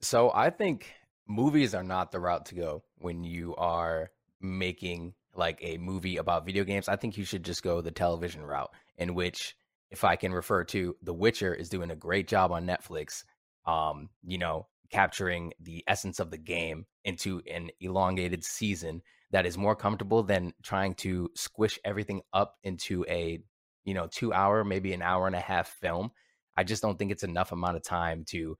So 0.00 0.30
I 0.32 0.50
think 0.50 0.92
movies 1.26 1.74
are 1.74 1.84
not 1.84 2.12
the 2.12 2.20
route 2.20 2.46
to 2.46 2.54
go 2.54 2.82
when 2.98 3.24
you 3.24 3.54
are 3.56 4.10
making 4.40 5.14
like 5.34 5.58
a 5.62 5.78
movie 5.78 6.16
about 6.16 6.46
video 6.46 6.64
games. 6.64 6.88
I 6.88 6.96
think 6.96 7.18
you 7.18 7.24
should 7.24 7.44
just 7.44 7.62
go 7.62 7.80
the 7.80 7.90
television 7.90 8.42
route, 8.42 8.70
in 8.96 9.14
which, 9.14 9.56
if 9.90 10.04
I 10.04 10.16
can 10.16 10.32
refer 10.32 10.64
to, 10.64 10.96
The 11.02 11.14
Witcher 11.14 11.54
is 11.54 11.68
doing 11.68 11.90
a 11.90 11.96
great 11.96 12.28
job 12.28 12.50
on 12.50 12.66
Netflix. 12.66 13.24
Um, 13.70 14.08
you 14.24 14.38
know, 14.38 14.66
capturing 14.90 15.52
the 15.60 15.84
essence 15.86 16.18
of 16.18 16.30
the 16.30 16.38
game 16.38 16.86
into 17.04 17.40
an 17.50 17.70
elongated 17.80 18.44
season 18.44 19.02
that 19.30 19.46
is 19.46 19.56
more 19.56 19.76
comfortable 19.76 20.22
than 20.24 20.52
trying 20.62 20.94
to 20.94 21.30
squish 21.36 21.78
everything 21.84 22.20
up 22.32 22.56
into 22.64 23.04
a 23.08 23.38
you 23.84 23.94
know 23.94 24.08
two 24.08 24.32
hour 24.32 24.64
maybe 24.64 24.92
an 24.92 25.02
hour 25.02 25.26
and 25.26 25.36
a 25.36 25.40
half 25.40 25.68
film. 25.68 26.10
I 26.56 26.64
just 26.64 26.82
don't 26.82 26.98
think 26.98 27.12
it's 27.12 27.22
enough 27.22 27.52
amount 27.52 27.76
of 27.76 27.84
time 27.84 28.24
to 28.30 28.56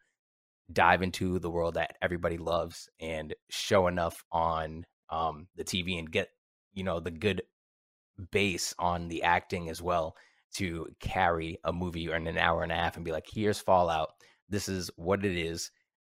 dive 0.73 1.03
into 1.03 1.39
the 1.39 1.51
world 1.51 1.75
that 1.75 1.97
everybody 2.01 2.39
loves 2.39 2.89
and 3.01 3.35
show 3.49 3.89
enough 3.89 4.25
on 4.31 4.87
um, 5.11 5.49
the 5.57 5.65
tv 5.65 5.99
and 5.99 6.11
get 6.11 6.29
you 6.73 6.85
know 6.85 7.01
the 7.01 7.11
good 7.11 7.43
base 8.31 8.75
on 8.79 9.09
the 9.09 9.25
acting 9.25 9.69
as 9.69 9.83
well 9.83 10.15
to 10.55 10.87
carry 11.01 11.59
a 11.65 11.73
movie 11.73 12.11
in 12.11 12.27
an 12.27 12.39
hour 12.39 12.63
and 12.63 12.73
a 12.73 12.77
half 12.77 12.97
and 12.97 13.05
be 13.05 13.13
like 13.13 13.27
here's 13.33 13.59
fallout 13.59 14.11
this 14.51 14.69
is 14.69 14.91
what 14.97 15.25
it 15.25 15.37
is 15.37 15.71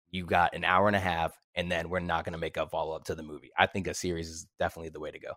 you 0.09 0.25
got 0.25 0.55
an 0.55 0.63
hour 0.63 0.87
and 0.87 0.95
a 0.95 0.99
half 0.99 1.33
and 1.55 1.71
then 1.71 1.89
we're 1.89 1.99
not 1.99 2.23
going 2.23 2.33
to 2.33 2.39
make 2.39 2.57
a 2.57 2.67
follow 2.67 2.95
up 2.95 3.05
to 3.05 3.15
the 3.15 3.23
movie. 3.23 3.51
I 3.57 3.67
think 3.67 3.87
a 3.87 3.93
series 3.93 4.29
is 4.29 4.47
definitely 4.59 4.89
the 4.89 4.99
way 4.99 5.11
to 5.11 5.19
go. 5.19 5.33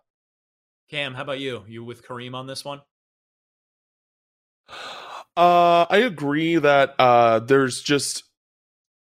Cam 0.89 1.13
how 1.13 1.23
about 1.23 1.39
you? 1.39 1.63
You 1.67 1.83
with 1.83 2.05
kareem 2.05 2.33
on 2.33 2.47
this 2.47 2.63
one? 2.63 2.81
Uh, 5.35 5.85
I 5.89 5.97
agree 5.97 6.57
that 6.57 6.95
uh, 6.97 7.39
there's 7.39 7.81
just 7.81 8.23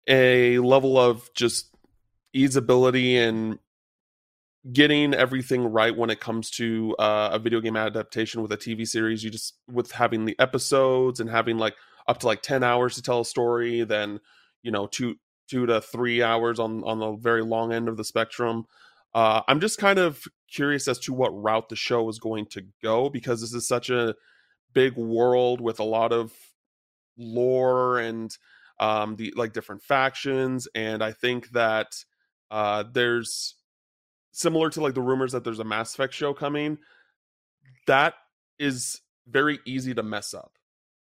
a 0.08 0.58
level 0.58 0.98
of 0.98 1.28
just 1.34 1.74
easeability 2.34 3.16
and 3.16 3.58
getting 4.72 5.14
everything 5.14 5.64
right 5.64 5.96
when 5.96 6.10
it 6.10 6.20
comes 6.20 6.50
to 6.50 6.94
uh, 6.98 7.30
a 7.32 7.38
video 7.38 7.60
game 7.60 7.76
adaptation 7.76 8.42
with 8.42 8.52
a 8.52 8.56
TV 8.56 8.86
series. 8.86 9.22
You 9.22 9.30
just 9.30 9.54
with 9.70 9.92
having 9.92 10.24
the 10.24 10.36
episodes 10.38 11.20
and 11.20 11.30
having 11.30 11.58
like 11.58 11.76
up 12.08 12.18
to 12.20 12.26
like 12.26 12.42
ten 12.42 12.64
hours 12.64 12.96
to 12.96 13.02
tell 13.02 13.20
a 13.20 13.24
story, 13.24 13.84
then 13.84 14.20
you 14.62 14.72
know 14.72 14.86
two 14.86 15.16
two 15.48 15.66
to 15.66 15.80
three 15.80 16.22
hours 16.22 16.58
on 16.58 16.82
on 16.84 16.98
the 16.98 17.12
very 17.12 17.42
long 17.42 17.72
end 17.72 17.88
of 17.88 17.96
the 17.96 18.04
spectrum. 18.04 18.64
Uh, 19.14 19.42
I'm 19.48 19.60
just 19.60 19.78
kind 19.78 19.98
of 19.98 20.22
curious 20.52 20.88
as 20.88 20.98
to 21.00 21.12
what 21.12 21.30
route 21.30 21.68
the 21.68 21.76
show 21.76 22.08
is 22.08 22.18
going 22.18 22.46
to 22.46 22.64
go 22.82 23.08
because 23.08 23.40
this 23.40 23.54
is 23.54 23.66
such 23.66 23.90
a 23.90 24.14
big 24.72 24.96
world 24.96 25.60
with 25.60 25.80
a 25.80 25.84
lot 25.84 26.12
of 26.12 26.32
lore 27.16 27.98
and 27.98 28.36
um 28.78 29.16
the 29.16 29.32
like 29.36 29.52
different 29.52 29.82
factions 29.82 30.68
and 30.74 31.02
i 31.02 31.10
think 31.10 31.48
that 31.50 32.04
uh 32.52 32.84
there's 32.92 33.56
similar 34.30 34.70
to 34.70 34.80
like 34.80 34.94
the 34.94 35.02
rumors 35.02 35.32
that 35.32 35.42
there's 35.42 35.58
a 35.58 35.64
mass 35.64 35.94
effect 35.94 36.14
show 36.14 36.32
coming 36.32 36.78
that 37.86 38.14
is 38.58 39.00
very 39.26 39.58
easy 39.66 39.92
to 39.94 40.02
mess 40.02 40.32
up 40.32 40.57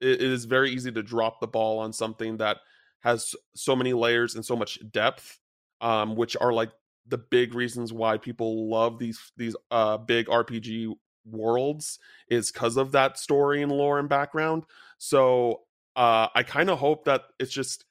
it, 0.02 0.22
is 0.22 0.44
very 0.44 0.70
easy 0.70 0.92
to 0.92 1.02
drop 1.02 1.40
the 1.40 1.46
ball 1.46 1.78
on 1.78 1.92
something 1.92 2.36
that 2.38 2.58
has 3.00 3.34
so 3.54 3.74
many 3.74 3.92
layers 3.92 4.34
and 4.34 4.44
so 4.44 4.56
much 4.56 4.78
depth 4.90 5.38
um 5.80 6.14
which 6.16 6.36
are 6.40 6.52
like 6.52 6.70
the 7.06 7.18
big 7.18 7.54
reasons 7.54 7.92
why 7.92 8.16
people 8.16 8.68
love 8.70 8.98
these 8.98 9.32
these 9.36 9.56
uh 9.70 9.96
big 9.96 10.26
rpg 10.26 10.94
worlds 11.24 11.98
is 12.28 12.50
because 12.50 12.76
of 12.76 12.92
that 12.92 13.18
story 13.18 13.62
and 13.62 13.72
lore 13.72 13.98
and 13.98 14.08
background. 14.08 14.64
So 14.98 15.62
uh, 15.96 16.28
I 16.34 16.42
kind 16.42 16.70
of 16.70 16.78
hope 16.78 17.04
that 17.04 17.22
it's 17.38 17.52
just 17.52 17.84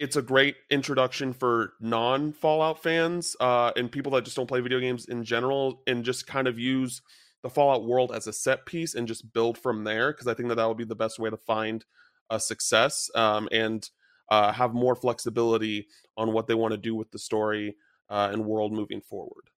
it's 0.00 0.16
a 0.16 0.22
great 0.22 0.56
introduction 0.70 1.32
for 1.32 1.74
non 1.80 2.32
Fallout 2.32 2.82
fans 2.82 3.36
uh, 3.40 3.72
and 3.76 3.90
people 3.90 4.12
that 4.12 4.24
just 4.24 4.36
don't 4.36 4.46
play 4.46 4.60
video 4.60 4.80
games 4.80 5.06
in 5.06 5.24
general, 5.24 5.82
and 5.86 6.04
just 6.04 6.26
kind 6.26 6.48
of 6.48 6.58
use 6.58 7.00
the 7.44 7.50
Fallout 7.50 7.84
world 7.84 8.10
as 8.10 8.26
a 8.26 8.32
set 8.32 8.64
piece 8.64 8.94
and 8.94 9.06
just 9.06 9.30
build 9.34 9.58
from 9.58 9.84
there. 9.84 10.12
Because 10.12 10.26
I 10.26 10.32
think 10.32 10.48
that 10.48 10.54
that 10.54 10.66
would 10.66 10.78
be 10.78 10.84
the 10.84 10.96
best 10.96 11.18
way 11.18 11.28
to 11.28 11.36
find 11.36 11.84
a 12.30 12.40
success 12.40 13.10
um, 13.14 13.50
and 13.52 13.88
uh, 14.30 14.50
have 14.50 14.72
more 14.72 14.96
flexibility 14.96 15.86
on 16.16 16.32
what 16.32 16.46
they 16.46 16.54
want 16.54 16.72
to 16.72 16.78
do 16.78 16.94
with 16.94 17.10
the 17.10 17.18
story 17.18 17.76
uh, 18.08 18.30
and 18.32 18.46
world 18.46 18.72
moving 18.72 19.02
forward. 19.02 19.50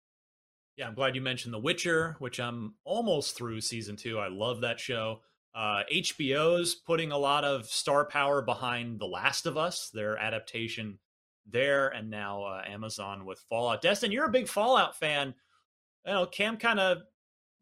Yeah, 0.78 0.88
I'm 0.88 0.94
glad 0.94 1.14
you 1.14 1.20
mentioned 1.20 1.52
The 1.52 1.58
Witcher, 1.58 2.16
which 2.20 2.40
I'm 2.40 2.74
almost 2.84 3.36
through 3.36 3.60
season 3.60 3.96
two. 3.96 4.18
I 4.18 4.28
love 4.28 4.62
that 4.62 4.80
show. 4.80 5.20
Uh, 5.54 5.82
HBO's 5.92 6.74
putting 6.74 7.12
a 7.12 7.18
lot 7.18 7.44
of 7.44 7.66
star 7.66 8.06
power 8.06 8.40
behind 8.40 8.98
The 8.98 9.06
Last 9.06 9.44
of 9.44 9.58
Us, 9.58 9.90
their 9.92 10.16
adaptation 10.16 10.98
there, 11.46 11.88
and 11.88 12.08
now 12.08 12.44
uh, 12.44 12.62
Amazon 12.66 13.26
with 13.26 13.44
Fallout. 13.50 13.82
Destin, 13.82 14.10
you're 14.10 14.24
a 14.24 14.32
big 14.32 14.48
Fallout 14.48 14.96
fan. 14.96 15.34
You 16.06 16.12
know, 16.14 16.26
Cam 16.26 16.56
kind 16.56 16.80
of 16.80 17.02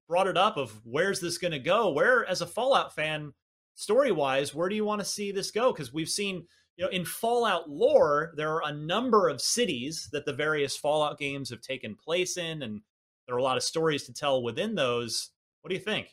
brought 0.09 0.27
it 0.27 0.37
up 0.37 0.57
of 0.57 0.81
where's 0.85 1.21
this 1.21 1.38
going 1.38 1.53
to 1.53 1.59
go? 1.59 1.91
Where, 1.91 2.27
as 2.27 2.41
a 2.41 2.47
Fallout 2.47 2.95
fan, 2.95 3.33
story 3.75 4.12
wise, 4.12 4.55
where 4.55 4.69
do 4.69 4.75
you 4.75 4.85
want 4.85 5.01
to 5.01 5.05
see 5.07 5.33
this 5.33 5.51
go? 5.51 5.73
Because 5.73 5.93
we've 5.93 6.09
seen, 6.09 6.47
you 6.77 6.85
know, 6.85 6.91
in 6.91 7.05
Fallout 7.05 7.69
lore, 7.69 8.33
there 8.37 8.51
are 8.51 8.62
a 8.65 8.73
number 8.73 9.29
of 9.29 9.41
cities 9.41 10.09
that 10.12 10.25
the 10.27 10.33
various 10.33 10.77
Fallout 10.77 11.19
games 11.19 11.51
have 11.51 11.61
taken 11.61 11.97
place 11.97 12.37
in, 12.37 12.62
and 12.62 12.81
there 13.27 13.35
are 13.35 13.41
a 13.41 13.43
lot 13.43 13.57
of 13.57 13.62
stories 13.62 14.05
to 14.05 14.12
tell 14.12 14.43
within 14.43 14.75
those. 14.75 15.31
What 15.61 15.69
do 15.69 15.75
you 15.75 15.83
think? 15.83 16.09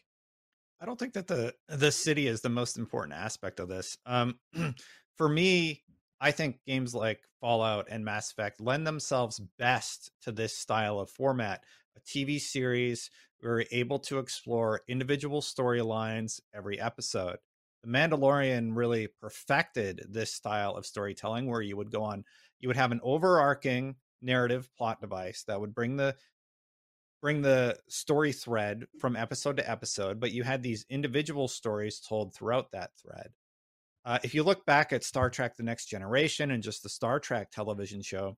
I 0.82 0.86
don't 0.86 0.98
think 0.98 1.14
that 1.14 1.28
the 1.28 1.54
the 1.68 1.92
city 1.92 2.28
is 2.28 2.42
the 2.42 2.50
most 2.50 2.78
important 2.78 3.18
aspect 3.18 3.60
of 3.60 3.68
this. 3.68 3.98
Um, 4.06 4.40
for 5.18 5.28
me, 5.28 5.84
I 6.22 6.32
think 6.32 6.60
games 6.66 6.96
like 6.96 7.20
Fallout 7.42 7.88
and 7.90 8.06
Mass 8.06 8.32
Effect 8.32 8.62
lend 8.62 8.88
themselves 8.88 9.42
best 9.58 10.12
to 10.22 10.32
this 10.32 10.58
style 10.58 11.00
of 11.00 11.10
format. 11.10 11.64
A 11.98 12.02
TV 12.02 12.40
series 12.40 13.10
where 13.40 13.54
we're 13.54 13.66
able 13.72 14.00
to 14.00 14.20
explore 14.20 14.82
individual 14.88 15.42
storylines 15.42 16.42
every 16.54 16.80
episode. 16.80 17.38
The 17.84 17.90
Mandalorian 17.90 18.76
really 18.76 19.08
perfected 19.22 20.06
this 20.10 20.34
style 20.34 20.76
of 20.76 20.86
storytelling 20.86 21.48
where 21.48 21.62
you 21.62 21.78
would 21.78 21.92
go 21.92 22.04
on, 22.04 22.26
you 22.60 22.68
would 22.68 22.78
have 22.78 22.92
an 22.92 23.00
overarching 23.04 23.96
narrative 24.22 24.70
plot 24.78 25.00
device 25.00 25.44
that 25.48 25.60
would 25.60 25.74
bring 25.74 25.96
the 25.96 26.16
bring 27.22 27.42
the 27.42 27.78
story 27.90 28.32
thread 28.32 28.86
from 28.98 29.16
episode 29.16 29.58
to 29.58 29.70
episode, 29.70 30.20
but 30.20 30.32
you 30.32 30.44
had 30.44 30.64
these 30.64 30.86
individual 30.90 31.48
stories 31.48 32.00
told 32.00 32.34
throughout 32.34 32.72
that 32.72 32.92
thread. 33.02 33.30
Uh, 34.06 34.20
if 34.24 34.34
you 34.34 34.44
look 34.44 34.66
back 34.66 34.94
at 34.94 35.04
Star 35.04 35.30
Trek 35.30 35.58
The 35.58 35.64
Next 35.64 35.88
Generation 35.88 36.52
and 36.52 36.64
just 36.64 36.82
the 36.82 36.90
Star 36.90 37.20
Trek 37.20 37.52
television 37.52 38.02
show, 38.02 38.38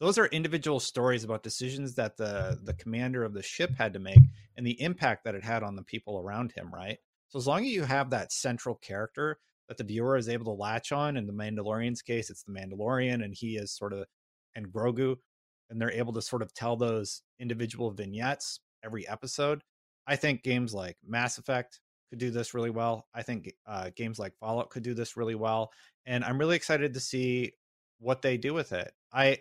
those 0.00 0.18
are 0.18 0.26
individual 0.26 0.80
stories 0.80 1.24
about 1.24 1.42
decisions 1.42 1.94
that 1.94 2.16
the 2.16 2.58
the 2.62 2.74
commander 2.74 3.24
of 3.24 3.32
the 3.32 3.42
ship 3.42 3.70
had 3.76 3.94
to 3.94 3.98
make 3.98 4.20
and 4.56 4.66
the 4.66 4.80
impact 4.80 5.24
that 5.24 5.34
it 5.34 5.44
had 5.44 5.62
on 5.62 5.76
the 5.76 5.82
people 5.82 6.18
around 6.18 6.52
him, 6.52 6.72
right? 6.72 6.98
So 7.28 7.38
as 7.38 7.46
long 7.46 7.64
as 7.64 7.70
you 7.70 7.84
have 7.84 8.10
that 8.10 8.32
central 8.32 8.74
character 8.74 9.38
that 9.68 9.78
the 9.78 9.84
viewer 9.84 10.16
is 10.16 10.28
able 10.28 10.44
to 10.44 10.62
latch 10.62 10.92
on, 10.92 11.16
in 11.16 11.26
the 11.26 11.32
Mandalorian's 11.32 12.02
case, 12.02 12.30
it's 12.30 12.44
the 12.44 12.52
Mandalorian 12.52 13.24
and 13.24 13.34
he 13.34 13.56
is 13.56 13.72
sort 13.72 13.92
of 13.92 14.06
and 14.54 14.72
Grogu, 14.72 15.16
and 15.68 15.80
they're 15.80 15.90
able 15.92 16.12
to 16.14 16.22
sort 16.22 16.42
of 16.42 16.54
tell 16.54 16.76
those 16.76 17.22
individual 17.38 17.90
vignettes 17.90 18.60
every 18.84 19.06
episode. 19.06 19.62
I 20.06 20.16
think 20.16 20.42
games 20.42 20.72
like 20.72 20.96
Mass 21.06 21.38
Effect 21.38 21.80
could 22.10 22.18
do 22.18 22.30
this 22.30 22.54
really 22.54 22.70
well. 22.70 23.06
I 23.14 23.22
think 23.22 23.52
uh, 23.66 23.90
games 23.94 24.18
like 24.18 24.36
Fallout 24.38 24.70
could 24.70 24.82
do 24.82 24.94
this 24.94 25.16
really 25.16 25.34
well, 25.34 25.72
and 26.06 26.24
I'm 26.24 26.38
really 26.38 26.56
excited 26.56 26.94
to 26.94 27.00
see 27.00 27.52
what 27.98 28.22
they 28.22 28.36
do 28.36 28.54
with 28.54 28.72
it. 28.72 28.92
I 29.12 29.38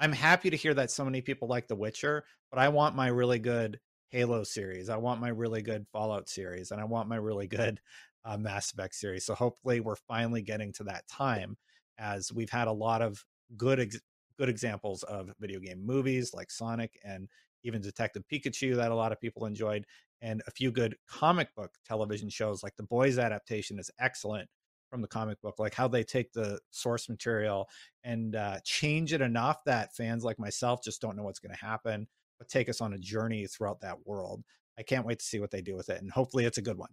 I'm 0.00 0.12
happy 0.12 0.50
to 0.50 0.56
hear 0.56 0.74
that 0.74 0.90
so 0.90 1.04
many 1.04 1.20
people 1.20 1.48
like 1.48 1.68
The 1.68 1.76
Witcher, 1.76 2.24
but 2.50 2.58
I 2.58 2.68
want 2.68 2.96
my 2.96 3.08
really 3.08 3.38
good 3.38 3.78
Halo 4.08 4.44
series. 4.44 4.88
I 4.88 4.96
want 4.96 5.20
my 5.20 5.28
really 5.28 5.62
good 5.62 5.86
Fallout 5.92 6.28
series, 6.28 6.70
and 6.70 6.80
I 6.80 6.84
want 6.84 7.08
my 7.08 7.16
really 7.16 7.46
good 7.46 7.80
uh, 8.24 8.36
Mass 8.36 8.72
Effect 8.72 8.94
series. 8.94 9.24
So 9.26 9.34
hopefully, 9.34 9.80
we're 9.80 9.96
finally 9.96 10.42
getting 10.42 10.72
to 10.74 10.84
that 10.84 11.06
time, 11.08 11.56
as 11.98 12.32
we've 12.32 12.50
had 12.50 12.68
a 12.68 12.72
lot 12.72 13.02
of 13.02 13.24
good 13.56 13.80
ex- 13.80 14.00
good 14.38 14.48
examples 14.48 15.02
of 15.04 15.32
video 15.40 15.60
game 15.60 15.84
movies 15.84 16.32
like 16.34 16.50
Sonic 16.50 16.98
and 17.04 17.28
even 17.62 17.80
Detective 17.80 18.24
Pikachu 18.30 18.76
that 18.76 18.90
a 18.90 18.94
lot 18.94 19.12
of 19.12 19.20
people 19.20 19.46
enjoyed, 19.46 19.84
and 20.20 20.42
a 20.46 20.50
few 20.50 20.70
good 20.70 20.96
comic 21.08 21.54
book 21.54 21.72
television 21.86 22.28
shows 22.28 22.62
like 22.62 22.76
the 22.76 22.82
Boys 22.82 23.18
adaptation 23.18 23.78
is 23.78 23.90
excellent 23.98 24.48
from 24.94 25.02
the 25.02 25.08
comic 25.08 25.40
book, 25.42 25.58
like 25.58 25.74
how 25.74 25.88
they 25.88 26.04
take 26.04 26.32
the 26.32 26.56
source 26.70 27.08
material 27.08 27.68
and 28.04 28.36
uh, 28.36 28.60
change 28.64 29.12
it 29.12 29.20
enough 29.20 29.56
that 29.66 29.92
fans 29.92 30.22
like 30.22 30.38
myself 30.38 30.84
just 30.84 31.00
don't 31.00 31.16
know 31.16 31.24
what's 31.24 31.40
going 31.40 31.52
to 31.52 31.66
happen, 31.66 32.06
but 32.38 32.48
take 32.48 32.68
us 32.68 32.80
on 32.80 32.92
a 32.92 32.98
journey 32.98 33.44
throughout 33.48 33.80
that 33.80 33.96
world. 34.06 34.44
I 34.78 34.84
can't 34.84 35.04
wait 35.04 35.18
to 35.18 35.24
see 35.24 35.40
what 35.40 35.50
they 35.50 35.62
do 35.62 35.74
with 35.74 35.88
it, 35.88 36.00
and 36.00 36.12
hopefully 36.12 36.44
it's 36.44 36.58
a 36.58 36.62
good 36.62 36.78
one. 36.78 36.90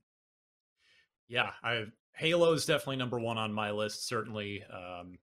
Yeah, 1.27 1.51
I 1.63 1.85
Halo 2.15 2.53
is 2.53 2.65
definitely 2.65 2.95
number 2.95 3.19
one 3.19 3.37
on 3.37 3.53
my 3.53 3.69
list. 3.69 4.07
Certainly, 4.07 4.63
um, 4.73 5.19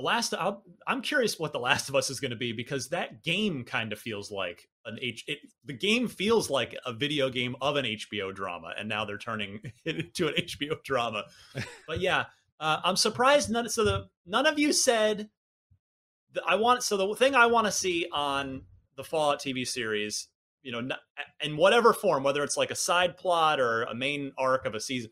the 0.00 0.06
last 0.06 0.34
i 0.34 0.54
am 0.88 1.02
curious 1.02 1.38
what 1.38 1.52
the 1.52 1.58
last 1.58 1.88
of 1.88 1.94
us 1.94 2.10
is 2.10 2.20
going 2.20 2.30
to 2.30 2.36
be 2.36 2.52
because 2.52 2.88
that 2.88 3.22
game 3.22 3.64
kind 3.64 3.92
of 3.92 3.98
feels 3.98 4.30
like 4.30 4.68
an 4.86 4.98
h 5.00 5.24
it, 5.26 5.38
the 5.64 5.74
game 5.74 6.08
feels 6.08 6.48
like 6.48 6.74
a 6.86 6.92
video 6.92 7.28
game 7.28 7.54
of 7.60 7.76
an 7.76 7.84
hbo 7.84 8.34
drama 8.34 8.72
and 8.78 8.88
now 8.88 9.04
they're 9.04 9.18
turning 9.18 9.60
it 9.84 9.96
into 9.96 10.28
an 10.28 10.34
hbo 10.34 10.82
drama. 10.82 11.24
But 11.86 12.00
yeah 12.00 12.24
uh, 12.58 12.78
i'm 12.82 12.96
surprised 12.96 13.50
none 13.50 13.68
so 13.68 13.84
the 13.84 14.06
none 14.26 14.46
of 14.46 14.58
you 14.58 14.72
said 14.72 15.28
i 16.46 16.54
want 16.54 16.82
so 16.82 16.96
the 16.96 17.14
thing 17.14 17.34
i 17.34 17.46
want 17.46 17.66
to 17.66 17.72
see 17.72 18.06
on 18.12 18.62
the 18.96 19.04
fallout 19.04 19.40
tv 19.40 19.66
series 19.66 20.28
you 20.62 20.72
know 20.72 20.88
in 21.42 21.56
whatever 21.56 21.92
form 21.92 22.22
whether 22.22 22.42
it's 22.42 22.56
like 22.56 22.70
a 22.70 22.76
side 22.76 23.16
plot 23.16 23.60
or 23.60 23.82
a 23.82 23.94
main 23.94 24.32
arc 24.38 24.64
of 24.64 24.74
a 24.74 24.80
season 24.80 25.10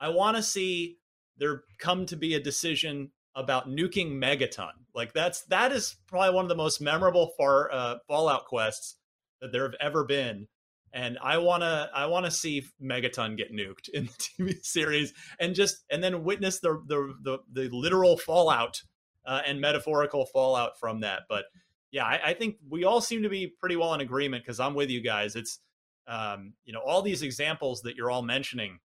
i 0.00 0.08
want 0.08 0.36
to 0.36 0.42
see 0.42 0.96
there 1.38 1.62
come 1.78 2.06
to 2.06 2.16
be 2.16 2.34
a 2.34 2.40
decision 2.40 3.10
about 3.36 3.68
nuking 3.68 4.12
Megaton. 4.12 4.72
Like 4.94 5.12
that's 5.12 5.42
that 5.44 5.70
is 5.70 5.96
probably 6.08 6.34
one 6.34 6.46
of 6.46 6.48
the 6.48 6.56
most 6.56 6.80
memorable 6.80 7.32
far 7.36 7.70
uh, 7.70 7.96
Fallout 8.08 8.46
quests 8.46 8.96
that 9.40 9.52
there 9.52 9.64
have 9.64 9.76
ever 9.80 10.04
been. 10.04 10.48
And 10.92 11.18
I 11.22 11.36
wanna 11.38 11.90
I 11.94 12.06
wanna 12.06 12.30
see 12.30 12.64
Megaton 12.82 13.36
get 13.36 13.52
nuked 13.52 13.88
in 13.94 14.06
the 14.06 14.12
TV 14.12 14.64
series 14.64 15.12
and 15.38 15.54
just 15.54 15.84
and 15.90 16.02
then 16.02 16.24
witness 16.24 16.60
the 16.60 16.82
the 16.88 17.14
the, 17.22 17.38
the 17.52 17.68
literal 17.70 18.16
fallout 18.16 18.80
uh, 19.26 19.42
and 19.46 19.60
metaphorical 19.60 20.26
fallout 20.26 20.80
from 20.80 21.00
that. 21.00 21.22
But 21.28 21.44
yeah, 21.90 22.04
I, 22.04 22.20
I, 22.26 22.34
think 22.34 22.56
we 22.68 22.84
all 22.84 23.00
seem 23.00 23.22
to 23.22 23.28
be 23.28 23.52
pretty 23.60 23.76
well 23.76 23.94
in 23.94 24.00
agreement 24.00 24.44
because 24.44 24.60
I'm 24.60 24.74
with 24.74 24.90
you 24.90 25.00
guys. 25.00 25.34
It's 25.36 25.60
um, 26.08 26.54
you 26.64 26.72
know 26.72 26.80
all 26.80 27.02
these 27.02 27.22
examples 27.22 27.82
that 27.82 27.96
you're 27.96 28.10
all 28.10 28.22
mentioning, 28.22 28.78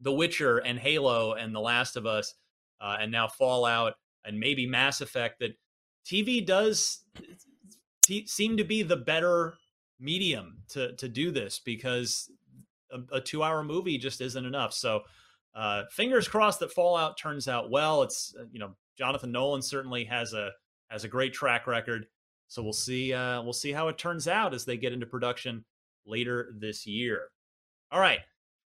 The 0.00 0.12
Witcher 0.12 0.58
and 0.58 0.78
Halo 0.78 1.32
and 1.32 1.54
The 1.54 1.60
Last 1.60 1.96
of 1.96 2.06
Us 2.06 2.34
uh, 2.80 2.96
and 3.00 3.10
now 3.12 3.28
Fallout 3.28 3.94
and 4.24 4.38
maybe 4.38 4.66
Mass 4.66 5.00
Effect 5.00 5.40
that 5.40 5.56
TV 6.06 6.44
does 6.44 7.04
t- 8.02 8.26
seem 8.26 8.56
to 8.56 8.64
be 8.64 8.82
the 8.82 8.96
better 8.96 9.54
medium 10.00 10.58
to 10.68 10.94
to 10.96 11.08
do 11.08 11.30
this 11.30 11.60
because 11.64 12.30
a, 12.90 13.16
a 13.16 13.20
two 13.20 13.42
hour 13.42 13.62
movie 13.62 13.98
just 13.98 14.20
isn't 14.20 14.44
enough. 14.44 14.72
So 14.72 15.02
uh, 15.54 15.84
fingers 15.90 16.28
crossed 16.28 16.60
that 16.60 16.72
Fallout 16.72 17.18
turns 17.18 17.48
out 17.48 17.70
well. 17.70 18.02
It's 18.02 18.34
uh, 18.38 18.44
you 18.52 18.58
know 18.58 18.74
Jonathan 18.96 19.32
Nolan 19.32 19.62
certainly 19.62 20.04
has 20.04 20.32
a 20.32 20.50
has 20.88 21.04
a 21.04 21.08
great 21.08 21.32
track 21.32 21.66
record. 21.66 22.06
So 22.48 22.62
we'll 22.62 22.72
see 22.72 23.12
uh, 23.12 23.42
we'll 23.42 23.52
see 23.52 23.72
how 23.72 23.88
it 23.88 23.98
turns 23.98 24.28
out 24.28 24.54
as 24.54 24.64
they 24.64 24.76
get 24.76 24.92
into 24.92 25.06
production 25.06 25.64
later 26.06 26.52
this 26.58 26.86
year. 26.86 27.28
All 27.90 28.00
right. 28.00 28.20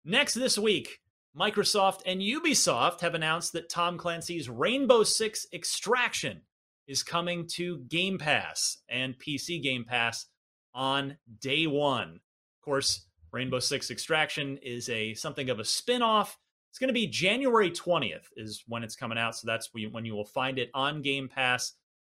Next 0.04 0.34
this 0.34 0.58
week, 0.58 1.00
Microsoft 1.38 2.02
and 2.06 2.22
Ubisoft 2.22 3.00
have 3.02 3.16
announced 3.16 3.54
that 3.54 3.70
Tom 3.70 3.98
Clancy's 3.98 4.50
Rainbow 4.50 5.04
Six 5.04 5.48
Extraction 5.54 6.42
is 6.88 7.04
coming 7.04 7.48
to 7.54 7.80
Game 7.88 8.18
Pass 8.18 8.80
and 8.90 9.18
PC 9.18 9.62
Game 9.62 9.86
Pass 9.86 10.26
on 10.74 11.18
day 11.40 11.68
one. 11.68 12.16
Of 12.16 12.66
course, 12.66 13.06
Rainbow 13.32 13.60
Six 13.60 13.90
Extraction 13.92 14.58
is 14.58 14.90
a 14.90 15.14
something 15.14 15.50
of 15.50 15.60
a 15.60 15.66
spin-off. 15.66 16.38
It's 16.70 16.80
going 16.80 16.90
to 16.90 16.94
be 16.94 17.08
January 17.08 17.72
20th 17.72 18.26
is 18.36 18.64
when 18.68 18.84
it's 18.84 18.96
coming 18.96 19.18
out, 19.18 19.36
so 19.36 19.46
that's 19.46 19.70
when 19.74 20.06
you 20.06 20.16
will 20.16 20.26
find 20.26 20.60
it 20.60 20.70
on 20.74 21.02
Game 21.02 21.30
Pass. 21.30 21.74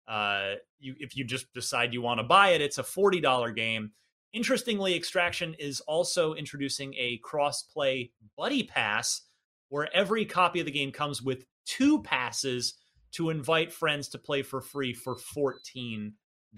Uh, 0.08 0.56
you, 0.80 0.96
if 1.00 1.16
you 1.16 1.24
just 1.24 1.54
decide 1.54 1.94
you 1.94 2.02
want 2.02 2.20
to 2.20 2.24
buy 2.24 2.50
it, 2.50 2.62
it's 2.62 2.78
a 2.78 2.84
$40 2.84 3.56
game. 3.56 3.92
Interestingly, 4.34 4.96
Extraction 4.96 5.56
is 5.60 5.82
also 5.82 6.34
introducing 6.34 6.94
a 6.96 7.20
cross-play 7.24 8.12
buddy 8.38 8.64
pass 8.64 9.22
where 9.70 9.94
every 9.94 10.26
copy 10.26 10.60
of 10.60 10.66
the 10.66 10.72
game 10.72 10.92
comes 10.92 11.22
with 11.22 11.46
two 11.66 12.02
passes 12.02 12.76
to 13.12 13.30
invite 13.30 13.74
friends 13.74 14.08
to 14.10 14.18
play 14.18 14.42
for 14.42 14.62
free 14.62 14.94
for 14.94 15.18
14 15.18 16.14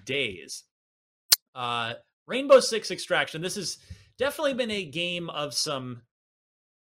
days. 0.05 0.63
Uh, 1.55 1.93
Rainbow 2.27 2.59
Six 2.59 2.91
Extraction. 2.91 3.41
This 3.41 3.55
has 3.55 3.77
definitely 4.17 4.53
been 4.53 4.71
a 4.71 4.85
game 4.85 5.29
of 5.29 5.53
some, 5.53 6.01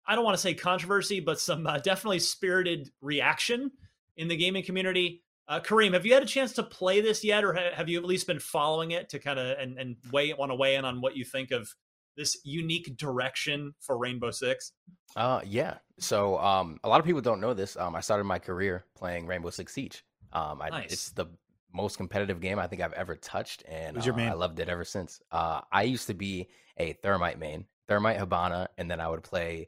I 0.05 0.15
don't 0.15 0.25
want 0.25 0.35
to 0.35 0.41
say 0.41 0.53
controversy, 0.53 1.19
but 1.19 1.39
some 1.39 1.65
uh, 1.67 1.77
definitely 1.77 2.19
spirited 2.19 2.89
reaction 3.01 3.71
in 4.17 4.27
the 4.27 4.35
gaming 4.35 4.63
community. 4.63 5.23
Uh, 5.51 5.59
Kareem, 5.59 5.91
have 5.91 6.05
you 6.05 6.13
had 6.13 6.23
a 6.23 6.25
chance 6.27 6.53
to 6.53 6.63
play 6.63 7.01
this 7.01 7.25
yet, 7.25 7.43
or 7.43 7.53
have 7.53 7.89
you 7.89 7.99
at 7.99 8.05
least 8.05 8.25
been 8.25 8.39
following 8.39 8.91
it 8.91 9.09
to 9.09 9.19
kind 9.19 9.37
of 9.37 9.57
and, 9.59 9.77
and 9.77 9.97
weigh 10.09 10.31
want 10.31 10.49
to 10.49 10.55
weigh 10.55 10.75
in 10.75 10.85
on 10.85 11.01
what 11.01 11.17
you 11.17 11.25
think 11.25 11.51
of 11.51 11.69
this 12.15 12.37
unique 12.45 12.95
direction 12.95 13.73
for 13.81 13.97
Rainbow 13.97 14.31
Six? 14.31 14.71
Uh, 15.13 15.41
yeah. 15.45 15.79
So, 15.99 16.39
um, 16.39 16.79
a 16.85 16.87
lot 16.87 17.01
of 17.01 17.05
people 17.05 17.19
don't 17.19 17.41
know 17.41 17.53
this. 17.53 17.75
Um, 17.75 17.97
I 17.97 17.99
started 17.99 18.23
my 18.23 18.39
career 18.39 18.85
playing 18.95 19.27
Rainbow 19.27 19.49
Six 19.49 19.73
Siege. 19.73 20.05
Um, 20.31 20.61
I, 20.61 20.69
nice. 20.69 20.93
it's 20.93 21.09
the 21.11 21.25
most 21.73 21.97
competitive 21.97 22.39
game 22.39 22.57
I 22.57 22.67
think 22.67 22.81
I've 22.81 22.93
ever 22.93 23.17
touched, 23.17 23.65
and 23.67 23.97
Who's 23.97 24.05
your 24.05 24.15
uh, 24.15 24.19
main? 24.19 24.29
I 24.29 24.33
loved 24.35 24.61
it 24.61 24.69
ever 24.69 24.85
since. 24.85 25.19
Uh, 25.33 25.59
I 25.69 25.83
used 25.83 26.07
to 26.07 26.13
be 26.13 26.47
a 26.77 26.93
Thermite 26.93 27.39
main, 27.39 27.65
Thermite 27.89 28.19
Hibana, 28.19 28.67
and 28.77 28.89
then 28.89 29.01
I 29.01 29.09
would 29.09 29.23
play 29.23 29.67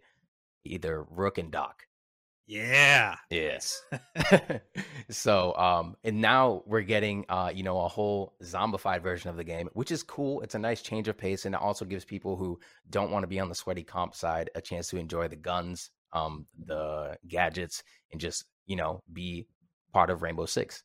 either 0.64 1.04
Rook 1.10 1.40
and 1.40 1.52
Doc. 1.52 1.84
Yeah. 2.46 3.16
Yes. 3.30 3.82
so, 5.10 5.56
um, 5.56 5.96
and 6.04 6.22
now 6.22 6.64
we're 6.66 6.82
getting, 6.82 7.26
uh, 7.30 7.52
you 7.54 7.64
know, 7.64 7.80
a 7.82 7.88
whole 7.88 8.36
zombified 8.44 9.02
version 9.02 9.30
of 9.30 9.38
the 9.38 9.44
game, 9.44 9.70
which 9.74 9.92
is 9.92 10.04
cool. 10.04 10.42
It's 10.42 10.56
a 10.56 10.60
nice 10.60 10.82
change 10.82 11.08
of 11.08 11.18
pace, 11.18 11.46
and 11.46 11.56
it 11.56 11.62
also 11.62 11.86
gives 11.86 12.06
people 12.06 12.36
who 12.36 12.60
don't 12.90 13.12
want 13.12 13.24
to 13.24 13.28
be 13.28 13.40
on 13.40 13.50
the 13.50 13.56
sweaty 13.56 13.84
comp 13.84 14.16
side 14.16 14.50
a 14.56 14.62
chance 14.62 14.90
to 14.90 14.98
enjoy 14.98 15.28
the 15.28 15.36
guns, 15.36 15.90
um, 16.12 16.46
the 16.66 17.18
gadgets, 17.28 17.84
and 18.12 18.20
just, 18.20 18.46
you 18.66 18.76
know, 18.76 19.02
be 19.12 19.48
part 19.94 20.10
of 20.10 20.22
Rainbow 20.22 20.46
Six. 20.46 20.84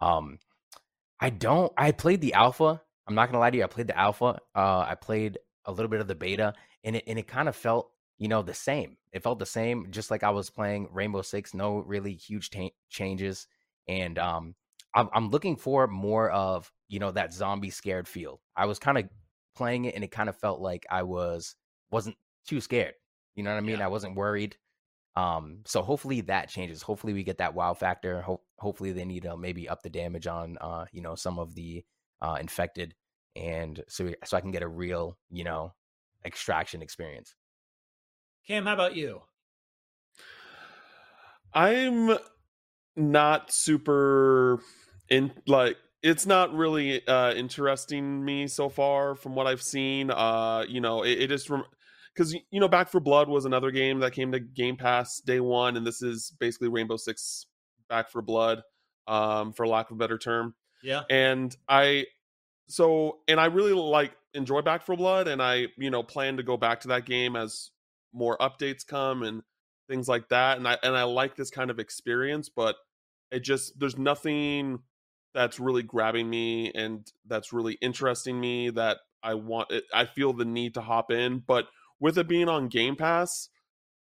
Um, 0.00 0.38
I 1.20 1.30
don't. 1.30 1.72
I 1.76 1.92
played 1.92 2.20
the 2.20 2.34
alpha. 2.34 2.80
I'm 3.06 3.14
not 3.14 3.26
gonna 3.28 3.38
lie 3.40 3.50
to 3.50 3.56
you. 3.58 3.64
I 3.64 3.68
played 3.68 3.86
the 3.88 3.98
alpha. 3.98 4.40
Uh, 4.54 4.86
I 4.88 4.94
played 5.00 5.38
a 5.66 5.72
little 5.72 5.88
bit 5.88 6.00
of 6.00 6.08
the 6.08 6.14
beta, 6.14 6.54
and 6.82 6.96
it 6.96 7.04
and 7.06 7.18
it 7.18 7.26
kind 7.26 7.48
of 7.48 7.56
felt, 7.56 7.90
you 8.18 8.28
know, 8.28 8.42
the 8.42 8.54
same. 8.54 8.96
It 9.12 9.22
felt 9.22 9.38
the 9.38 9.46
same, 9.46 9.90
just 9.90 10.10
like 10.10 10.22
I 10.22 10.30
was 10.30 10.50
playing 10.50 10.88
Rainbow 10.92 11.22
Six. 11.22 11.54
No 11.54 11.78
really 11.78 12.14
huge 12.14 12.50
ta- 12.50 12.68
changes, 12.88 13.46
and 13.88 14.18
um, 14.18 14.54
I'm, 14.94 15.08
I'm 15.12 15.30
looking 15.30 15.56
for 15.56 15.86
more 15.86 16.30
of 16.30 16.70
you 16.88 16.98
know 16.98 17.10
that 17.12 17.32
zombie 17.32 17.70
scared 17.70 18.08
feel. 18.08 18.40
I 18.56 18.66
was 18.66 18.78
kind 18.78 18.98
of 18.98 19.08
playing 19.56 19.86
it, 19.86 19.94
and 19.94 20.04
it 20.04 20.10
kind 20.10 20.28
of 20.28 20.36
felt 20.38 20.60
like 20.60 20.86
I 20.90 21.02
was 21.02 21.56
wasn't 21.90 22.16
too 22.46 22.60
scared. 22.60 22.94
You 23.36 23.42
know 23.42 23.50
what 23.52 23.58
I 23.58 23.62
mean? 23.62 23.80
I 23.82 23.88
wasn't 23.88 24.16
worried. 24.16 24.56
Um, 25.16 25.60
so 25.66 25.82
hopefully 25.82 26.22
that 26.22 26.48
changes. 26.48 26.82
Hopefully 26.82 27.12
we 27.12 27.22
get 27.24 27.38
that 27.38 27.54
wow 27.54 27.74
factor. 27.74 28.20
Ho- 28.22 28.42
hopefully 28.58 28.92
they 28.92 29.04
need 29.04 29.22
to 29.24 29.36
maybe 29.36 29.68
up 29.68 29.82
the 29.82 29.90
damage 29.90 30.26
on 30.26 30.58
uh, 30.60 30.86
you 30.92 31.02
know, 31.02 31.14
some 31.14 31.38
of 31.38 31.54
the 31.54 31.84
uh 32.20 32.36
infected 32.40 32.94
and 33.36 33.82
so 33.88 34.12
so 34.24 34.36
I 34.36 34.40
can 34.40 34.52
get 34.52 34.62
a 34.62 34.68
real, 34.68 35.18
you 35.30 35.44
know, 35.44 35.72
extraction 36.24 36.82
experience. 36.82 37.34
Cam, 38.46 38.66
how 38.66 38.74
about 38.74 38.94
you? 38.94 39.22
I'm 41.54 42.18
not 42.96 43.52
super 43.52 44.60
in 45.08 45.32
like 45.46 45.76
it's 46.02 46.26
not 46.26 46.54
really 46.54 47.06
uh 47.06 47.32
interesting 47.32 48.24
me 48.24 48.46
so 48.46 48.68
far 48.68 49.14
from 49.14 49.34
what 49.34 49.46
I've 49.46 49.62
seen. 49.62 50.10
Uh 50.10 50.64
you 50.68 50.80
know, 50.80 51.04
it, 51.04 51.22
it 51.22 51.28
just 51.28 51.50
because 52.14 52.34
you 52.34 52.60
know 52.60 52.68
Back 52.68 52.90
4 52.90 53.00
Blood 53.00 53.28
was 53.28 53.46
another 53.46 53.70
game 53.70 54.00
that 54.00 54.12
came 54.12 54.32
to 54.32 54.40
Game 54.40 54.76
Pass 54.76 55.20
day 55.20 55.40
one, 55.40 55.76
and 55.76 55.86
this 55.86 56.02
is 56.02 56.32
basically 56.38 56.68
Rainbow 56.68 56.96
Six 56.96 57.46
Back 57.88 58.10
4 58.10 58.20
Blood, 58.22 58.62
um, 59.06 59.52
for 59.52 59.66
lack 59.66 59.90
of 59.90 59.96
a 59.96 59.98
better 59.98 60.18
term. 60.18 60.54
Yeah. 60.82 61.02
And 61.08 61.54
I 61.68 62.06
so 62.68 63.20
and 63.26 63.40
I 63.40 63.46
really 63.46 63.72
like 63.72 64.14
enjoy 64.34 64.60
Back 64.60 64.84
4 64.84 64.96
Blood, 64.96 65.28
and 65.28 65.42
I 65.42 65.68
you 65.78 65.90
know 65.90 66.02
plan 66.02 66.36
to 66.36 66.42
go 66.42 66.58
back 66.58 66.80
to 66.80 66.88
that 66.88 67.06
game 67.06 67.36
as 67.36 67.70
more 68.14 68.38
updates 68.38 68.86
come 68.86 69.22
and 69.22 69.42
things 69.88 70.08
like 70.08 70.28
that. 70.30 70.56
And 70.56 70.66
I 70.66 70.78
and 70.82 70.96
I 70.96 71.04
like 71.04 71.36
this 71.36 71.50
kind 71.50 71.70
of 71.70 71.78
experience, 71.78 72.48
but 72.48 72.76
it 73.30 73.40
just 73.40 73.78
there's 73.78 73.98
nothing 73.98 74.80
that's 75.34 75.58
really 75.58 75.82
grabbing 75.82 76.30
me 76.30 76.70
and 76.72 77.10
that's 77.26 77.52
really 77.52 77.76
interesting 77.80 78.40
me 78.40 78.70
that 78.70 78.98
I 79.22 79.34
want. 79.34 79.70
it, 79.70 79.84
I 79.92 80.06
feel 80.06 80.32
the 80.32 80.44
need 80.44 80.74
to 80.74 80.80
hop 80.80 81.10
in, 81.10 81.42
but 81.46 81.66
with 82.00 82.18
it 82.18 82.28
being 82.28 82.48
on 82.48 82.68
Game 82.68 82.96
Pass, 82.96 83.48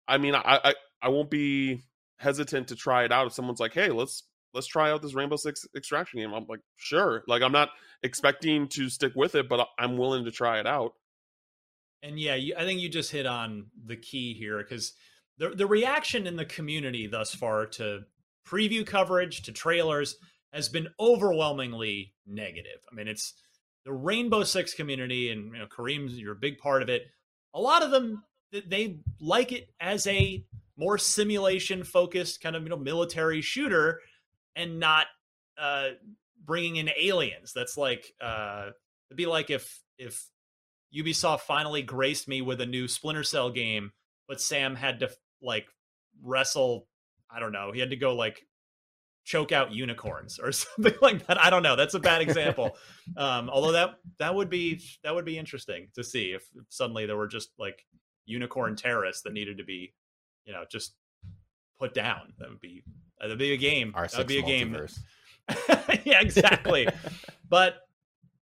I 0.06 0.18
mean, 0.18 0.34
I, 0.34 0.42
I 0.64 0.74
I 1.02 1.08
won't 1.08 1.30
be 1.30 1.82
hesitant 2.18 2.68
to 2.68 2.76
try 2.76 3.04
it 3.04 3.12
out 3.12 3.26
if 3.26 3.32
someone's 3.32 3.60
like, 3.60 3.74
"Hey, 3.74 3.90
let's 3.90 4.24
let's 4.54 4.66
try 4.66 4.90
out 4.90 5.02
this 5.02 5.14
Rainbow 5.14 5.36
Six 5.36 5.66
Extraction 5.76 6.20
game." 6.20 6.32
I'm 6.32 6.46
like, 6.48 6.60
"Sure." 6.76 7.24
Like, 7.26 7.42
I'm 7.42 7.52
not 7.52 7.70
expecting 8.02 8.68
to 8.68 8.88
stick 8.88 9.12
with 9.16 9.34
it, 9.34 9.48
but 9.48 9.66
I'm 9.78 9.96
willing 9.96 10.24
to 10.24 10.30
try 10.30 10.60
it 10.60 10.66
out. 10.66 10.92
And 12.02 12.18
yeah, 12.18 12.34
you, 12.34 12.54
I 12.56 12.64
think 12.64 12.80
you 12.80 12.88
just 12.88 13.10
hit 13.10 13.26
on 13.26 13.66
the 13.84 13.96
key 13.96 14.34
here 14.34 14.58
because 14.58 14.92
the 15.38 15.50
the 15.50 15.66
reaction 15.66 16.26
in 16.26 16.36
the 16.36 16.44
community 16.44 17.06
thus 17.06 17.34
far 17.34 17.66
to 17.66 18.00
preview 18.46 18.86
coverage 18.86 19.42
to 19.42 19.52
trailers 19.52 20.16
has 20.52 20.68
been 20.68 20.88
overwhelmingly 20.98 22.14
negative. 22.26 22.80
I 22.90 22.94
mean, 22.94 23.08
it's 23.08 23.34
the 23.84 23.92
Rainbow 23.92 24.44
Six 24.44 24.74
community, 24.74 25.30
and 25.30 25.52
you 25.52 25.58
know, 25.58 25.66
Kareem's 25.66 26.18
you're 26.18 26.32
a 26.32 26.36
big 26.36 26.58
part 26.58 26.82
of 26.82 26.88
it. 26.88 27.06
A 27.54 27.60
lot 27.60 27.82
of 27.82 27.90
them 27.90 28.22
they 28.52 29.00
like 29.20 29.52
it 29.52 29.68
as 29.80 30.06
a 30.06 30.44
more 30.76 30.96
simulation 30.96 31.84
focused 31.84 32.40
kind 32.40 32.56
of 32.56 32.62
you 32.62 32.68
know 32.68 32.76
military 32.76 33.40
shooter, 33.40 34.00
and 34.56 34.78
not 34.78 35.06
uh, 35.58 35.88
bringing 36.44 36.76
in 36.76 36.90
aliens. 36.98 37.52
That's 37.54 37.76
like 37.76 38.12
uh, 38.20 38.70
it'd 39.10 39.16
be 39.16 39.26
like 39.26 39.50
if 39.50 39.80
if 39.98 40.28
Ubisoft 40.96 41.40
finally 41.40 41.82
graced 41.82 42.28
me 42.28 42.42
with 42.42 42.60
a 42.60 42.66
new 42.66 42.88
Splinter 42.88 43.22
Cell 43.22 43.50
game, 43.50 43.92
but 44.26 44.40
Sam 44.40 44.74
had 44.74 45.00
to 45.00 45.10
like 45.42 45.66
wrestle. 46.22 46.86
I 47.30 47.40
don't 47.40 47.52
know. 47.52 47.72
He 47.72 47.80
had 47.80 47.90
to 47.90 47.96
go 47.96 48.14
like 48.14 48.40
choke 49.24 49.52
out 49.52 49.72
unicorns 49.72 50.38
or 50.38 50.52
something 50.52 50.94
like 51.02 51.26
that. 51.26 51.38
I 51.38 51.50
don't 51.50 51.62
know. 51.62 51.76
That's 51.76 51.94
a 51.94 52.00
bad 52.00 52.22
example. 52.22 52.76
um, 53.16 53.50
although 53.50 53.72
that 53.72 53.96
that 54.18 54.34
would 54.34 54.50
be 54.50 54.80
that 55.04 55.14
would 55.14 55.26
be 55.26 55.38
interesting 55.38 55.88
to 55.94 56.02
see 56.02 56.32
if 56.32 56.44
suddenly 56.68 57.06
there 57.06 57.16
were 57.16 57.28
just 57.28 57.50
like 57.58 57.84
unicorn 58.24 58.76
terrorists 58.76 59.22
that 59.22 59.32
needed 59.32 59.58
to 59.58 59.64
be, 59.64 59.92
you 60.44 60.52
know, 60.52 60.64
just 60.70 60.94
put 61.78 61.94
down. 61.94 62.32
That 62.38 62.48
would 62.48 62.60
be 62.60 62.82
that'd 63.20 63.38
be 63.38 63.52
a 63.52 63.56
game. 63.56 63.92
Our 63.94 64.06
that 64.08 64.18
would 64.18 64.26
be 64.26 64.38
a 64.38 64.42
game. 64.42 64.74
yeah, 66.04 66.20
exactly. 66.20 66.88
but 67.48 67.76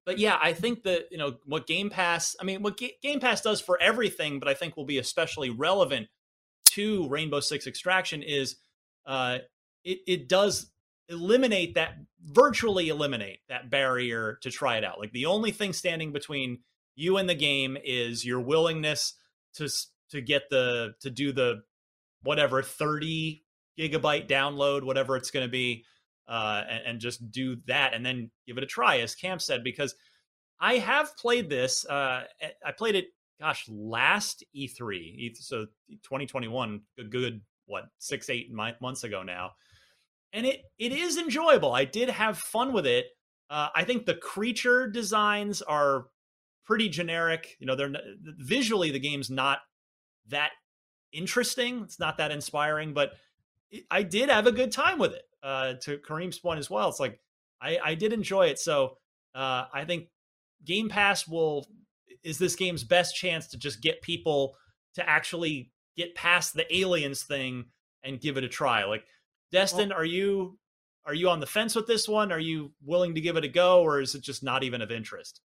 but 0.05 0.19
yeah, 0.19 0.37
I 0.41 0.53
think 0.53 0.83
that 0.83 1.07
you 1.11 1.17
know 1.17 1.37
what 1.45 1.67
Game 1.67 1.89
Pass. 1.89 2.35
I 2.39 2.43
mean, 2.43 2.61
what 2.61 2.77
Ga- 2.77 2.97
Game 3.01 3.19
Pass 3.19 3.41
does 3.41 3.59
for 3.59 3.81
everything, 3.81 4.39
but 4.39 4.47
I 4.47 4.53
think 4.53 4.77
will 4.77 4.85
be 4.85 4.99
especially 4.99 5.49
relevant 5.49 6.07
to 6.71 7.07
Rainbow 7.09 7.39
Six 7.39 7.67
Extraction 7.67 8.21
is 8.21 8.57
uh, 9.05 9.39
it 9.83 9.99
it 10.07 10.29
does 10.29 10.71
eliminate 11.09 11.75
that 11.75 11.95
virtually 12.23 12.89
eliminate 12.89 13.39
that 13.49 13.69
barrier 13.69 14.37
to 14.41 14.51
try 14.51 14.77
it 14.77 14.83
out. 14.83 14.99
Like 14.99 15.11
the 15.11 15.25
only 15.25 15.51
thing 15.51 15.73
standing 15.73 16.11
between 16.11 16.59
you 16.95 17.17
and 17.17 17.27
the 17.27 17.35
game 17.35 17.77
is 17.83 18.25
your 18.25 18.39
willingness 18.39 19.13
to 19.55 19.67
to 20.11 20.21
get 20.21 20.49
the 20.49 20.93
to 21.01 21.09
do 21.09 21.31
the 21.31 21.63
whatever 22.23 22.61
30 22.63 23.43
gigabyte 23.77 24.27
download 24.27 24.83
whatever 24.83 25.15
it's 25.15 25.31
going 25.31 25.45
to 25.45 25.51
be 25.51 25.83
uh, 26.27 26.63
and, 26.69 26.83
and 26.85 26.99
just 26.99 27.31
do 27.31 27.57
that 27.67 27.93
and 27.93 28.05
then 28.05 28.31
give 28.47 28.57
it 28.57 28.63
a 28.63 28.67
try, 28.67 28.99
as 28.99 29.15
Cam 29.15 29.39
said, 29.39 29.63
because 29.63 29.95
I 30.59 30.77
have 30.77 31.15
played 31.17 31.49
this. 31.49 31.85
Uh, 31.85 32.23
I 32.65 32.71
played 32.77 32.95
it, 32.95 33.05
gosh, 33.39 33.65
last 33.69 34.43
E3, 34.55 34.93
E- 34.93 35.35
so 35.35 35.65
2021, 36.03 36.81
a 36.99 37.03
good 37.03 37.41
what 37.67 37.85
six, 37.97 38.29
eight 38.29 38.51
months 38.51 39.03
ago 39.03 39.23
now, 39.23 39.51
and 40.33 40.45
it 40.45 40.61
it 40.77 40.91
is 40.91 41.17
enjoyable. 41.17 41.73
I 41.73 41.85
did 41.85 42.09
have 42.09 42.37
fun 42.37 42.73
with 42.73 42.85
it. 42.85 43.07
Uh, 43.49 43.69
I 43.75 43.83
think 43.83 44.05
the 44.05 44.15
creature 44.15 44.87
designs 44.87 45.61
are 45.61 46.05
pretty 46.65 46.89
generic. 46.89 47.55
You 47.59 47.67
know, 47.67 47.75
they're 47.75 47.93
visually 48.21 48.91
the 48.91 48.99
game's 48.99 49.29
not 49.29 49.59
that 50.27 50.51
interesting. 51.11 51.81
It's 51.83 51.99
not 51.99 52.17
that 52.17 52.31
inspiring, 52.31 52.93
but 52.93 53.11
I 53.89 54.03
did 54.03 54.29
have 54.29 54.47
a 54.47 54.51
good 54.51 54.71
time 54.71 54.99
with 54.99 55.13
it. 55.13 55.23
Uh, 55.43 55.73
to 55.81 55.99
Kareem's 55.99 56.39
point 56.39 56.57
as 56.59 56.71
well, 56.71 56.89
it's 56.89 56.99
like 56.99 57.19
I, 57.61 57.77
I 57.83 57.95
did 57.95 58.13
enjoy 58.13 58.47
it. 58.47 58.57
So 58.57 58.97
uh, 59.35 59.65
I 59.71 59.85
think 59.85 60.07
Game 60.63 60.89
Pass 60.89 61.27
will 61.27 61.67
is 62.23 62.39
this 62.39 62.55
game's 62.55 62.83
best 62.83 63.15
chance 63.15 63.47
to 63.47 63.57
just 63.57 63.81
get 63.81 64.01
people 64.01 64.55
to 64.95 65.07
actually 65.07 65.71
get 65.95 66.15
past 66.15 66.55
the 66.55 66.75
aliens 66.75 67.23
thing 67.23 67.65
and 68.03 68.19
give 68.19 68.37
it 68.37 68.43
a 68.43 68.49
try. 68.49 68.85
Like 68.85 69.05
Destin, 69.51 69.91
are 69.91 70.05
you 70.05 70.57
are 71.05 71.13
you 71.13 71.29
on 71.29 71.39
the 71.39 71.45
fence 71.45 71.75
with 71.75 71.85
this 71.85 72.09
one? 72.09 72.31
Are 72.31 72.39
you 72.39 72.71
willing 72.83 73.13
to 73.15 73.21
give 73.21 73.37
it 73.37 73.43
a 73.43 73.47
go, 73.47 73.81
or 73.81 74.01
is 74.01 74.15
it 74.15 74.23
just 74.23 74.43
not 74.43 74.63
even 74.63 74.81
of 74.81 74.91
interest? 74.91 75.41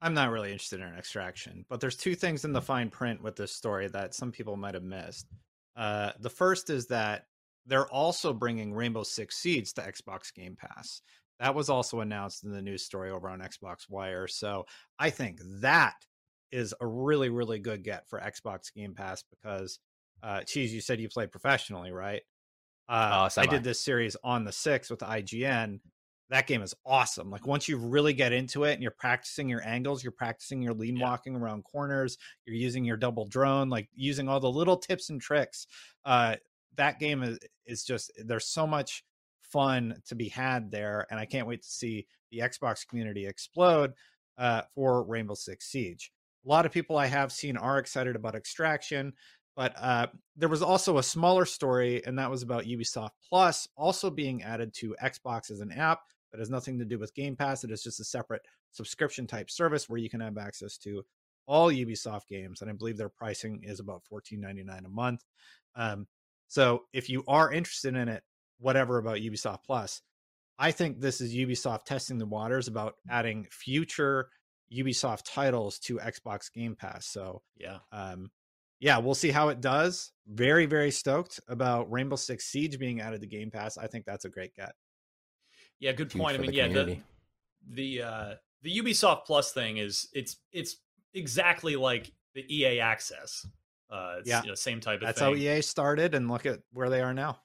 I'm 0.00 0.14
not 0.14 0.30
really 0.30 0.52
interested 0.52 0.80
in 0.80 0.94
extraction, 0.94 1.64
but 1.68 1.80
there's 1.80 1.96
two 1.96 2.14
things 2.14 2.44
in 2.44 2.52
the 2.52 2.60
fine 2.60 2.90
print 2.90 3.22
with 3.22 3.36
this 3.36 3.54
story 3.54 3.88
that 3.88 4.14
some 4.14 4.32
people 4.32 4.56
might 4.56 4.74
have 4.74 4.82
missed. 4.82 5.28
Uh, 5.76 6.12
the 6.20 6.30
first 6.30 6.70
is 6.70 6.88
that 6.88 7.26
they're 7.68 7.88
also 7.88 8.32
bringing 8.32 8.72
Rainbow 8.72 9.02
Six 9.02 9.36
Siege 9.36 9.72
to 9.74 9.82
Xbox 9.82 10.34
Game 10.34 10.56
Pass. 10.56 11.02
That 11.38 11.54
was 11.54 11.68
also 11.68 12.00
announced 12.00 12.42
in 12.42 12.50
the 12.50 12.62
news 12.62 12.82
story 12.84 13.10
over 13.10 13.28
on 13.28 13.40
Xbox 13.40 13.88
Wire. 13.88 14.26
So 14.26 14.64
I 14.98 15.10
think 15.10 15.40
that 15.60 15.94
is 16.50 16.74
a 16.80 16.86
really, 16.86 17.28
really 17.28 17.58
good 17.60 17.84
get 17.84 18.08
for 18.08 18.18
Xbox 18.18 18.72
Game 18.74 18.94
Pass 18.94 19.22
because, 19.30 19.78
uh, 20.22 20.40
Cheese, 20.42 20.74
you 20.74 20.80
said 20.80 20.98
you 21.00 21.08
played 21.08 21.30
professionally, 21.30 21.92
right? 21.92 22.22
Uh, 22.88 23.28
Uh, 23.36 23.42
I 23.42 23.46
did 23.46 23.62
this 23.62 23.80
series 23.80 24.16
on 24.24 24.44
the 24.44 24.52
six 24.52 24.90
with 24.90 25.00
IGN. 25.00 25.80
That 26.30 26.46
game 26.46 26.62
is 26.62 26.74
awesome. 26.84 27.30
Like 27.30 27.46
once 27.46 27.68
you 27.68 27.76
really 27.76 28.12
get 28.14 28.32
into 28.32 28.64
it 28.64 28.72
and 28.72 28.82
you're 28.82 28.90
practicing 28.90 29.48
your 29.48 29.66
angles, 29.66 30.02
you're 30.02 30.12
practicing 30.12 30.60
your 30.60 30.74
lean 30.74 30.98
walking 30.98 31.36
around 31.36 31.64
corners, 31.64 32.18
you're 32.46 32.56
using 32.56 32.84
your 32.84 32.96
double 32.96 33.26
drone, 33.26 33.68
like 33.68 33.88
using 33.94 34.28
all 34.28 34.40
the 34.40 34.50
little 34.50 34.76
tips 34.76 35.10
and 35.10 35.20
tricks. 35.20 35.66
Uh, 36.04 36.36
that 36.78 36.98
game 36.98 37.22
is 37.22 37.38
is 37.66 37.84
just 37.84 38.10
there's 38.24 38.46
so 38.46 38.66
much 38.66 39.04
fun 39.42 40.02
to 40.06 40.14
be 40.14 40.28
had 40.28 40.70
there, 40.70 41.06
and 41.10 41.20
I 41.20 41.26
can't 41.26 41.46
wait 41.46 41.62
to 41.62 41.68
see 41.68 42.06
the 42.30 42.38
Xbox 42.38 42.86
community 42.88 43.26
explode 43.26 43.92
uh, 44.38 44.62
for 44.74 45.02
Rainbow 45.04 45.34
Six 45.34 45.66
Siege. 45.70 46.10
A 46.46 46.48
lot 46.48 46.66
of 46.66 46.72
people 46.72 46.96
I 46.96 47.06
have 47.06 47.32
seen 47.32 47.56
are 47.56 47.78
excited 47.78 48.16
about 48.16 48.34
Extraction, 48.34 49.12
but 49.56 49.74
uh, 49.78 50.06
there 50.36 50.48
was 50.48 50.62
also 50.62 50.98
a 50.98 51.02
smaller 51.02 51.44
story, 51.44 52.04
and 52.06 52.18
that 52.18 52.30
was 52.30 52.42
about 52.42 52.64
Ubisoft 52.64 53.10
Plus 53.28 53.68
also 53.76 54.10
being 54.10 54.42
added 54.42 54.72
to 54.74 54.96
Xbox 55.02 55.50
as 55.50 55.60
an 55.60 55.72
app 55.72 56.00
that 56.30 56.38
has 56.38 56.50
nothing 56.50 56.78
to 56.78 56.84
do 56.84 56.98
with 56.98 57.14
Game 57.14 57.36
Pass. 57.36 57.64
It 57.64 57.70
is 57.70 57.82
just 57.82 58.00
a 58.00 58.04
separate 58.04 58.42
subscription 58.70 59.26
type 59.26 59.50
service 59.50 59.88
where 59.88 59.98
you 59.98 60.10
can 60.10 60.20
have 60.20 60.38
access 60.38 60.76
to 60.78 61.02
all 61.46 61.72
Ubisoft 61.72 62.28
games, 62.28 62.60
and 62.60 62.70
I 62.70 62.74
believe 62.74 62.98
their 62.98 63.08
pricing 63.08 63.60
is 63.62 63.80
about 63.80 64.04
fourteen 64.04 64.40
ninety 64.40 64.62
nine 64.62 64.84
a 64.84 64.90
month. 64.90 65.24
Um, 65.74 66.06
so 66.48 66.84
if 66.92 67.08
you 67.08 67.22
are 67.28 67.52
interested 67.52 67.94
in 67.94 68.08
it, 68.08 68.22
whatever 68.58 68.98
about 68.98 69.18
Ubisoft 69.18 69.64
Plus, 69.64 70.02
I 70.58 70.72
think 70.72 71.00
this 71.00 71.20
is 71.20 71.34
Ubisoft 71.34 71.84
testing 71.84 72.18
the 72.18 72.26
waters 72.26 72.66
about 72.66 72.94
adding 73.08 73.46
future 73.50 74.28
Ubisoft 74.74 75.22
titles 75.24 75.78
to 75.80 75.98
Xbox 75.98 76.52
Game 76.52 76.74
Pass. 76.74 77.06
So 77.06 77.42
yeah, 77.56 77.78
um, 77.92 78.30
yeah, 78.80 78.98
we'll 78.98 79.14
see 79.14 79.30
how 79.30 79.48
it 79.48 79.60
does. 79.60 80.12
Very, 80.26 80.66
very 80.66 80.90
stoked 80.90 81.40
about 81.48 81.90
Rainbow 81.90 82.16
Six 82.16 82.46
Siege 82.46 82.78
being 82.78 83.00
added 83.00 83.20
to 83.20 83.26
Game 83.26 83.50
Pass. 83.50 83.78
I 83.78 83.86
think 83.86 84.04
that's 84.04 84.24
a 84.24 84.30
great 84.30 84.54
get. 84.54 84.72
Yeah, 85.80 85.92
good 85.92 86.10
point. 86.10 86.38
I 86.38 86.40
mean, 86.40 86.52
yeah, 86.52 86.68
the 86.68 86.98
the 87.68 88.02
uh, 88.02 88.34
the 88.62 88.76
Ubisoft 88.78 89.24
Plus 89.26 89.52
thing 89.52 89.76
is 89.76 90.08
it's 90.12 90.36
it's 90.52 90.76
exactly 91.14 91.76
like 91.76 92.12
the 92.34 92.44
EA 92.54 92.80
Access. 92.80 93.46
Uh, 93.90 94.16
yeah, 94.24 94.42
you 94.42 94.48
know, 94.48 94.54
same 94.54 94.80
type 94.80 95.00
of 95.00 95.06
That's 95.06 95.18
thing. 95.18 95.34
how 95.34 95.34
EA 95.34 95.62
started, 95.62 96.14
and 96.14 96.30
look 96.30 96.46
at 96.46 96.60
where 96.72 96.90
they 96.90 97.00
are 97.00 97.14
now. 97.14 97.40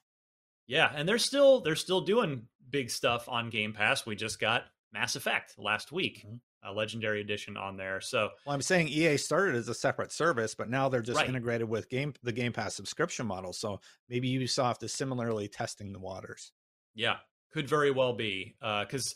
Yeah, 0.66 0.90
and 0.94 1.08
they're 1.08 1.18
still 1.18 1.60
they're 1.60 1.76
still 1.76 2.02
doing 2.02 2.46
big 2.70 2.90
stuff 2.90 3.28
on 3.28 3.50
Game 3.50 3.72
Pass. 3.72 4.06
We 4.06 4.16
just 4.16 4.40
got 4.40 4.64
Mass 4.92 5.16
Effect 5.16 5.54
last 5.58 5.92
week, 5.92 6.24
mm-hmm. 6.26 6.70
a 6.70 6.72
Legendary 6.72 7.20
Edition 7.20 7.56
on 7.56 7.76
there. 7.76 8.00
So, 8.00 8.30
well, 8.46 8.54
I'm 8.54 8.62
saying 8.62 8.88
EA 8.88 9.16
started 9.16 9.56
as 9.56 9.68
a 9.68 9.74
separate 9.74 10.12
service, 10.12 10.54
but 10.54 10.70
now 10.70 10.88
they're 10.88 11.02
just 11.02 11.18
right. 11.18 11.28
integrated 11.28 11.68
with 11.68 11.88
game 11.88 12.14
the 12.22 12.32
Game 12.32 12.52
Pass 12.52 12.74
subscription 12.74 13.26
model. 13.26 13.52
So 13.52 13.80
maybe 14.08 14.30
Ubisoft 14.38 14.82
is 14.82 14.92
similarly 14.92 15.48
testing 15.48 15.92
the 15.92 15.98
waters. 15.98 16.52
Yeah, 16.94 17.16
could 17.52 17.68
very 17.68 17.90
well 17.90 18.14
be 18.14 18.54
because 18.60 19.14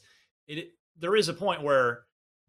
uh, 0.48 0.54
it 0.54 0.72
there 0.98 1.16
is 1.16 1.28
a 1.28 1.34
point 1.34 1.62
where 1.62 2.04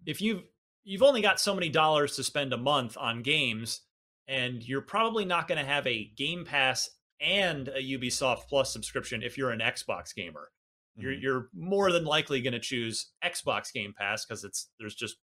if 0.06 0.22
you've 0.22 0.44
you've 0.84 1.04
only 1.04 1.22
got 1.22 1.40
so 1.40 1.54
many 1.54 1.70
dollars 1.70 2.16
to 2.16 2.24
spend 2.24 2.54
a 2.54 2.58
month 2.58 2.98
on 2.98 3.22
games, 3.22 3.82
and 4.30 4.66
you're 4.66 4.82
probably 4.82 5.26
not 5.26 5.48
going 5.48 5.58
to 5.58 5.70
have 5.70 5.86
a 5.88 6.12
Game 6.16 6.46
Pass 6.46 6.90
and 7.20 7.68
a 7.68 7.82
Ubisoft 7.82 8.48
Plus 8.48 8.72
subscription 8.72 9.24
if 9.24 9.38
you're 9.38 9.50
an 9.50 9.60
Xbox 9.60 10.16
gamer. 10.16 10.50
Mm-hmm. 10.98 11.02
You're 11.02 11.14
you're 11.14 11.50
more 11.54 11.92
than 11.92 12.06
likely 12.06 12.42
going 12.42 12.54
to 12.54 12.60
choose 12.60 13.12
Xbox 13.26 13.74
Game 13.74 13.94
Pass 13.98 14.26
because 14.26 14.44
it's 14.44 14.70
there's 14.80 14.96
just 14.96 15.18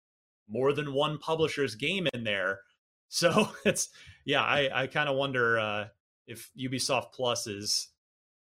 more 0.48 0.72
than 0.72 0.94
one 0.94 1.18
publisher's 1.18 1.74
game 1.74 2.06
in 2.14 2.24
there. 2.24 2.60
So 3.14 3.50
it's 3.66 3.90
yeah, 4.24 4.40
I 4.40 4.70
I 4.72 4.86
kind 4.86 5.06
of 5.06 5.16
wonder 5.16 5.58
uh, 5.58 5.88
if 6.26 6.50
Ubisoft 6.58 7.12
Plus 7.12 7.46
is 7.46 7.90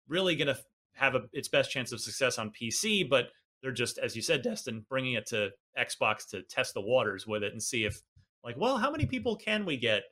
really 0.06 0.36
going 0.36 0.54
to 0.54 0.58
have 0.92 1.14
a, 1.14 1.22
its 1.32 1.48
best 1.48 1.70
chance 1.70 1.92
of 1.92 2.00
success 2.02 2.38
on 2.38 2.50
PC, 2.50 3.08
but 3.08 3.28
they're 3.62 3.72
just 3.72 3.96
as 3.96 4.14
you 4.14 4.20
said, 4.20 4.42
Destin, 4.42 4.84
bringing 4.86 5.14
it 5.14 5.24
to 5.28 5.48
Xbox 5.78 6.28
to 6.32 6.42
test 6.42 6.74
the 6.74 6.82
waters 6.82 7.26
with 7.26 7.42
it 7.42 7.52
and 7.52 7.62
see 7.62 7.86
if 7.86 8.02
like, 8.44 8.58
well, 8.58 8.76
how 8.76 8.90
many 8.90 9.06
people 9.06 9.34
can 9.34 9.64
we 9.64 9.78
get 9.78 10.02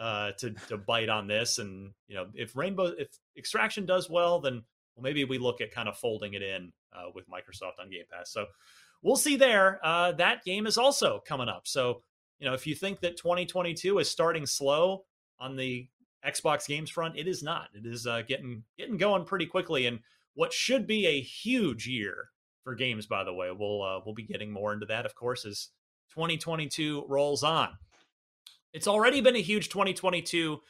uh, 0.00 0.32
to 0.38 0.50
to 0.68 0.78
bite 0.78 1.08
on 1.08 1.28
this? 1.28 1.58
And 1.58 1.92
you 2.08 2.16
know, 2.16 2.26
if 2.34 2.56
Rainbow, 2.56 2.86
if 2.86 3.08
Extraction 3.36 3.86
does 3.86 4.10
well, 4.10 4.40
then 4.40 4.62
well, 4.96 5.02
maybe 5.02 5.24
we 5.24 5.38
look 5.38 5.60
at 5.60 5.70
kind 5.70 5.88
of 5.88 5.96
folding 5.96 6.34
it 6.34 6.42
in 6.42 6.72
uh, 6.92 7.10
with 7.14 7.28
Microsoft 7.28 7.80
on 7.80 7.90
Game 7.90 8.04
Pass. 8.10 8.32
So 8.32 8.46
we'll 9.02 9.16
see 9.16 9.36
there. 9.36 9.78
Uh, 9.84 10.12
that 10.12 10.44
game 10.44 10.66
is 10.66 10.78
also 10.78 11.22
coming 11.26 11.48
up. 11.48 11.68
So 11.68 12.02
you 12.38 12.48
know, 12.48 12.54
if 12.54 12.66
you 12.66 12.74
think 12.74 13.00
that 13.00 13.18
2022 13.18 13.98
is 13.98 14.10
starting 14.10 14.46
slow 14.46 15.04
on 15.38 15.56
the 15.56 15.86
Xbox 16.26 16.66
games 16.66 16.90
front, 16.90 17.16
it 17.16 17.28
is 17.28 17.42
not. 17.42 17.68
It 17.74 17.86
is 17.86 18.06
uh, 18.06 18.22
getting 18.26 18.64
getting 18.78 18.96
going 18.96 19.24
pretty 19.24 19.46
quickly, 19.46 19.86
and 19.86 20.00
what 20.34 20.52
should 20.52 20.86
be 20.86 21.06
a 21.06 21.20
huge 21.20 21.86
year 21.86 22.30
for 22.64 22.74
games. 22.74 23.06
By 23.06 23.24
the 23.24 23.34
way, 23.34 23.50
we'll 23.50 23.82
uh, 23.82 24.00
we'll 24.04 24.14
be 24.14 24.22
getting 24.22 24.50
more 24.50 24.72
into 24.72 24.86
that, 24.86 25.06
of 25.06 25.14
course, 25.14 25.44
as 25.44 25.68
2022 26.14 27.04
rolls 27.08 27.42
on. 27.42 27.70
It's 28.72 28.86
already 28.86 29.20
been 29.20 29.36
a 29.36 29.40
huge 29.40 29.68
2022 29.68 30.60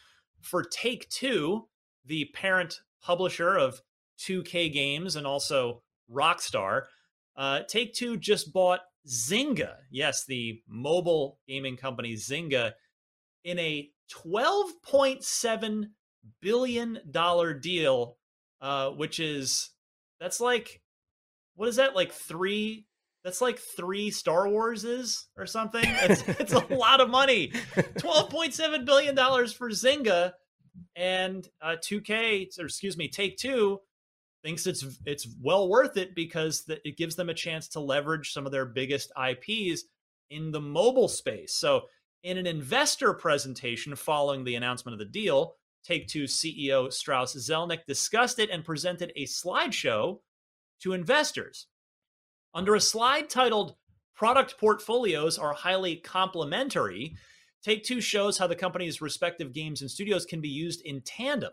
for 0.41 0.63
Take 0.63 1.09
Two, 1.11 1.69
the 2.07 2.27
parent 2.35 2.81
publisher 3.03 3.57
of 3.57 3.81
2K 4.19 4.73
games 4.73 5.17
and 5.17 5.27
also 5.27 5.83
Rockstar. 6.11 6.85
Uh, 7.37 7.61
Take 7.69 7.95
Two 7.95 8.17
just 8.17 8.53
bought 8.53 8.81
Zynga. 9.07 9.77
Yes, 9.91 10.25
the 10.25 10.63
mobile 10.67 11.39
gaming 11.47 11.77
company 11.77 12.15
Zynga 12.15 12.73
in 13.45 13.59
a 13.59 13.91
$12.7 14.11 15.85
billion 16.41 17.01
deal, 17.61 18.17
uh, 18.61 18.91
which 18.91 19.21
is 19.21 19.71
that's 20.19 20.41
like 20.41 20.83
what 21.55 21.69
is 21.69 21.77
that 21.77 21.95
like 21.95 22.13
three 22.13 22.87
that's 23.25 23.41
like 23.41 23.59
three 23.59 24.11
Star 24.11 24.47
Warses 24.47 25.25
or 25.37 25.47
something. 25.47 25.85
It's, 25.85 26.23
it's 26.41 26.53
a 26.53 26.75
lot 26.75 27.01
of 27.01 27.11
money. 27.11 27.53
Twelve 27.99 28.31
point 28.31 28.55
seven 28.55 28.85
billion 28.85 29.15
dollars 29.15 29.53
for 29.53 29.71
Zynga, 29.71 30.33
and 30.97 31.47
uh, 31.61 31.77
2K 31.83 32.59
or 32.59 32.67
excuse 32.67 32.97
me, 32.97 33.09
Take 33.09 33.37
Two 33.37 33.81
thinks 34.43 34.67
it's 34.67 34.85
it's 35.05 35.29
well 35.41 35.69
worth 35.69 35.97
it 35.97 36.15
because 36.15 36.65
the, 36.65 36.81
it 36.87 36.97
gives 36.97 37.17
them 37.17 37.29
a 37.29 37.35
chance 37.35 37.69
to 37.69 37.81
leverage 37.81 38.33
some 38.33 38.47
of 38.47 38.53
their 38.53 38.67
biggest 38.67 39.13
IPs 39.21 39.85
in 40.31 40.51
the 40.51 40.61
mobile 40.61 41.09
space. 41.09 41.55
So, 41.55 41.83
in 42.23 42.39
an 42.39 42.47
investor 42.47 43.13
presentation 43.13 43.95
following 43.97 44.45
the 44.45 44.55
announcement 44.55 44.95
of 44.95 44.99
the 44.99 45.13
deal, 45.13 45.57
Take 45.85 46.09
Two 46.09 46.25
CEO 46.25 46.93
Strauss 46.93 47.35
Zelnick 47.37 47.85
discussed 47.87 48.39
it 48.39 48.51
and 48.51 48.65
presented 48.65 49.13
a 49.17 49.25
slideshow 49.25 50.21
to 50.83 50.93
investors. 50.93 51.67
Under 52.53 52.75
a 52.75 52.81
slide 52.81 53.31
titled 53.31 53.77
Product 54.13 54.59
Portfolios 54.59 55.39
Are 55.39 55.53
Highly 55.53 55.97
Complementary, 55.97 57.15
Take 57.63 57.85
Two 57.85 58.01
shows 58.01 58.39
how 58.39 58.49
the 58.49 58.57
company's 58.57 59.01
respective 59.01 59.53
games 59.53 59.83
and 59.83 59.91
studios 59.91 60.27
can 60.27 60.41
be 60.41 60.49
used 60.49 60.81
in 60.85 61.01
tandem. 61.03 61.53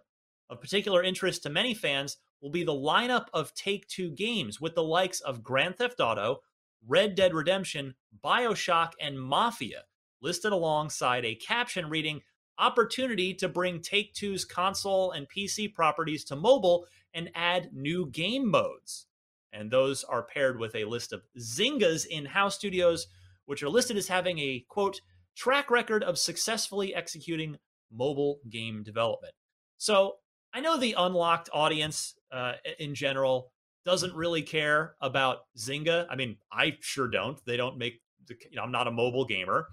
Of 0.50 0.60
particular 0.60 1.04
interest 1.04 1.44
to 1.44 1.52
many 1.52 1.76
fans 1.76 2.18
will 2.42 2.50
be 2.50 2.64
the 2.64 2.74
lineup 2.74 3.28
of 3.32 3.54
Take 3.54 3.88
Two 3.88 4.10
games 4.10 4.60
with 4.60 4.74
the 4.74 4.84
likes 4.84 5.20
of 5.20 5.44
Grand 5.44 5.76
Theft 5.76 6.00
Auto, 6.00 6.40
Red 6.88 7.14
Dead 7.14 7.34
Redemption, 7.34 7.94
Bioshock, 8.24 8.94
and 9.00 9.22
Mafia, 9.22 9.84
listed 10.22 10.52
alongside 10.52 11.26
a 11.26 11.36
caption 11.36 11.90
reading 11.90 12.22
Opportunity 12.58 13.36
to 13.36 13.48
bring 13.48 13.82
Take 13.82 14.16
Two's 14.16 14.46
console 14.46 15.12
and 15.12 15.28
PC 15.30 15.72
properties 15.72 16.24
to 16.24 16.36
mobile 16.36 16.88
and 17.14 17.30
add 17.36 17.70
new 17.72 18.08
game 18.08 18.50
modes. 18.50 19.07
And 19.54 19.72
those 19.72 20.04
are 20.04 20.24
paired 20.24 20.60
with 20.60 20.76
a 20.76 20.86
list 20.86 21.14
of 21.14 21.22
Zynga's 21.40 22.06
in 22.06 22.26
house 22.26 22.56
studios, 22.56 23.08
which 23.46 23.64
are 23.64 23.70
listed 23.70 23.98
as 23.98 24.08
having 24.08 24.40
a 24.40 24.66
quote, 24.68 25.02
track 25.36 25.72
record 25.72 26.04
of 26.04 26.18
successfully 26.18 26.94
executing 26.94 27.58
mobile 27.92 28.40
game 28.50 28.84
development. 28.84 29.34
So 29.78 30.16
I 30.54 30.60
know 30.60 30.78
the 30.78 30.96
unlocked 30.98 31.50
audience 31.54 32.16
uh, 32.32 32.54
in 32.80 32.96
general 32.96 33.52
doesn't 33.86 34.14
really 34.16 34.42
care 34.42 34.96
about 35.00 35.40
Zynga. 35.58 36.08
I 36.10 36.16
mean, 36.16 36.38
I 36.52 36.78
sure 36.82 37.08
don't. 37.08 37.40
They 37.46 37.56
don't 37.56 37.78
make, 37.78 38.02
the, 38.28 38.36
you 38.50 38.58
know, 38.58 38.64
I'm 38.64 38.72
not 38.72 38.88
a 38.88 38.92
mobile 38.92 39.26
gamer. 39.26 39.68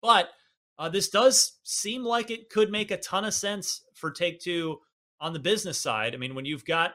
But 0.00 0.30
uh, 0.78 0.88
this 0.88 1.10
does 1.10 1.58
seem 1.64 2.04
like 2.04 2.30
it 2.30 2.48
could 2.48 2.70
make 2.70 2.90
a 2.90 2.96
ton 2.96 3.24
of 3.24 3.34
sense 3.34 3.82
for 3.94 4.10
Take 4.10 4.40
Two 4.40 4.78
on 5.20 5.32
the 5.32 5.40
business 5.40 5.78
side. 5.78 6.14
I 6.14 6.16
mean, 6.18 6.34
when 6.34 6.46
you've 6.46 6.64
got 6.64 6.92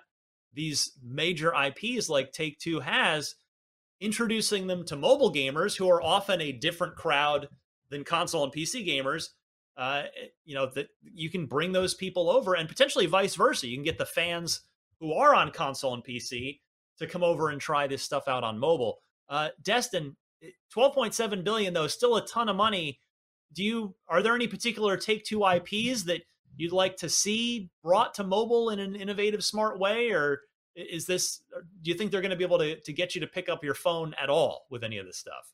these 0.53 0.91
major 1.03 1.53
IPs 1.53 2.09
like 2.09 2.31
Take 2.31 2.59
Two 2.59 2.79
has, 2.79 3.35
introducing 3.99 4.67
them 4.67 4.85
to 4.85 4.95
mobile 4.95 5.33
gamers 5.33 5.77
who 5.77 5.89
are 5.89 6.01
often 6.01 6.41
a 6.41 6.51
different 6.51 6.95
crowd 6.95 7.47
than 7.89 8.03
console 8.03 8.43
and 8.43 8.53
PC 8.53 8.85
gamers. 8.87 9.29
Uh, 9.75 10.03
you 10.45 10.53
know 10.53 10.69
that 10.75 10.87
you 11.03 11.29
can 11.29 11.45
bring 11.45 11.71
those 11.71 11.95
people 11.95 12.29
over, 12.29 12.53
and 12.53 12.69
potentially 12.69 13.05
vice 13.07 13.35
versa. 13.35 13.67
You 13.67 13.75
can 13.75 13.83
get 13.83 13.97
the 13.97 14.05
fans 14.05 14.61
who 14.99 15.13
are 15.13 15.33
on 15.33 15.51
console 15.51 15.93
and 15.93 16.03
PC 16.03 16.59
to 16.99 17.07
come 17.07 17.23
over 17.23 17.49
and 17.49 17.59
try 17.59 17.87
this 17.87 18.03
stuff 18.03 18.27
out 18.27 18.43
on 18.43 18.59
mobile. 18.59 18.99
Uh, 19.29 19.49
Destin, 19.63 20.15
eh, 20.43 20.49
twelve 20.71 20.93
point 20.93 21.15
seven 21.15 21.43
billion 21.43 21.73
though, 21.73 21.87
still 21.87 22.17
a 22.17 22.27
ton 22.27 22.49
of 22.49 22.55
money. 22.55 22.99
Do 23.53 23.63
you 23.63 23.95
are 24.07 24.21
there 24.21 24.35
any 24.35 24.47
particular 24.47 24.95
Take 24.95 25.23
Two 25.25 25.43
IPs 25.47 26.03
that 26.03 26.21
you'd 26.55 26.71
like 26.71 26.97
to 26.97 27.09
see 27.09 27.69
brought 27.83 28.13
to 28.15 28.23
mobile 28.23 28.69
in 28.69 28.79
an 28.79 28.95
innovative, 28.95 29.43
smart 29.43 29.79
way, 29.79 30.11
or 30.11 30.41
is 30.75 31.05
this? 31.05 31.41
Do 31.81 31.91
you 31.91 31.97
think 31.97 32.11
they're 32.11 32.21
going 32.21 32.31
to 32.31 32.37
be 32.37 32.43
able 32.43 32.59
to 32.59 32.79
to 32.79 32.93
get 32.93 33.15
you 33.15 33.21
to 33.21 33.27
pick 33.27 33.49
up 33.49 33.63
your 33.63 33.73
phone 33.73 34.13
at 34.21 34.29
all 34.29 34.65
with 34.69 34.83
any 34.83 34.97
of 34.97 35.05
this 35.05 35.17
stuff? 35.17 35.53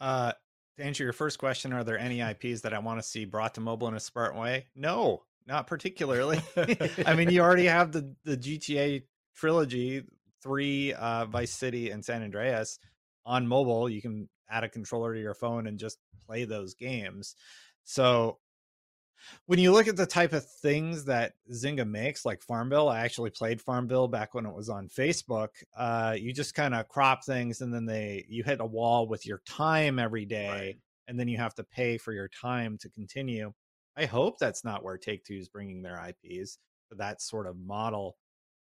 Uh, 0.00 0.32
to 0.76 0.84
answer 0.84 1.04
your 1.04 1.12
first 1.12 1.38
question, 1.38 1.72
are 1.72 1.84
there 1.84 1.98
any 1.98 2.20
IPs 2.30 2.62
that 2.62 2.74
I 2.74 2.78
want 2.78 3.00
to 3.00 3.06
see 3.06 3.24
brought 3.24 3.54
to 3.54 3.60
mobile 3.60 3.88
in 3.88 3.94
a 3.94 4.00
smart 4.00 4.36
way? 4.36 4.66
No, 4.74 5.22
not 5.46 5.66
particularly. 5.66 6.40
I 7.06 7.14
mean, 7.14 7.30
you 7.30 7.40
already 7.40 7.66
have 7.66 7.92
the 7.92 8.14
the 8.24 8.36
GTA 8.36 9.02
trilogy, 9.34 10.04
three 10.42 10.92
uh, 10.92 11.26
Vice 11.26 11.52
City 11.52 11.90
and 11.90 12.04
San 12.04 12.22
Andreas 12.22 12.78
on 13.24 13.46
mobile. 13.46 13.88
You 13.88 14.02
can 14.02 14.28
add 14.50 14.64
a 14.64 14.68
controller 14.68 15.14
to 15.14 15.20
your 15.20 15.34
phone 15.34 15.66
and 15.66 15.78
just 15.78 15.98
play 16.26 16.44
those 16.44 16.74
games. 16.74 17.34
So 17.84 18.38
when 19.46 19.58
you 19.58 19.72
look 19.72 19.88
at 19.88 19.96
the 19.96 20.06
type 20.06 20.32
of 20.32 20.44
things 20.44 21.04
that 21.06 21.32
Zynga 21.52 21.88
makes, 21.88 22.24
like 22.24 22.42
Farmville, 22.42 22.88
I 22.88 23.00
actually 23.00 23.30
played 23.30 23.60
Farmville 23.60 24.08
back 24.08 24.34
when 24.34 24.46
it 24.46 24.54
was 24.54 24.68
on 24.68 24.88
Facebook. 24.88 25.48
Uh, 25.76 26.16
you 26.18 26.32
just 26.32 26.54
kind 26.54 26.74
of 26.74 26.88
crop 26.88 27.24
things, 27.24 27.60
and 27.60 27.72
then 27.72 27.86
they 27.86 28.24
you 28.28 28.42
hit 28.44 28.60
a 28.60 28.66
wall 28.66 29.06
with 29.06 29.26
your 29.26 29.42
time 29.46 29.98
every 29.98 30.24
day, 30.24 30.48
right. 30.48 30.76
and 31.08 31.18
then 31.18 31.28
you 31.28 31.38
have 31.38 31.54
to 31.56 31.64
pay 31.64 31.98
for 31.98 32.12
your 32.12 32.28
time 32.28 32.78
to 32.80 32.88
continue. 32.90 33.52
I 33.96 34.06
hope 34.06 34.38
that's 34.38 34.64
not 34.64 34.82
where 34.82 34.96
Take 34.96 35.24
Two 35.24 35.36
is 35.36 35.48
bringing 35.48 35.82
their 35.82 36.00
IPs 36.08 36.58
that 36.96 37.22
sort 37.22 37.46
of 37.46 37.56
model. 37.58 38.16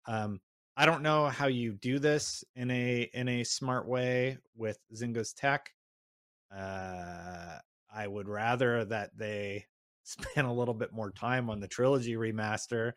Um, 0.07 0.41
I 0.77 0.87
don't 0.87 1.03
know 1.03 1.27
how 1.27 1.47
you 1.47 1.73
do 1.73 1.99
this 1.99 2.45
in 2.55 2.71
a 2.71 3.09
in 3.13 3.29
a 3.29 3.45
smart 3.45 3.87
way 3.87 4.39
with 4.57 4.79
Zynga's 4.95 5.33
tech. 5.33 5.71
Uh, 6.55 7.59
I 7.95 8.07
would 8.07 8.29
rather 8.29 8.85
that 8.87 9.11
they 9.17 9.67
spent 10.11 10.47
a 10.47 10.53
little 10.53 10.75
bit 10.75 10.93
more 10.93 11.11
time 11.11 11.51
on 11.51 11.61
the 11.61 11.69
trilogy 11.69 12.15
remaster 12.15 12.93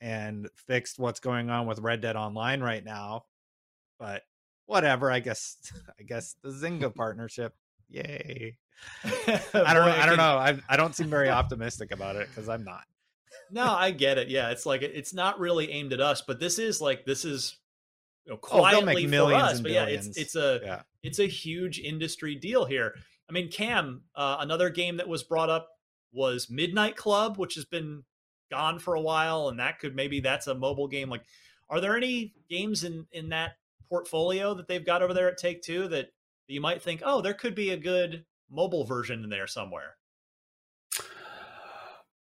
and 0.00 0.48
fixed 0.54 0.98
what's 0.98 1.20
going 1.20 1.50
on 1.50 1.66
with 1.66 1.80
Red 1.80 2.00
Dead 2.00 2.16
Online 2.16 2.60
right 2.60 2.84
now. 2.84 3.24
But 3.98 4.22
whatever, 4.66 5.10
I 5.10 5.20
guess 5.20 5.56
I 6.00 6.02
guess 6.04 6.36
the 6.42 6.50
Zynga 6.50 6.94
partnership. 6.94 7.54
Yay. 7.88 8.56
I 9.04 9.74
don't 9.74 9.86
know. 9.86 9.96
I 9.96 10.06
don't 10.06 10.16
know. 10.16 10.38
I 10.38 10.58
I 10.68 10.76
don't 10.76 10.94
seem 10.94 11.08
very 11.08 11.30
optimistic 11.30 11.90
about 11.90 12.16
it 12.16 12.28
because 12.28 12.48
I'm 12.48 12.64
not. 12.64 12.84
no, 13.50 13.64
I 13.64 13.90
get 13.90 14.18
it. 14.18 14.28
Yeah, 14.28 14.50
it's 14.50 14.66
like 14.66 14.82
it's 14.82 15.12
not 15.12 15.40
really 15.40 15.70
aimed 15.72 15.92
at 15.92 16.00
us, 16.00 16.22
but 16.22 16.38
this 16.38 16.58
is 16.58 16.80
like 16.80 17.04
this 17.04 17.24
is 17.24 17.56
you 18.24 18.32
know, 18.32 18.36
quietly 18.36 19.06
oh, 19.18 19.26
for 19.26 19.34
us. 19.34 19.60
But 19.60 19.72
yeah, 19.72 19.86
it's 19.86 20.16
it's 20.16 20.36
a 20.36 20.60
yeah. 20.62 20.82
it's 21.02 21.18
a 21.18 21.26
huge 21.26 21.80
industry 21.80 22.36
deal 22.36 22.64
here. 22.66 22.94
I 23.28 23.32
mean, 23.32 23.50
Cam, 23.50 24.02
uh, 24.14 24.36
another 24.40 24.70
game 24.70 24.98
that 24.98 25.08
was 25.08 25.22
brought 25.22 25.50
up 25.50 25.68
was 26.12 26.48
Midnight 26.50 26.96
Club, 26.96 27.36
which 27.36 27.54
has 27.54 27.64
been 27.64 28.04
gone 28.50 28.78
for 28.78 28.94
a 28.94 29.00
while, 29.00 29.48
and 29.48 29.58
that 29.60 29.78
could 29.78 29.94
maybe 29.94 30.20
that's 30.20 30.46
a 30.46 30.54
mobile 30.54 30.88
game. 30.88 31.10
Like, 31.10 31.24
are 31.70 31.80
there 31.80 31.96
any 31.96 32.34
games 32.48 32.84
in 32.84 33.06
in 33.12 33.28
that 33.30 33.52
portfolio 33.88 34.54
that 34.54 34.68
they've 34.68 34.84
got 34.84 35.02
over 35.02 35.14
there 35.14 35.28
at 35.28 35.38
Take 35.38 35.62
Two 35.62 35.88
that 35.88 36.08
you 36.46 36.60
might 36.60 36.82
think, 36.82 37.02
oh, 37.04 37.20
there 37.20 37.34
could 37.34 37.54
be 37.54 37.70
a 37.70 37.76
good 37.76 38.24
mobile 38.50 38.84
version 38.84 39.22
in 39.24 39.30
there 39.30 39.46
somewhere? 39.46 39.96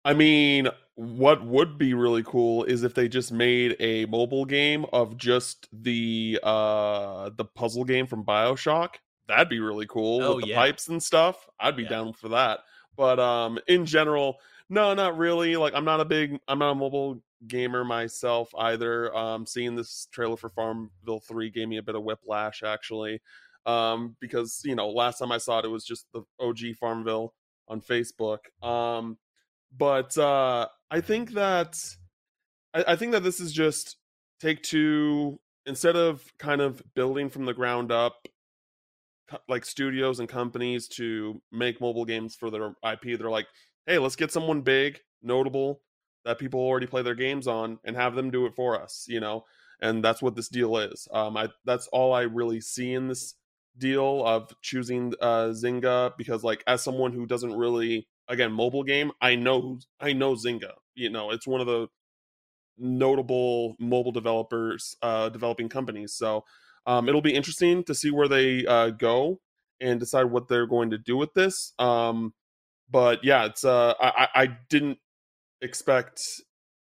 I 0.06 0.14
mean, 0.14 0.68
what 0.96 1.46
would 1.46 1.78
be 1.78 1.94
really 1.94 2.24
cool 2.24 2.66
is 2.66 2.84
if 2.84 2.94
they 2.94 3.08
just 3.08 3.32
made 3.32 3.76
a 3.80 4.06
mobile 4.06 4.46
game 4.46 4.86
of 4.92 5.18
just 5.18 5.68
the 5.72 6.40
uh 6.44 7.30
the 7.36 7.46
puzzle 7.46 7.84
game 7.84 8.08
from 8.08 8.26
BioShock. 8.26 8.96
That'd 9.28 9.50
be 9.50 9.60
really 9.60 9.88
cool 9.88 10.22
oh, 10.22 10.36
with 10.36 10.46
the 10.46 10.50
yeah. 10.52 10.58
pipes 10.58 10.90
and 10.90 11.02
stuff. 11.02 11.48
I'd 11.60 11.78
be 11.78 11.84
yeah. 11.84 11.90
down 11.90 12.14
for 12.14 12.30
that. 12.30 12.60
But 12.96 13.20
um, 13.20 13.60
in 13.68 13.86
general, 13.86 14.38
no, 14.70 14.94
not 14.94 15.18
really. 15.18 15.56
Like 15.56 15.74
I'm 15.74 15.86
not 15.86 16.00
a 16.00 16.06
big, 16.06 16.40
I'm 16.48 16.60
not 16.60 16.72
a 16.72 16.76
mobile 16.76 17.22
gamer 17.48 17.84
myself 17.84 18.54
either. 18.58 19.16
Um, 19.16 19.46
seeing 19.46 19.76
this 19.76 20.08
trailer 20.12 20.38
for 20.38 20.50
Farmville 20.50 21.20
3 21.20 21.50
gave 21.50 21.68
me 21.68 21.78
a 21.78 21.84
bit 21.84 21.96
of 21.96 22.04
whiplash 22.04 22.64
actually. 22.64 23.22
Um, 23.66 24.16
because 24.20 24.62
you 24.66 24.76
know, 24.76 24.90
last 24.90 25.20
time 25.20 25.32
I 25.32 25.38
saw 25.38 25.60
it, 25.60 25.66
it 25.66 25.70
was 25.70 25.86
just 25.86 26.06
the 26.14 26.24
OG 26.40 26.76
Farmville 26.80 27.34
on 27.68 27.82
Facebook. 27.82 28.40
Um, 28.62 29.18
but 29.76 30.18
uh, 30.18 30.68
I 30.92 31.02
think 31.02 31.32
that 31.32 31.78
I, 32.74 32.84
I 32.90 32.96
think 32.96 33.14
that 33.14 33.24
this 33.24 33.40
is 33.40 33.52
just 33.52 33.98
take 34.40 34.62
two 34.62 35.40
instead 35.66 35.96
of 35.96 36.22
kind 36.38 36.62
of 36.62 36.84
building 36.94 37.30
from 37.30 37.46
the 37.46 37.54
ground 37.54 37.92
up 37.92 38.28
like 39.48 39.66
studios 39.66 40.20
and 40.20 40.30
companies 40.30 40.88
to 40.90 41.42
make 41.52 41.82
mobile 41.82 42.06
games 42.06 42.36
for 42.36 42.50
their 42.50 42.76
IP. 42.84 43.18
They're 43.18 43.30
like, 43.30 43.48
hey, 43.86 44.00
let's 44.00 44.16
get 44.16 44.32
someone 44.32 44.62
big, 44.62 45.00
notable 45.22 45.82
that 46.26 46.40
people 46.40 46.60
already 46.60 46.88
play 46.88 47.02
their 47.02 47.16
games 47.16 47.48
on, 47.48 47.80
and 47.84 47.96
have 47.96 48.16
them 48.16 48.32
do 48.32 48.46
it 48.46 48.56
for 48.56 48.82
us. 48.82 49.06
You 49.08 49.20
know, 49.20 49.44
and 49.82 50.04
that's 50.04 50.22
what 50.22 50.36
this 50.36 50.50
deal 50.50 50.78
is. 50.78 51.08
Um, 51.12 51.38
I 51.38 51.50
that's 51.66 51.88
all 51.88 52.14
I 52.14 52.22
really 52.22 52.62
see 52.62 52.94
in 52.94 53.08
this 53.08 53.36
deal 53.78 54.24
of 54.26 54.54
choosing 54.62 55.14
uh, 55.22 55.48
Zynga 55.48 56.14
because, 56.18 56.44
like, 56.44 56.64
as 56.68 56.84
someone 56.84 57.12
who 57.12 57.26
doesn't 57.26 57.56
really 57.56 58.08
again 58.28 58.52
mobile 58.52 58.84
game, 58.84 59.12
I 59.22 59.36
know 59.36 59.80
I 60.00 60.14
know 60.14 60.36
Zynga. 60.36 60.74
You 60.96 61.10
know, 61.10 61.32
it's 61.32 61.48
one 61.48 61.62
of 61.62 61.68
the 61.68 61.88
notable 62.78 63.76
mobile 63.80 64.12
developers 64.12 64.96
uh 65.04 65.30
developing 65.30 65.70
companies 65.70 66.14
so 66.16 66.44
um, 66.86 67.08
it'll 67.08 67.22
be 67.22 67.34
interesting 67.34 67.84
to 67.86 67.96
see 67.96 68.12
where 68.12 68.28
they 68.28 68.66
uh, 68.66 68.90
go 68.90 69.40
and 69.80 70.00
decide 70.00 70.26
what 70.26 70.48
they're 70.48 70.68
going 70.68 70.92
to 70.92 70.98
do 70.98 71.18
with 71.18 71.34
this. 71.34 71.74
Um, 71.80 72.34
but 72.90 73.24
yeah, 73.24 73.46
it's 73.46 73.64
uh, 73.64 73.94
I, 74.00 74.28
I 74.36 74.58
didn't 74.70 74.98
expect. 75.62 76.22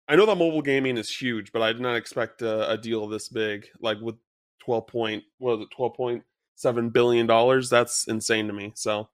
I 0.09 0.17
know 0.17 0.27
that 0.27 0.37
mobile 0.37 0.63
gaming 0.63 0.97
is 0.97 1.15
huge, 1.15 1.53
but 1.53 1.63
I 1.63 1.73
did 1.73 1.81
not 1.81 1.97
expect 1.97 2.43
a, 2.43 2.71
a 2.71 2.79
deal 2.79 3.07
this 3.07 3.29
big. 3.29 3.67
Like 3.81 4.01
with 4.01 4.17
twelve 4.65 4.87
point, 4.87 5.25
what 5.39 5.59
was 5.59 5.67
it, 5.67 5.75
twelve 5.75 5.95
point 5.95 6.25
seven 6.55 6.91
billion 6.91 7.27
dollars? 7.27 7.71
That's 7.71 8.07
insane 8.09 8.47
to 8.49 8.53
me. 8.53 8.73
So 8.75 9.09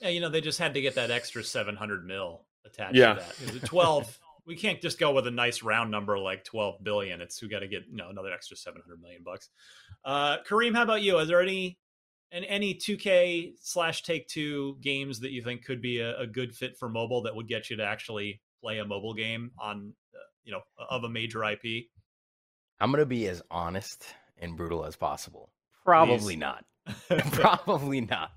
yeah, 0.00 0.08
you 0.08 0.20
know 0.20 0.28
they 0.28 0.40
just 0.40 0.58
had 0.58 0.74
to 0.74 0.80
get 0.80 0.96
that 0.96 1.10
extra 1.10 1.44
seven 1.44 1.76
hundred 1.76 2.04
mil 2.06 2.44
attached 2.66 2.96
yeah. 2.96 3.14
to 3.14 3.52
that. 3.52 3.64
Twelve 3.66 4.18
we 4.46 4.56
can't 4.56 4.80
just 4.80 4.98
go 4.98 5.12
with 5.12 5.26
a 5.26 5.30
nice 5.30 5.62
round 5.62 5.90
number 5.90 6.18
like 6.18 6.44
12 6.44 6.82
billion. 6.82 7.20
It's 7.20 7.40
we 7.40 7.48
got 7.48 7.60
to 7.60 7.68
get 7.68 7.84
you 7.90 7.96
know 7.96 8.10
another 8.10 8.32
extra 8.32 8.56
700 8.56 9.00
million 9.00 9.22
bucks. 9.24 9.50
Uh, 10.04 10.38
Kareem, 10.48 10.74
how 10.74 10.82
about 10.82 11.02
you? 11.02 11.18
Is 11.18 11.28
there 11.28 11.40
any 11.40 11.78
and 12.32 12.44
any 12.46 12.74
2K 12.74 13.54
slash 13.60 14.02
Take 14.02 14.26
Two 14.28 14.76
games 14.80 15.20
that 15.20 15.30
you 15.30 15.42
think 15.42 15.64
could 15.64 15.80
be 15.80 16.00
a, 16.00 16.18
a, 16.20 16.26
good 16.26 16.54
fit 16.54 16.76
for 16.76 16.88
mobile 16.88 17.22
that 17.22 17.34
would 17.34 17.48
get 17.48 17.70
you 17.70 17.76
to 17.76 17.84
actually 17.84 18.40
play 18.60 18.78
a 18.78 18.84
mobile 18.84 19.14
game 19.14 19.52
on 19.58 19.92
uh, 20.14 20.18
you 20.42 20.52
know 20.52 20.60
of 20.90 21.04
a 21.04 21.08
major 21.08 21.44
IP? 21.44 21.86
I'm 22.80 22.90
gonna 22.90 23.06
be 23.06 23.28
as 23.28 23.42
honest 23.50 24.04
and 24.38 24.56
brutal 24.56 24.84
as 24.84 24.96
possible. 24.96 25.50
Probably 25.84 26.34
Please. 26.34 26.38
not. 26.38 26.64
Probably 27.32 28.02
not. 28.02 28.32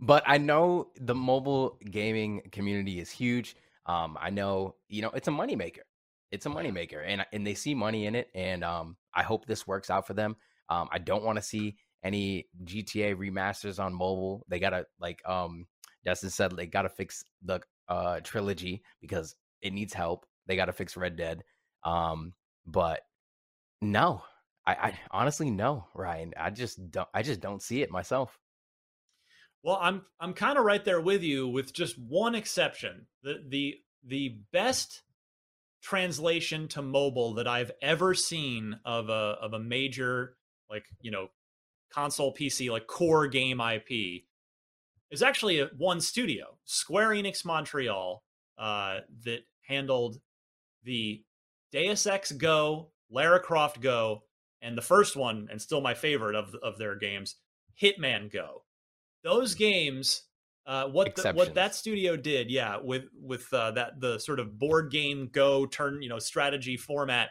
But 0.00 0.22
I 0.26 0.38
know 0.38 0.88
the 0.96 1.14
mobile 1.14 1.78
gaming 1.90 2.42
community 2.52 3.00
is 3.00 3.10
huge. 3.10 3.54
Um, 3.86 4.16
I 4.20 4.30
know, 4.30 4.76
you 4.88 5.02
know, 5.02 5.10
it's 5.10 5.28
a 5.28 5.32
moneymaker. 5.32 5.82
It's 6.30 6.46
a 6.46 6.50
moneymaker, 6.50 7.02
and 7.04 7.26
and 7.32 7.46
they 7.46 7.54
see 7.54 7.74
money 7.74 8.06
in 8.06 8.14
it, 8.14 8.28
and 8.34 8.62
um, 8.62 8.96
I 9.14 9.22
hope 9.22 9.46
this 9.46 9.66
works 9.66 9.90
out 9.90 10.06
for 10.06 10.14
them. 10.14 10.36
Um, 10.68 10.88
I 10.92 10.98
don't 10.98 11.24
want 11.24 11.36
to 11.36 11.42
see 11.42 11.76
any 12.04 12.46
GTA 12.64 13.16
remasters 13.16 13.82
on 13.82 13.92
mobile. 13.92 14.44
They 14.48 14.58
gotta 14.60 14.86
like 15.00 15.20
um 15.28 15.66
Destin 16.04 16.30
said, 16.30 16.52
they 16.56 16.66
gotta 16.66 16.88
fix 16.88 17.24
the 17.42 17.60
uh 17.88 18.20
trilogy 18.20 18.82
because 19.00 19.34
it 19.60 19.72
needs 19.72 19.92
help. 19.92 20.24
They 20.46 20.56
gotta 20.56 20.72
fix 20.72 20.96
Red 20.96 21.16
Dead. 21.16 21.42
Um, 21.84 22.34
but 22.66 23.00
no, 23.80 24.22
I, 24.66 24.72
I 24.72 24.98
honestly 25.10 25.50
no, 25.50 25.86
Ryan. 25.94 26.32
I 26.38 26.50
just 26.50 26.90
don't. 26.90 27.08
I 27.14 27.22
just 27.22 27.40
don't 27.40 27.62
see 27.62 27.82
it 27.82 27.90
myself. 27.90 28.38
Well, 29.62 29.78
I'm 29.80 30.02
I'm 30.18 30.32
kind 30.32 30.58
of 30.58 30.64
right 30.64 30.84
there 30.84 31.00
with 31.00 31.22
you, 31.22 31.48
with 31.48 31.72
just 31.72 31.98
one 31.98 32.34
exception. 32.34 33.06
The 33.22 33.42
the 33.46 33.74
the 34.04 34.40
best 34.52 35.02
translation 35.82 36.68
to 36.68 36.82
mobile 36.82 37.34
that 37.34 37.48
I've 37.48 37.70
ever 37.82 38.14
seen 38.14 38.78
of 38.84 39.08
a 39.08 39.36
of 39.40 39.52
a 39.52 39.58
major 39.58 40.36
like 40.70 40.86
you 41.02 41.10
know 41.10 41.28
console 41.92 42.34
PC 42.34 42.70
like 42.70 42.86
core 42.86 43.26
game 43.26 43.60
IP 43.60 44.22
is 45.10 45.22
actually 45.22 45.60
a, 45.60 45.66
one 45.76 46.00
studio, 46.00 46.56
Square 46.64 47.10
Enix 47.10 47.44
Montreal, 47.44 48.22
uh, 48.58 49.00
that 49.24 49.40
handled 49.62 50.20
the 50.84 51.22
Deus 51.72 52.06
Ex 52.06 52.32
Go, 52.32 52.92
Lara 53.10 53.40
Croft 53.40 53.80
Go, 53.80 54.22
and 54.62 54.78
the 54.78 54.82
first 54.82 55.16
one, 55.16 55.48
and 55.50 55.60
still 55.60 55.82
my 55.82 55.92
favorite 55.92 56.34
of 56.34 56.54
of 56.62 56.78
their 56.78 56.96
games, 56.96 57.36
Hitman 57.78 58.32
Go 58.32 58.62
those 59.22 59.54
games 59.54 60.22
uh, 60.66 60.86
what 60.86 61.16
the, 61.16 61.32
what 61.32 61.54
that 61.54 61.74
studio 61.74 62.16
did, 62.16 62.48
yeah, 62.48 62.76
with 62.80 63.04
with 63.20 63.52
uh, 63.52 63.72
that 63.72 63.98
the 63.98 64.18
sort 64.18 64.38
of 64.38 64.56
board 64.56 64.90
game 64.90 65.28
go 65.32 65.66
turn, 65.66 66.00
you 66.00 66.08
know, 66.08 66.18
strategy 66.18 66.76
format, 66.76 67.30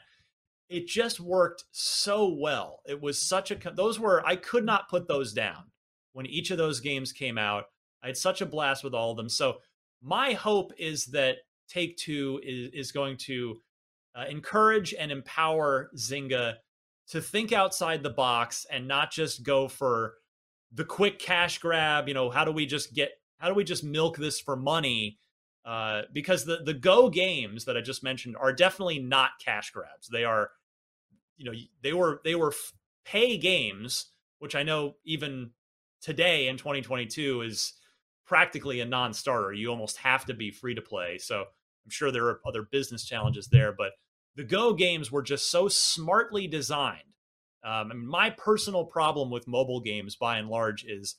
it 0.68 0.88
just 0.88 1.22
worked 1.22 1.64
so 1.72 2.36
well. 2.38 2.82
It 2.86 3.02
was 3.02 3.22
such 3.22 3.52
a 3.52 3.56
those 3.74 3.98
were 3.98 4.26
I 4.26 4.36
could 4.36 4.66
not 4.66 4.90
put 4.90 5.08
those 5.08 5.32
down 5.32 5.72
when 6.14 6.26
each 6.26 6.52
of 6.52 6.58
those 6.58 6.82
games 6.82 7.14
came 7.14 7.38
out. 7.38 7.66
I 8.04 8.08
had 8.08 8.18
such 8.18 8.42
a 8.42 8.46
blast 8.46 8.84
with 8.84 8.94
all 8.94 9.12
of 9.12 9.18
them. 9.18 9.30
So 9.30 9.60
my 10.02 10.34
hope 10.34 10.74
is 10.78 11.06
that 11.08 11.38
Take 11.70 11.96
Two 11.98 12.42
is 12.44 12.72
is 12.74 12.92
going 12.92 13.16
to 13.28 13.62
uh, 14.16 14.26
encourage 14.30 14.94
and 14.94 15.12
empower 15.12 15.92
Zynga 15.96 16.56
to 17.10 17.22
think 17.22 17.54
outside 17.54 18.04
the 18.04 18.10
box 18.10 18.66
and 18.70 18.88
not 18.88 19.12
just 19.12 19.44
go 19.44 19.68
for 19.68 20.16
the 20.72 20.86
quick 20.86 21.20
cash 21.20 21.60
grab, 21.60 22.08
you 22.08 22.14
know, 22.14 22.30
how 22.30 22.46
do 22.46 22.52
we 22.52 22.66
just 22.66 22.94
get 22.94 23.12
how 23.38 23.48
do 23.48 23.54
we 23.54 23.64
just 23.64 23.84
milk 23.84 24.18
this 24.18 24.40
for 24.40 24.56
money? 24.56 25.20
Uh, 25.66 26.04
because 26.14 26.46
the 26.46 26.58
the 26.64 26.74
Go 26.74 27.10
games 27.10 27.66
that 27.66 27.78
I 27.78 27.82
just 27.82 28.04
mentioned 28.04 28.36
are 28.38 28.54
definitely 28.54 29.00
not 29.00 29.32
cash 29.44 29.72
grabs. 29.72 30.08
They 30.12 30.24
are 30.24 30.50
you 31.38 31.46
know 31.46 31.58
they 31.82 31.94
were 31.94 32.22
they 32.24 32.36
were 32.36 32.54
pay 33.06 33.38
games, 33.38 34.08
which 34.40 34.56
I 34.56 34.64
know 34.64 34.96
even 35.06 35.52
today 36.02 36.48
in 36.48 36.58
2022 36.58 37.42
is 37.42 37.74
practically 38.26 38.80
a 38.80 38.86
non-starter. 38.86 39.54
You 39.54 39.70
almost 39.70 39.98
have 39.98 40.26
to 40.26 40.34
be 40.34 40.52
free 40.52 40.76
to 40.76 40.82
play. 40.82 41.18
So 41.18 41.40
I'm 41.40 41.90
sure 41.90 42.12
there 42.12 42.28
are 42.28 42.40
other 42.46 42.62
business 42.62 43.04
challenges 43.04 43.48
there, 43.48 43.74
but 43.76 43.94
the 44.36 44.44
Go 44.44 44.74
games 44.74 45.12
were 45.12 45.24
just 45.24 45.50
so 45.50 45.68
smartly 45.68 46.48
designed. 46.48 47.09
Um, 47.64 47.92
I 47.92 47.96
mean, 47.96 48.08
my 48.08 48.30
personal 48.32 48.86
problem 48.86 49.30
with 49.30 49.48
mobile 49.48 49.82
games, 49.82 50.16
by 50.16 50.38
and 50.38 50.50
large, 50.50 50.86
is 50.86 51.16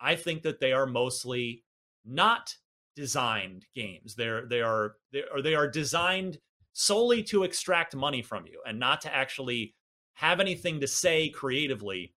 I 0.00 0.16
think 0.16 0.42
that 0.42 0.60
they 0.60 0.72
are 0.72 0.86
mostly 0.86 1.64
not 2.04 2.54
designed 2.96 3.66
games. 3.74 4.14
They're 4.14 4.46
they 4.46 4.60
are 4.60 4.96
they 5.12 5.22
are 5.32 5.42
they 5.42 5.54
are 5.54 5.68
designed 5.68 6.38
solely 6.72 7.22
to 7.22 7.44
extract 7.44 7.94
money 7.94 8.22
from 8.22 8.46
you 8.46 8.60
and 8.66 8.78
not 8.78 9.00
to 9.02 9.14
actually 9.14 9.74
have 10.14 10.40
anything 10.40 10.80
to 10.80 10.88
say 10.88 11.28
creatively. 11.28 12.14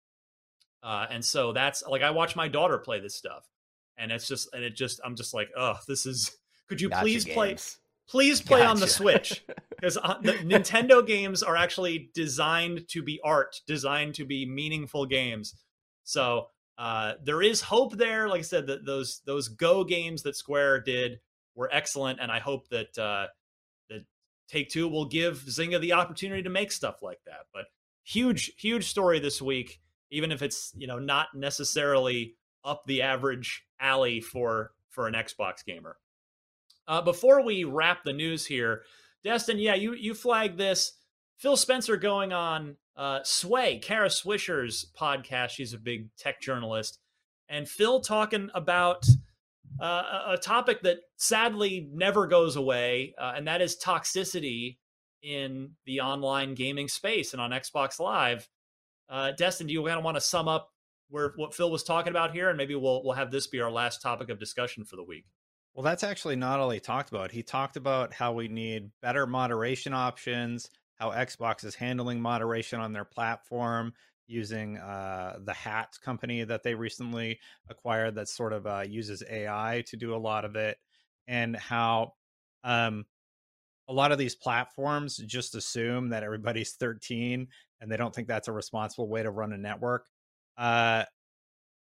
Uh, 0.83 1.07
and 1.11 1.25
so 1.25 1.53
that's 1.53 1.83
like 1.87 2.03
I 2.03 2.11
watch 2.11 2.37
my 2.37 2.49
daughter 2.49 2.79
play 2.79 3.01
this 3.01 3.15
stuff, 3.15 3.47
and 3.99 4.11
it's 4.11 4.29
just 4.29 4.49
and 4.55 4.65
it 4.65 4.75
just 4.75 5.01
I'm 5.05 5.17
just 5.17 5.35
like, 5.35 5.49
oh, 5.57 5.79
this 5.87 6.07
is. 6.07 6.31
Could 6.69 6.81
you 6.81 6.89
Gotcha 6.89 7.03
please 7.03 7.25
play? 7.25 7.57
Please 8.09 8.41
play 8.41 8.63
on 8.63 8.79
the 8.79 8.87
Switch 8.87 9.45
because 9.71 9.97
uh, 9.97 10.19
the 10.23 10.33
Nintendo 10.35 11.05
games 11.05 11.43
are 11.43 11.57
actually 11.57 12.11
designed 12.15 12.87
to 12.89 13.03
be 13.03 13.21
art, 13.25 13.61
designed 13.67 14.15
to 14.15 14.25
be 14.25 14.47
meaningful 14.47 15.07
games. 15.07 15.55
So 16.05 16.49
uh, 16.79 17.15
there 17.25 17.43
is 17.43 17.61
hope 17.61 17.97
there. 17.97 18.29
Like 18.29 18.41
I 18.41 18.43
said, 18.43 18.67
that 18.69 18.85
those 18.85 19.23
those 19.27 19.49
Go 19.49 19.83
games 19.83 20.23
that 20.23 20.37
Square 20.37 20.83
did 20.83 21.21
were 21.55 21.69
excellent, 21.73 22.21
and 22.21 22.31
I 22.31 22.39
hope 22.39 22.69
that 22.69 22.97
uh, 22.99 23.27
that 23.91 24.05
Take 24.49 24.71
Two 24.71 24.89
will 24.89 25.07
give 25.07 25.39
Zynga 25.39 25.81
the 25.81 25.95
opportunity 25.95 26.43
to 26.43 26.51
make 26.51 26.71
stuff 26.71 27.03
like 27.03 27.21
that. 27.27 27.47
But 27.53 27.65
huge, 28.05 28.53
huge 28.57 28.89
story 28.89 29.19
this 29.19 29.43
week, 29.43 29.81
even 30.11 30.31
if 30.31 30.43
it's 30.43 30.73
you 30.77 30.87
know 30.87 30.99
not 30.99 31.29
necessarily 31.35 32.37
up 32.65 32.85
the 32.87 33.03
average 33.03 33.65
alley 33.81 34.21
for 34.21 34.73
for 34.91 35.09
an 35.09 35.15
Xbox 35.15 35.65
gamer. 35.65 35.97
Uh, 36.89 37.03
before 37.03 37.43
we 37.45 37.65
wrap 37.65 38.05
the 38.05 38.13
news 38.13 38.47
here, 38.47 38.83
Destin, 39.25 39.59
yeah, 39.59 39.75
you 39.75 39.95
you 39.95 40.15
flagged 40.15 40.59
this. 40.59 40.93
Phil 41.37 41.57
Spencer 41.57 41.97
going 41.97 42.33
on 42.33 42.77
uh, 42.97 43.21
Sway, 43.23 43.79
Kara 43.79 44.09
Swisher's 44.09 44.87
podcast. 44.99 45.51
She's 45.51 45.75
a 45.75 45.79
big 45.79 46.09
tech 46.17 46.41
journalist, 46.41 46.99
and 47.49 47.69
Phil 47.69 48.01
talking 48.01 48.51
about 48.55 49.07
uh, 49.81 50.35
a- 50.35 50.39
topic 50.39 50.83
that 50.83 50.99
sadly 51.17 51.89
never 51.93 52.27
goes 52.27 52.57
away, 52.57 53.15
uh, 53.19 53.33
and 53.37 53.49
that 53.49 53.61
is 53.61 53.77
toxicity 53.77 54.79
in 55.23 55.71
the 55.87 56.01
online 56.01 56.55
gaming 56.55 56.89
space 56.89 57.33
and 57.33 57.43
on 57.43 57.51
Xbox 57.51 57.99
Live. 57.99 58.49
Uh, 59.09 59.33
Destin, 59.33 59.67
do 59.67 59.73
you 59.73 59.85
kind 59.85 59.99
of 59.99 60.05
want 60.05 60.17
to 60.17 60.21
sum 60.21 60.49
up 60.49 60.71
where 61.09 61.33
what 61.37 61.55
Phil 61.55 61.71
was 61.71 61.83
talking 61.83 62.11
about 62.11 62.33
here, 62.33 62.49
and 62.49 62.57
maybe 62.57 62.75
we'll 62.75 63.03
we'll 63.05 63.15
have 63.15 63.31
this 63.31 63.47
be 63.47 63.61
our 63.61 63.71
last 63.71 64.03
topic 64.03 64.31
of 64.31 64.39
discussion 64.39 64.85
for 64.85 64.97
the 64.97 65.05
week. 65.05 65.25
Well, 65.77 65.85
that's 65.85 66.05
actually 66.05 66.37
not 66.37 66.59
all 66.59 66.71
he 66.71 66.81
talked 66.81 67.11
about. 67.11 67.33
He 67.33 67.43
talked 67.43 67.77
about 67.77 68.15
how 68.15 68.33
we 68.33 68.49
need 68.49 68.93
better 69.03 69.27
moderation 69.27 69.93
options, 69.93 70.71
how 70.95 71.11
Xbox 71.11 71.67
is 71.67 71.75
handling 71.75 72.19
moderation 72.19 72.81
on 72.81 72.95
their 72.95 73.05
platform 73.05 73.93
using 74.27 74.79
uh, 74.79 75.39
the 75.45 75.53
Hat 75.53 75.99
company 76.03 76.45
that 76.45 76.63
they 76.63 76.75
recently 76.75 77.39
acquired 77.69 78.15
that 78.15 78.29
sort 78.31 78.55
of 78.55 78.67
uh, 78.67 78.85
uses 78.89 79.23
AI 79.31 79.85
to 79.89 79.99
do 79.99 80.15
a 80.15 80.17
lot 80.17 80.47
of 80.47 80.57
it, 80.57 80.79
and 81.29 81.55
how 81.55 82.15
um, 82.65 83.05
a 83.89 83.93
lot 83.93 84.13
of 84.13 84.19
these 84.19 84.37
platforms 84.37 85.19
just 85.19 85.55
assume 85.55 86.11
that 86.11 86.23
everybody's 86.25 86.73
13 86.81 87.49
and 87.81 87.93
they 87.93 87.99
don't 87.99 88.15
think 88.15 88.29
that's 88.29 88.49
a 88.49 88.53
responsible 88.53 89.09
way 89.09 89.23
to 89.23 89.31
run 89.31 89.53
a 89.53 89.59
network. 89.59 90.07
Uh, 90.57 91.05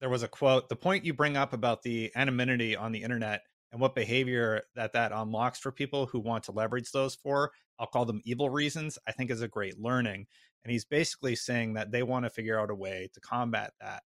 there 0.01 0.09
was 0.09 0.23
a 0.23 0.27
quote 0.27 0.69
the 0.69 0.75
point 0.75 1.05
you 1.05 1.13
bring 1.13 1.37
up 1.37 1.53
about 1.53 1.83
the 1.83 2.11
anonymity 2.15 2.75
on 2.75 2.91
the 2.91 3.03
internet 3.03 3.41
and 3.71 3.79
what 3.79 3.95
behavior 3.95 4.63
that 4.75 4.93
that 4.93 5.11
unlocks 5.11 5.59
for 5.59 5.71
people 5.71 6.05
who 6.05 6.19
want 6.19 6.43
to 6.43 6.51
leverage 6.51 6.91
those 6.91 7.15
for 7.15 7.51
i'll 7.79 7.87
call 7.87 8.05
them 8.05 8.21
evil 8.25 8.49
reasons 8.49 8.97
i 9.07 9.11
think 9.11 9.31
is 9.31 9.41
a 9.41 9.47
great 9.47 9.79
learning 9.79 10.25
and 10.63 10.71
he's 10.71 10.85
basically 10.85 11.35
saying 11.35 11.73
that 11.73 11.91
they 11.91 12.03
want 12.03 12.25
to 12.25 12.29
figure 12.29 12.59
out 12.59 12.69
a 12.69 12.75
way 12.75 13.09
to 13.15 13.19
combat 13.19 13.73
that. 13.81 14.03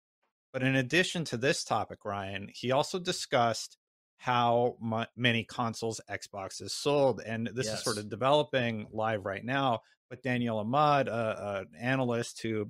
But 0.50 0.62
in 0.62 0.76
addition 0.76 1.24
to 1.26 1.36
this 1.36 1.64
topic 1.64 2.04
ryan 2.04 2.48
he 2.52 2.72
also 2.72 2.98
discussed 2.98 3.76
how 4.16 4.76
many 5.16 5.44
consoles 5.44 6.00
xbox 6.10 6.58
has 6.60 6.72
sold 6.72 7.20
and 7.24 7.48
this 7.54 7.68
is 7.68 7.84
sort 7.84 7.98
of 7.98 8.08
developing 8.08 8.88
live 8.90 9.24
right 9.24 9.44
now 9.44 9.80
but 10.10 10.22
daniel 10.24 10.58
ahmad 10.58 11.08
uh, 11.08 11.62
an 11.70 11.78
analyst 11.80 12.42
who 12.42 12.68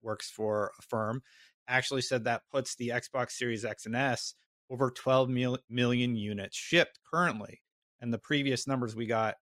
works 0.00 0.30
for 0.30 0.72
a 0.78 0.82
firm 0.82 1.22
actually 1.68 2.00
said 2.00 2.24
that 2.24 2.42
puts 2.50 2.76
the 2.76 2.88
xbox 2.94 3.32
series 3.32 3.64
x 3.64 3.84
and 3.84 3.94
s 3.94 4.34
over 4.70 4.90
12 4.90 5.28
mil- 5.28 5.58
million 5.68 6.16
units 6.16 6.56
shipped 6.56 6.98
currently. 7.10 7.62
And 8.00 8.12
the 8.12 8.18
previous 8.18 8.66
numbers 8.66 8.94
we 8.96 9.06
got, 9.06 9.36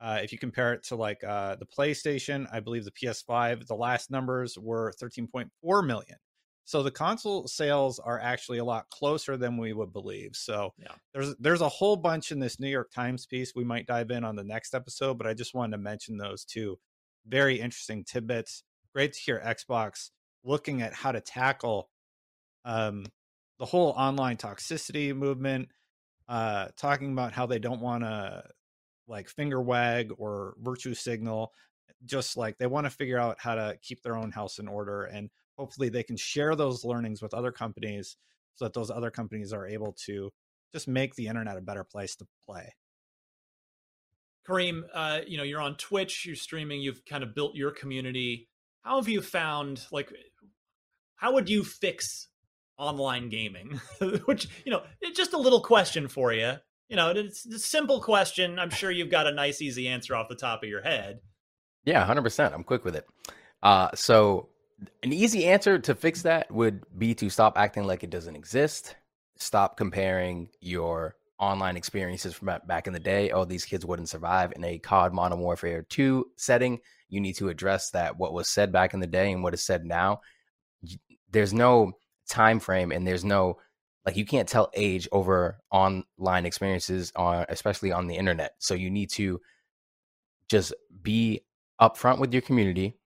uh, 0.00 0.20
if 0.22 0.32
you 0.32 0.38
compare 0.38 0.74
it 0.74 0.82
to 0.84 0.96
like 0.96 1.22
uh, 1.24 1.56
the 1.56 1.66
PlayStation, 1.66 2.46
I 2.52 2.60
believe 2.60 2.84
the 2.84 2.90
PS5, 2.92 3.66
the 3.66 3.74
last 3.76 4.10
numbers 4.10 4.58
were 4.58 4.92
13.4 5.00 5.86
million. 5.86 6.16
So 6.66 6.82
the 6.82 6.90
console 6.90 7.46
sales 7.46 7.98
are 7.98 8.18
actually 8.18 8.58
a 8.58 8.64
lot 8.64 8.88
closer 8.88 9.36
than 9.36 9.58
we 9.58 9.74
would 9.74 9.92
believe. 9.92 10.30
So 10.34 10.72
Yeah. 10.78 10.94
there's 11.12 11.34
there's 11.36 11.60
a 11.60 11.68
whole 11.68 11.96
bunch 11.96 12.32
in 12.32 12.38
this 12.40 12.58
New 12.58 12.70
York 12.70 12.90
Times 12.90 13.26
piece. 13.26 13.52
We 13.54 13.64
might 13.64 13.86
dive 13.86 14.10
in 14.10 14.24
on 14.24 14.34
the 14.34 14.44
next 14.44 14.74
episode, 14.74 15.18
but 15.18 15.26
I 15.26 15.34
just 15.34 15.54
wanted 15.54 15.72
to 15.72 15.82
mention 15.82 16.16
those 16.16 16.44
two 16.44 16.78
very 17.26 17.60
interesting 17.60 18.02
tidbits. 18.02 18.62
Great 18.94 19.12
to 19.12 19.20
hear 19.20 19.42
Xbox 19.44 20.10
looking 20.42 20.80
at 20.80 20.94
how 20.94 21.12
to 21.12 21.20
tackle 21.20 21.90
um, 22.64 23.04
the 23.58 23.64
whole 23.64 23.90
online 23.90 24.36
toxicity 24.36 25.14
movement, 25.14 25.68
uh, 26.28 26.68
talking 26.76 27.12
about 27.12 27.32
how 27.32 27.46
they 27.46 27.58
don't 27.58 27.80
want 27.80 28.02
to 28.02 28.44
like 29.06 29.28
finger 29.28 29.60
wag 29.60 30.12
or 30.18 30.54
virtue 30.58 30.94
signal, 30.94 31.52
just 32.04 32.36
like 32.36 32.58
they 32.58 32.66
want 32.66 32.86
to 32.86 32.90
figure 32.90 33.18
out 33.18 33.36
how 33.38 33.54
to 33.54 33.76
keep 33.82 34.02
their 34.02 34.16
own 34.16 34.30
house 34.30 34.58
in 34.58 34.68
order. 34.68 35.04
And 35.04 35.30
hopefully 35.56 35.88
they 35.88 36.02
can 36.02 36.16
share 36.16 36.56
those 36.56 36.84
learnings 36.84 37.22
with 37.22 37.34
other 37.34 37.52
companies 37.52 38.16
so 38.54 38.64
that 38.64 38.74
those 38.74 38.90
other 38.90 39.10
companies 39.10 39.52
are 39.52 39.66
able 39.66 39.94
to 40.06 40.30
just 40.72 40.88
make 40.88 41.14
the 41.14 41.26
internet 41.26 41.56
a 41.56 41.60
better 41.60 41.84
place 41.84 42.16
to 42.16 42.26
play. 42.46 42.74
Kareem, 44.46 44.82
uh, 44.92 45.20
you 45.26 45.38
know, 45.38 45.42
you're 45.42 45.60
on 45.60 45.76
Twitch, 45.76 46.26
you're 46.26 46.36
streaming, 46.36 46.80
you've 46.80 47.04
kind 47.06 47.22
of 47.22 47.34
built 47.34 47.54
your 47.54 47.70
community. 47.70 48.48
How 48.82 48.96
have 48.96 49.08
you 49.08 49.22
found 49.22 49.86
like 49.90 50.12
how 51.16 51.32
would 51.32 51.48
you 51.48 51.64
fix 51.64 52.28
online 52.78 53.28
gaming? 53.28 53.80
Which, 54.24 54.48
you 54.64 54.72
know, 54.72 54.82
just 55.14 55.32
a 55.32 55.38
little 55.38 55.60
question 55.60 56.08
for 56.08 56.32
you. 56.32 56.54
You 56.88 56.96
know, 56.96 57.10
it's 57.10 57.46
a 57.46 57.58
simple 57.58 58.00
question. 58.00 58.58
I'm 58.58 58.70
sure 58.70 58.90
you've 58.90 59.10
got 59.10 59.26
a 59.26 59.32
nice 59.32 59.62
easy 59.62 59.88
answer 59.88 60.14
off 60.14 60.28
the 60.28 60.34
top 60.34 60.62
of 60.62 60.68
your 60.68 60.82
head. 60.82 61.20
Yeah, 61.84 62.04
hundred 62.04 62.22
percent. 62.22 62.54
I'm 62.54 62.64
quick 62.64 62.84
with 62.84 62.96
it. 62.96 63.06
Uh, 63.62 63.88
so 63.94 64.50
an 65.02 65.12
easy 65.12 65.46
answer 65.46 65.78
to 65.78 65.94
fix 65.94 66.22
that 66.22 66.50
would 66.50 66.82
be 66.96 67.14
to 67.14 67.30
stop 67.30 67.58
acting 67.58 67.84
like 67.84 68.04
it 68.04 68.10
doesn't 68.10 68.36
exist. 68.36 68.96
Stop 69.36 69.76
comparing 69.76 70.48
your 70.60 71.16
online 71.38 71.76
experiences 71.76 72.34
from 72.34 72.58
back 72.66 72.86
in 72.86 72.92
the 72.92 73.00
day. 73.00 73.30
Oh, 73.30 73.44
these 73.44 73.64
kids 73.64 73.84
wouldn't 73.84 74.08
survive 74.08 74.52
in 74.54 74.64
a 74.64 74.78
COD 74.78 75.12
Modern 75.12 75.40
Warfare 75.40 75.82
2 75.82 76.26
setting. 76.36 76.80
You 77.08 77.20
need 77.20 77.34
to 77.34 77.48
address 77.48 77.90
that 77.90 78.16
what 78.16 78.32
was 78.32 78.48
said 78.48 78.72
back 78.72 78.94
in 78.94 79.00
the 79.00 79.06
day 79.06 79.32
and 79.32 79.42
what 79.42 79.54
is 79.54 79.64
said 79.64 79.84
now. 79.84 80.20
There's 81.30 81.52
no 81.52 81.92
time 82.28 82.60
frame 82.60 82.92
and 82.92 83.06
there's 83.06 83.24
no 83.24 83.58
like 84.06 84.16
you 84.16 84.26
can't 84.26 84.48
tell 84.48 84.70
age 84.74 85.08
over 85.12 85.58
online 85.70 86.46
experiences 86.46 87.12
on 87.16 87.46
especially 87.48 87.92
on 87.92 88.06
the 88.06 88.16
internet. 88.16 88.54
So 88.58 88.74
you 88.74 88.90
need 88.90 89.10
to 89.12 89.40
just 90.48 90.74
be 91.02 91.40
upfront 91.80 92.18
with 92.18 92.32
your 92.32 92.42
community. 92.42 92.98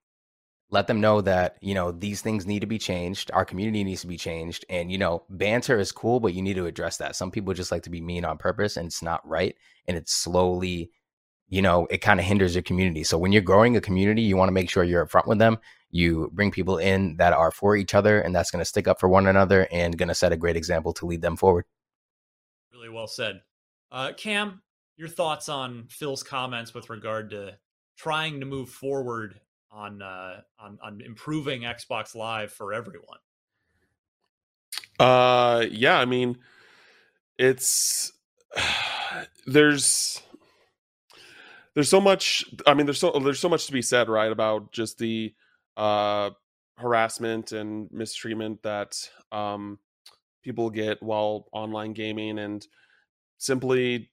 Let 0.70 0.86
them 0.86 1.00
know 1.00 1.20
that 1.22 1.56
you 1.60 1.74
know 1.74 1.92
these 1.92 2.20
things 2.20 2.46
need 2.46 2.60
to 2.60 2.66
be 2.66 2.78
changed. 2.78 3.30
Our 3.32 3.44
community 3.44 3.84
needs 3.84 4.02
to 4.02 4.06
be 4.06 4.16
changed. 4.16 4.64
And 4.68 4.90
you 4.90 4.98
know 4.98 5.24
banter 5.30 5.78
is 5.78 5.92
cool 5.92 6.20
but 6.20 6.34
you 6.34 6.42
need 6.42 6.56
to 6.56 6.66
address 6.66 6.96
that. 6.98 7.16
Some 7.16 7.30
people 7.30 7.54
just 7.54 7.72
like 7.72 7.84
to 7.84 7.90
be 7.90 8.00
mean 8.00 8.24
on 8.24 8.38
purpose 8.38 8.76
and 8.76 8.86
it's 8.86 9.02
not 9.02 9.26
right 9.26 9.54
and 9.86 9.96
it's 9.96 10.12
slowly 10.12 10.90
you 11.48 11.62
know 11.62 11.86
it 11.90 11.98
kind 11.98 12.20
of 12.20 12.26
hinders 12.26 12.54
your 12.54 12.62
community 12.62 13.04
so 13.04 13.18
when 13.18 13.32
you're 13.32 13.42
growing 13.42 13.76
a 13.76 13.80
community 13.80 14.22
you 14.22 14.36
want 14.36 14.48
to 14.48 14.52
make 14.52 14.70
sure 14.70 14.84
you're 14.84 15.06
upfront 15.06 15.26
with 15.26 15.38
them 15.38 15.58
you 15.90 16.30
bring 16.34 16.50
people 16.50 16.76
in 16.78 17.16
that 17.16 17.32
are 17.32 17.50
for 17.50 17.76
each 17.76 17.94
other 17.94 18.20
and 18.20 18.34
that's 18.34 18.50
going 18.50 18.60
to 18.60 18.68
stick 18.68 18.86
up 18.86 19.00
for 19.00 19.08
one 19.08 19.26
another 19.26 19.66
and 19.72 19.96
going 19.96 20.08
to 20.08 20.14
set 20.14 20.32
a 20.32 20.36
great 20.36 20.56
example 20.56 20.92
to 20.92 21.06
lead 21.06 21.22
them 21.22 21.36
forward 21.36 21.64
Really 22.78 22.94
well 22.94 23.08
said. 23.08 23.42
Uh, 23.90 24.12
Cam, 24.16 24.62
your 24.96 25.08
thoughts 25.08 25.48
on 25.48 25.86
Phil's 25.90 26.22
comments 26.22 26.72
with 26.72 26.90
regard 26.90 27.30
to 27.30 27.58
trying 27.96 28.38
to 28.38 28.46
move 28.46 28.70
forward 28.70 29.40
on 29.72 30.00
uh, 30.00 30.42
on 30.60 30.78
on 30.80 31.00
improving 31.00 31.62
Xbox 31.62 32.14
Live 32.14 32.52
for 32.52 32.72
everyone? 32.72 33.18
Uh, 35.00 35.66
yeah, 35.70 35.98
I 35.98 36.04
mean, 36.04 36.38
it's 37.36 38.12
there's 39.46 40.22
there's 41.78 41.88
so 41.88 42.00
much. 42.00 42.44
I 42.66 42.74
mean, 42.74 42.86
there's 42.86 42.98
so 42.98 43.16
there's 43.22 43.38
so 43.38 43.48
much 43.48 43.66
to 43.66 43.72
be 43.72 43.82
said, 43.82 44.08
right, 44.08 44.32
about 44.32 44.72
just 44.72 44.98
the 44.98 45.32
uh, 45.76 46.30
harassment 46.76 47.52
and 47.52 47.88
mistreatment 47.92 48.64
that 48.64 48.98
um, 49.30 49.78
people 50.42 50.70
get 50.70 51.00
while 51.00 51.46
online 51.52 51.92
gaming, 51.92 52.40
and 52.40 52.66
simply 53.36 54.10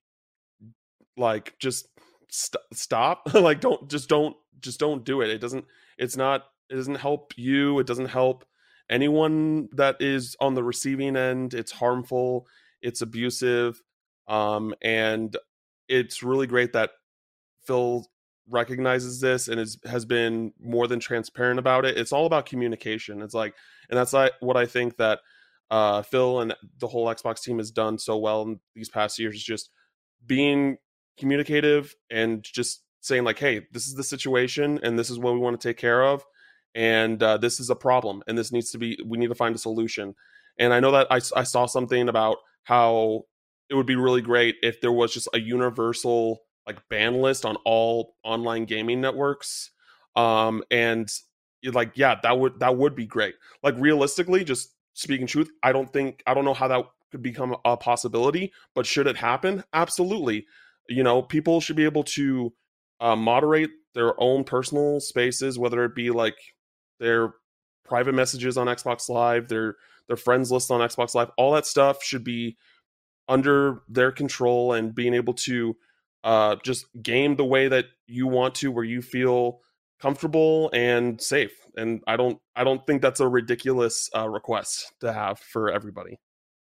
like 1.18 1.58
just 1.58 1.88
st- 2.30 2.62
stop. 2.72 3.30
like, 3.34 3.62
don't 3.62 3.90
just 3.90 4.10
don't 4.10 4.38
just 4.60 4.80
don't 4.80 5.04
do 5.04 5.22
it. 5.22 5.32
It 5.32 5.42
doesn't. 5.42 5.66
It's 5.98 6.16
not. 6.16 6.44
It 6.70 6.76
doesn't 6.76 7.00
help 7.00 7.34
you. 7.36 7.80
It 7.80 7.88
doesn't 7.88 8.10
help 8.10 8.46
anyone 8.92 9.70
that 9.72 9.96
is 10.02 10.36
on 10.40 10.54
the 10.54 10.64
receiving 10.64 11.16
end. 11.16 11.56
It's 11.56 11.72
harmful. 11.72 12.46
It's 12.84 13.02
abusive. 13.02 13.82
Um, 14.28 14.76
and 14.84 15.36
it's 15.90 16.22
really 16.22 16.46
great 16.46 16.74
that 16.74 16.92
Phil 17.66 18.06
recognizes 18.50 19.20
this 19.20 19.48
and 19.48 19.60
is 19.60 19.80
has 19.86 20.06
been 20.06 20.54
more 20.60 20.88
than 20.88 21.00
transparent 21.00 21.60
about 21.60 21.86
it. 21.86 21.98
It's 21.98 22.12
all 22.12 22.26
about 22.26 22.46
communication. 22.46 23.22
It's 23.22 23.34
like, 23.34 23.54
and 23.90 23.98
that's 23.98 24.14
like 24.14 24.34
what 24.40 24.58
I 24.58 24.66
think 24.66 24.98
that 24.98 25.20
uh, 25.72 26.04
Phil 26.04 26.42
and 26.42 26.56
the 26.80 26.88
whole 26.88 27.08
Xbox 27.08 27.42
team 27.42 27.58
has 27.58 27.72
done 27.72 27.98
so 27.98 28.18
well 28.18 28.44
in 28.44 28.60
these 28.76 28.90
past 28.90 29.18
years. 29.18 29.36
Is 29.36 29.44
just 29.44 29.70
being 30.26 30.78
communicative 31.18 31.96
and 32.10 32.44
just 32.44 32.84
saying 33.02 33.24
like, 33.24 33.40
"Hey, 33.40 33.66
this 33.72 33.88
is 33.88 33.96
the 33.96 34.04
situation, 34.04 34.80
and 34.84 34.98
this 34.98 35.10
is 35.10 35.20
what 35.20 35.34
we 35.34 35.40
want 35.40 35.60
to 35.60 35.68
take 35.68 35.78
care 35.78 36.04
of, 36.04 36.24
and 36.76 37.22
uh, 37.22 37.38
this 37.38 37.60
is 37.60 37.70
a 37.70 37.76
problem, 37.76 38.24
and 38.28 38.38
this 38.38 38.52
needs 38.52 38.72
to 38.72 38.78
be. 38.78 38.98
We 39.06 39.18
need 39.18 39.30
to 39.30 39.36
find 39.36 39.56
a 39.56 39.60
solution." 39.60 40.16
And 40.58 40.74
I 40.74 40.80
know 40.80 40.92
that 40.92 41.08
I, 41.10 41.20
I 41.36 41.44
saw 41.44 41.66
something 41.66 42.08
about 42.08 42.38
how 42.64 43.24
it 43.70 43.76
would 43.76 43.86
be 43.86 43.96
really 43.96 44.22
great 44.22 44.56
if 44.62 44.80
there 44.80 44.92
was 44.92 45.14
just 45.14 45.28
a 45.34 45.40
universal 45.40 46.45
like 46.68 46.80
ban 46.90 47.22
list 47.22 47.46
on 47.46 47.56
all 47.66 48.16
online 48.24 48.66
gaming 48.66 49.02
networks 49.02 49.72
um 50.16 50.64
and 50.72 51.10
like 51.74 51.92
yeah 51.96 52.16
that 52.24 52.38
would 52.40 52.60
that 52.60 52.78
would 52.78 52.96
be 52.96 53.06
great. 53.06 53.36
Like 53.64 53.76
realistically 53.78 54.44
just 54.44 54.74
speaking 54.94 55.28
truth 55.28 55.50
i 55.62 55.74
don't 55.74 55.92
think 55.92 56.24
i 56.26 56.34
don't 56.34 56.46
know 56.46 56.54
how 56.54 56.68
that 56.70 56.86
could 57.12 57.22
become 57.22 57.56
a 57.66 57.78
possibility 57.78 58.52
but 58.74 58.86
should 58.86 59.08
it 59.08 59.18
happen? 59.18 59.64
Absolutely. 59.74 60.46
You 60.88 61.04
know 61.04 61.22
people 61.22 61.62
should 61.62 61.76
be 61.76 61.86
able 61.86 62.04
to 62.04 62.54
uh, 63.02 63.16
moderate 63.16 63.72
their 63.94 64.20
own 64.22 64.44
personal 64.44 65.00
spaces 65.00 65.60
whether 65.60 65.84
it 65.84 65.96
be 65.96 66.12
like 66.12 66.38
their 67.00 67.34
private 67.84 68.16
messages 68.16 68.58
on 68.58 68.68
xbox 68.68 69.10
live 69.10 69.48
their 69.48 69.76
their 70.08 70.18
friends 70.18 70.52
list 70.52 70.72
on 70.72 70.82
xbox 70.82 71.14
live 71.14 71.30
all 71.38 71.52
that 71.54 71.66
stuff 71.66 72.02
should 72.04 72.24
be 72.24 72.58
under 73.28 73.82
their 73.90 74.12
control 74.12 74.74
and 74.74 74.96
being 74.96 75.14
able 75.14 75.34
to 75.34 75.76
uh, 76.26 76.58
just 76.66 76.88
game 77.02 77.38
the 77.38 77.46
way 77.46 77.70
that 77.70 77.86
you 78.08 78.28
want 78.28 78.56
to, 78.56 78.72
where 78.72 78.84
you 78.84 79.02
feel 79.02 79.62
comfortable 80.02 80.70
and 80.74 81.22
safe. 81.22 81.54
And 81.78 82.04
I 82.08 82.18
don't, 82.18 82.42
I 82.56 82.66
don't 82.66 82.86
think 82.86 83.02
that's 83.02 83.22
a 83.22 83.30
ridiculous 83.30 84.10
uh, 84.16 84.30
request 84.30 84.94
to 85.02 85.14
have 85.14 85.40
for 85.40 85.72
everybody. 85.72 86.20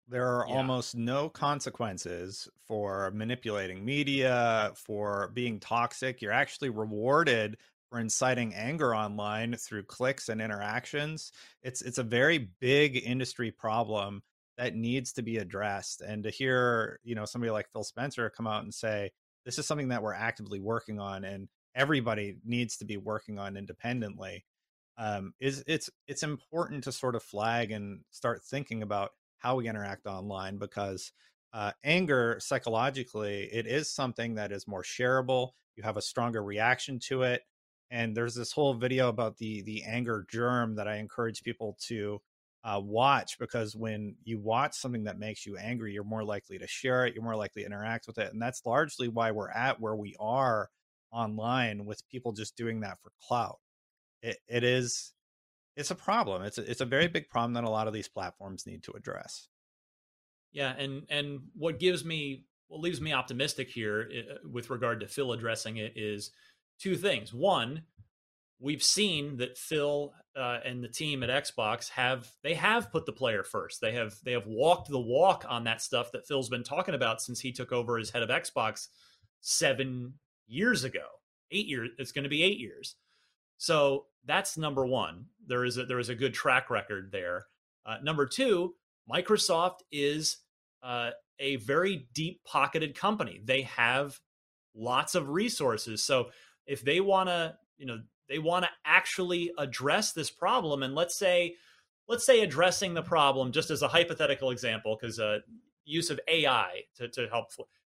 There 0.08 0.26
are 0.26 0.46
Yeah. 0.46 0.56
almost 0.56 0.96
no 0.96 1.28
consequences 1.28 2.48
for 2.66 3.10
manipulating 3.12 3.84
media, 3.84 4.72
for 4.74 5.28
being 5.34 5.60
toxic. 5.60 6.20
You're 6.20 6.32
actually 6.32 6.70
rewarded 6.70 7.58
for 7.90 8.00
inciting 8.00 8.54
anger 8.54 8.94
online 8.94 9.56
through 9.56 9.84
clicks 9.84 10.28
and 10.28 10.40
interactions. 10.42 11.32
It's 11.62 11.82
it's 11.82 11.98
a 11.98 12.02
very 12.02 12.38
big 12.38 12.96
industry 12.96 13.52
problem 13.52 14.22
that 14.56 14.74
needs 14.74 15.12
to 15.14 15.22
be 15.22 15.38
addressed. 15.38 16.00
And 16.00 16.24
to 16.24 16.30
hear, 16.30 16.98
you 17.04 17.14
know, 17.14 17.24
somebody 17.24 17.50
like 17.52 17.70
Phil 17.72 17.84
Spencer 17.84 18.30
come 18.30 18.46
out 18.48 18.64
and 18.64 18.74
say, 18.74 19.12
this 19.44 19.58
is 19.58 19.66
something 19.66 19.88
that 19.88 20.02
we're 20.02 20.14
actively 20.14 20.60
working 20.60 20.98
on 20.98 21.24
and 21.24 21.48
everybody 21.74 22.36
needs 22.44 22.76
to 22.78 22.84
be 22.84 22.96
working 22.96 23.38
on 23.38 23.56
independently 23.56 24.44
um, 24.98 25.32
is 25.40 25.64
it's 25.66 25.88
it's 26.06 26.22
important 26.22 26.84
to 26.84 26.92
sort 26.92 27.14
of 27.14 27.22
flag 27.22 27.70
and 27.70 28.00
start 28.10 28.42
thinking 28.42 28.82
about 28.82 29.10
how 29.38 29.56
we 29.56 29.68
interact 29.68 30.06
online 30.06 30.58
because 30.58 31.12
uh, 31.52 31.72
anger 31.82 32.36
psychologically 32.40 33.48
it 33.52 33.66
is 33.66 33.90
something 33.90 34.34
that 34.34 34.52
is 34.52 34.68
more 34.68 34.82
shareable 34.82 35.50
you 35.76 35.82
have 35.82 35.96
a 35.96 36.02
stronger 36.02 36.42
reaction 36.42 36.98
to 36.98 37.22
it 37.22 37.42
and 37.90 38.16
there's 38.16 38.34
this 38.34 38.52
whole 38.52 38.74
video 38.74 39.08
about 39.08 39.38
the 39.38 39.62
the 39.62 39.82
anger 39.84 40.26
germ 40.30 40.74
that 40.74 40.86
i 40.86 40.96
encourage 40.96 41.42
people 41.42 41.76
to 41.80 42.20
uh, 42.64 42.80
watch 42.82 43.38
because 43.38 43.74
when 43.74 44.14
you 44.24 44.38
watch 44.38 44.74
something 44.74 45.04
that 45.04 45.18
makes 45.18 45.46
you 45.46 45.56
angry 45.56 45.92
you're 45.92 46.04
more 46.04 46.24
likely 46.24 46.58
to 46.58 46.66
share 46.66 47.06
it 47.06 47.14
you're 47.14 47.24
more 47.24 47.36
likely 47.36 47.62
to 47.62 47.66
interact 47.66 48.06
with 48.06 48.18
it 48.18 48.32
and 48.32 48.40
that's 48.40 48.66
largely 48.66 49.08
why 49.08 49.30
we're 49.30 49.50
at 49.50 49.80
where 49.80 49.96
we 49.96 50.14
are 50.20 50.68
online 51.12 51.84
with 51.86 52.06
people 52.08 52.32
just 52.32 52.56
doing 52.56 52.80
that 52.80 52.98
for 53.02 53.12
clout 53.26 53.58
it, 54.22 54.36
it 54.46 54.62
is 54.62 55.14
it's 55.76 55.90
a 55.90 55.94
problem 55.94 56.42
it's 56.42 56.58
a, 56.58 56.70
it's 56.70 56.82
a 56.82 56.86
very 56.86 57.08
big 57.08 57.28
problem 57.28 57.54
that 57.54 57.64
a 57.64 57.70
lot 57.70 57.86
of 57.86 57.94
these 57.94 58.08
platforms 58.08 58.66
need 58.66 58.82
to 58.82 58.92
address 58.92 59.48
Yeah, 60.52 60.74
and 60.76 61.06
and 61.08 61.40
what 61.54 61.78
gives 61.78 62.04
me 62.04 62.44
what 62.68 62.80
leaves 62.80 63.00
me 63.00 63.12
optimistic 63.12 63.68
here 63.68 64.08
uh, 64.12 64.34
with 64.48 64.70
regard 64.70 65.00
to 65.00 65.08
Phil 65.08 65.32
addressing 65.32 65.76
it 65.76 65.92
is 65.96 66.30
two 66.78 66.96
things. 66.96 67.32
One, 67.32 67.82
we've 68.60 68.82
seen 68.82 69.38
that 69.38 69.58
Phil 69.58 70.12
uh, 70.36 70.58
and 70.64 70.84
the 70.84 70.88
team 70.88 71.22
at 71.22 71.30
Xbox 71.30 71.88
have 71.90 72.30
they 72.42 72.54
have 72.54 72.92
put 72.92 73.06
the 73.06 73.12
player 73.12 73.42
first. 73.42 73.80
They 73.80 73.92
have 73.92 74.14
they 74.24 74.32
have 74.32 74.46
walked 74.46 74.88
the 74.88 75.00
walk 75.00 75.44
on 75.48 75.64
that 75.64 75.82
stuff 75.82 76.12
that 76.12 76.26
Phil's 76.26 76.48
been 76.48 76.62
talking 76.62 76.94
about 76.94 77.20
since 77.20 77.40
he 77.40 77.52
took 77.52 77.72
over 77.72 77.98
as 77.98 78.10
head 78.10 78.22
of 78.22 78.28
Xbox 78.28 78.88
seven 79.40 80.14
years 80.46 80.84
ago. 80.84 81.06
Eight 81.50 81.66
years. 81.66 81.90
It's 81.98 82.12
going 82.12 82.24
to 82.24 82.28
be 82.28 82.44
eight 82.44 82.58
years. 82.58 82.94
So 83.58 84.06
that's 84.24 84.56
number 84.56 84.86
one. 84.86 85.26
There 85.46 85.64
is 85.64 85.76
a, 85.76 85.84
there 85.84 85.98
is 85.98 86.08
a 86.08 86.14
good 86.14 86.34
track 86.34 86.70
record 86.70 87.10
there. 87.10 87.46
Uh, 87.84 87.96
number 88.02 88.26
two, 88.26 88.74
Microsoft 89.10 89.80
is 89.90 90.38
uh, 90.82 91.10
a 91.38 91.56
very 91.56 92.06
deep 92.14 92.40
pocketed 92.44 92.94
company. 92.94 93.40
They 93.44 93.62
have 93.62 94.18
lots 94.74 95.14
of 95.14 95.28
resources. 95.28 96.02
So 96.02 96.30
if 96.66 96.82
they 96.82 97.00
want 97.00 97.28
to, 97.28 97.56
you 97.76 97.86
know, 97.86 97.98
they 98.30 98.38
want 98.38 98.64
to 98.64 98.70
actually 98.86 99.50
address 99.58 100.12
this 100.12 100.30
problem, 100.30 100.82
and 100.84 100.94
let's 100.94 101.18
say, 101.18 101.56
let's 102.08 102.24
say 102.24 102.40
addressing 102.40 102.94
the 102.94 103.02
problem, 103.02 103.50
just 103.50 103.70
as 103.70 103.82
a 103.82 103.88
hypothetical 103.88 104.50
example, 104.50 104.96
because 104.98 105.18
uh, 105.18 105.40
use 105.84 106.08
of 106.10 106.20
AI 106.28 106.84
to, 106.96 107.08
to 107.08 107.26
help 107.28 107.46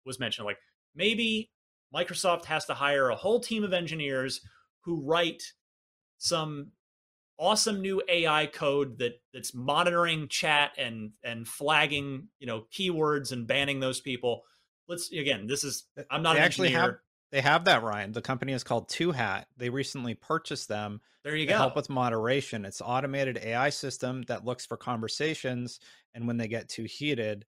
was 0.05 0.19
mentioned. 0.19 0.45
Like 0.45 0.59
maybe 0.95 1.49
Microsoft 1.93 2.45
has 2.45 2.65
to 2.65 2.75
hire 2.75 3.09
a 3.09 3.15
whole 3.15 3.39
team 3.39 3.63
of 3.63 3.73
engineers 3.73 4.41
who 4.81 5.01
write 5.01 5.41
some 6.19 6.71
awesome 7.39 7.81
new 7.81 8.01
AI 8.07 8.47
code 8.47 8.99
that 8.99 9.19
that's 9.33 9.53
monitoring 9.53 10.27
chat 10.27 10.71
and 10.77 11.11
and 11.23 11.47
flagging 11.47 12.27
you 12.39 12.47
know 12.47 12.65
keywords 12.71 13.31
and 13.31 13.47
banning 13.47 13.79
those 13.79 13.99
people. 13.99 14.43
Let's 14.87 15.11
again, 15.11 15.47
this 15.47 15.63
is 15.63 15.85
I'm 16.11 16.21
not 16.21 16.33
they 16.33 16.39
an 16.39 16.45
actually 16.45 16.67
engineer. 16.69 16.85
have 16.91 16.99
they 17.31 17.41
have 17.41 17.65
that 17.65 17.83
ryan. 17.83 18.11
The 18.13 18.21
company 18.21 18.53
is 18.53 18.63
called 18.63 18.89
two 18.89 19.11
hat. 19.11 19.47
They 19.57 19.69
recently 19.69 20.13
purchased 20.15 20.67
them 20.67 21.01
there 21.23 21.35
you 21.35 21.45
to 21.45 21.51
go. 21.53 21.57
help 21.57 21.75
with 21.75 21.89
moderation. 21.89 22.63
It's 22.65 22.81
automated 22.81 23.37
ai 23.43 23.69
system 23.69 24.21
that 24.23 24.45
looks 24.45 24.65
for 24.65 24.77
conversations 24.77 25.79
and 26.13 26.25
when 26.27 26.37
they 26.37 26.47
get 26.47 26.69
too 26.69 26.83
heated 26.85 27.45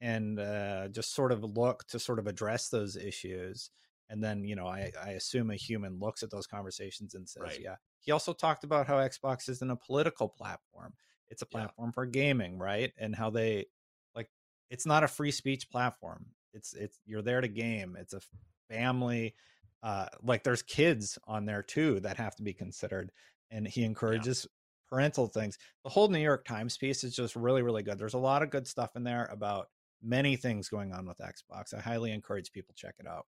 and 0.00 0.38
uh, 0.38 0.88
just 0.88 1.12
sort 1.14 1.32
of 1.32 1.42
look 1.44 1.84
to 1.88 1.98
sort 1.98 2.18
of 2.18 2.26
address 2.26 2.68
those 2.68 2.96
issues. 2.96 3.70
And 4.08 4.22
then 4.24 4.44
you 4.44 4.56
know 4.56 4.66
I, 4.66 4.92
I 5.04 5.10
assume 5.10 5.50
a 5.50 5.56
human 5.56 5.98
looks 5.98 6.22
at 6.22 6.30
those 6.30 6.46
conversations 6.46 7.14
and 7.14 7.28
says 7.28 7.42
Right. 7.42 7.60
yeah. 7.62 7.76
He 8.00 8.12
also 8.12 8.32
talked 8.32 8.64
about 8.64 8.86
how 8.86 8.96
xbox 8.96 9.48
isn't 9.50 9.70
a 9.70 9.76
political 9.76 10.28
platform. 10.28 10.94
It's 11.28 11.42
a 11.42 11.46
Yeah. 11.50 11.58
platform 11.58 11.92
for 11.92 12.06
gaming 12.06 12.58
right? 12.58 12.92
And 12.96 13.14
how 13.14 13.28
they 13.28 13.66
like 14.14 14.30
it's 14.70 14.86
not 14.86 15.04
a 15.04 15.08
free 15.08 15.32
speech 15.32 15.68
platform. 15.70 16.26
It's 16.54 16.72
it's 16.72 16.98
you're 17.04 17.20
there 17.22 17.42
to 17.42 17.48
game. 17.48 17.96
It's 18.00 18.14
a 18.14 18.20
family 18.68 19.34
uh 19.82 20.06
like 20.22 20.42
there's 20.42 20.62
kids 20.62 21.18
on 21.26 21.44
there 21.44 21.62
too 21.62 22.00
that 22.00 22.16
have 22.16 22.34
to 22.36 22.42
be 22.42 22.52
considered 22.52 23.10
and 23.50 23.66
he 23.66 23.84
encourages 23.84 24.46
parental 24.88 25.26
things 25.26 25.58
the 25.84 25.90
whole 25.90 26.08
new 26.08 26.18
york 26.18 26.44
times 26.44 26.76
piece 26.76 27.04
is 27.04 27.14
just 27.14 27.36
really 27.36 27.62
really 27.62 27.82
good 27.82 27.98
there's 27.98 28.14
a 28.14 28.18
lot 28.18 28.42
of 28.42 28.50
good 28.50 28.66
stuff 28.66 28.96
in 28.96 29.04
there 29.04 29.28
about 29.32 29.68
many 30.02 30.36
things 30.36 30.68
going 30.68 30.92
on 30.92 31.06
with 31.06 31.18
xbox 31.18 31.74
i 31.74 31.80
highly 31.80 32.10
encourage 32.10 32.52
people 32.52 32.74
check 32.76 32.94
it 32.98 33.06
out 33.06 33.26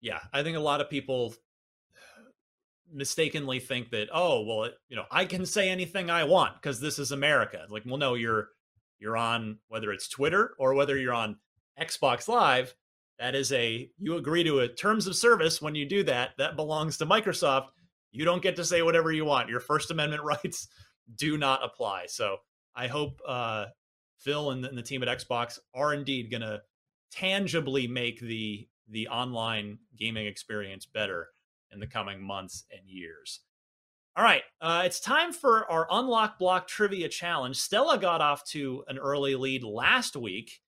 yeah, 0.00 0.20
I 0.32 0.42
think 0.42 0.56
a 0.56 0.60
lot 0.60 0.80
of 0.80 0.88
people 0.88 1.34
mistakenly 2.92 3.60
think 3.60 3.90
that 3.90 4.08
oh 4.12 4.40
well 4.42 4.64
it, 4.64 4.74
you 4.88 4.96
know 4.96 5.04
I 5.12 5.24
can 5.24 5.46
say 5.46 5.68
anything 5.68 6.10
I 6.10 6.24
want 6.24 6.54
because 6.54 6.80
this 6.80 6.98
is 6.98 7.12
America. 7.12 7.66
Like 7.68 7.84
well 7.86 7.98
no 7.98 8.14
you're 8.14 8.48
you're 8.98 9.16
on 9.16 9.58
whether 9.68 9.92
it's 9.92 10.08
Twitter 10.08 10.54
or 10.58 10.74
whether 10.74 10.96
you're 10.96 11.14
on 11.14 11.36
Xbox 11.80 12.28
Live. 12.28 12.74
That 13.20 13.34
is 13.34 13.52
a 13.52 13.90
you 13.98 14.16
agree 14.16 14.42
to 14.44 14.60
a 14.60 14.68
terms 14.68 15.06
of 15.06 15.14
service 15.14 15.60
when 15.60 15.74
you 15.74 15.84
do 15.84 16.02
that. 16.04 16.30
That 16.38 16.56
belongs 16.56 16.96
to 16.96 17.06
Microsoft. 17.06 17.66
You 18.12 18.24
don't 18.24 18.42
get 18.42 18.56
to 18.56 18.64
say 18.64 18.80
whatever 18.80 19.12
you 19.12 19.26
want. 19.26 19.50
Your 19.50 19.60
First 19.60 19.90
Amendment 19.90 20.22
rights 20.24 20.68
do 21.16 21.36
not 21.36 21.62
apply. 21.62 22.06
So 22.06 22.38
I 22.74 22.86
hope 22.86 23.20
uh, 23.28 23.66
Phil 24.18 24.52
and 24.52 24.64
the, 24.64 24.70
and 24.70 24.78
the 24.78 24.82
team 24.82 25.02
at 25.02 25.18
Xbox 25.18 25.58
are 25.74 25.92
indeed 25.92 26.30
going 26.30 26.40
to 26.40 26.62
tangibly 27.12 27.86
make 27.86 28.20
the 28.20 28.66
the 28.88 29.06
online 29.08 29.78
gaming 29.98 30.26
experience 30.26 30.86
better 30.86 31.28
in 31.72 31.78
the 31.78 31.86
coming 31.86 32.22
months 32.22 32.64
and 32.72 32.88
years. 32.88 33.40
All 34.16 34.24
right, 34.24 34.42
uh, 34.62 34.82
it's 34.84 34.98
time 34.98 35.32
for 35.32 35.70
our 35.70 35.86
Unlock 35.90 36.38
Block 36.38 36.66
Trivia 36.66 37.08
Challenge. 37.08 37.54
Stella 37.54 37.98
got 37.98 38.20
off 38.22 38.44
to 38.46 38.82
an 38.88 38.98
early 38.98 39.34
lead 39.34 39.62
last 39.62 40.16
week. 40.16 40.60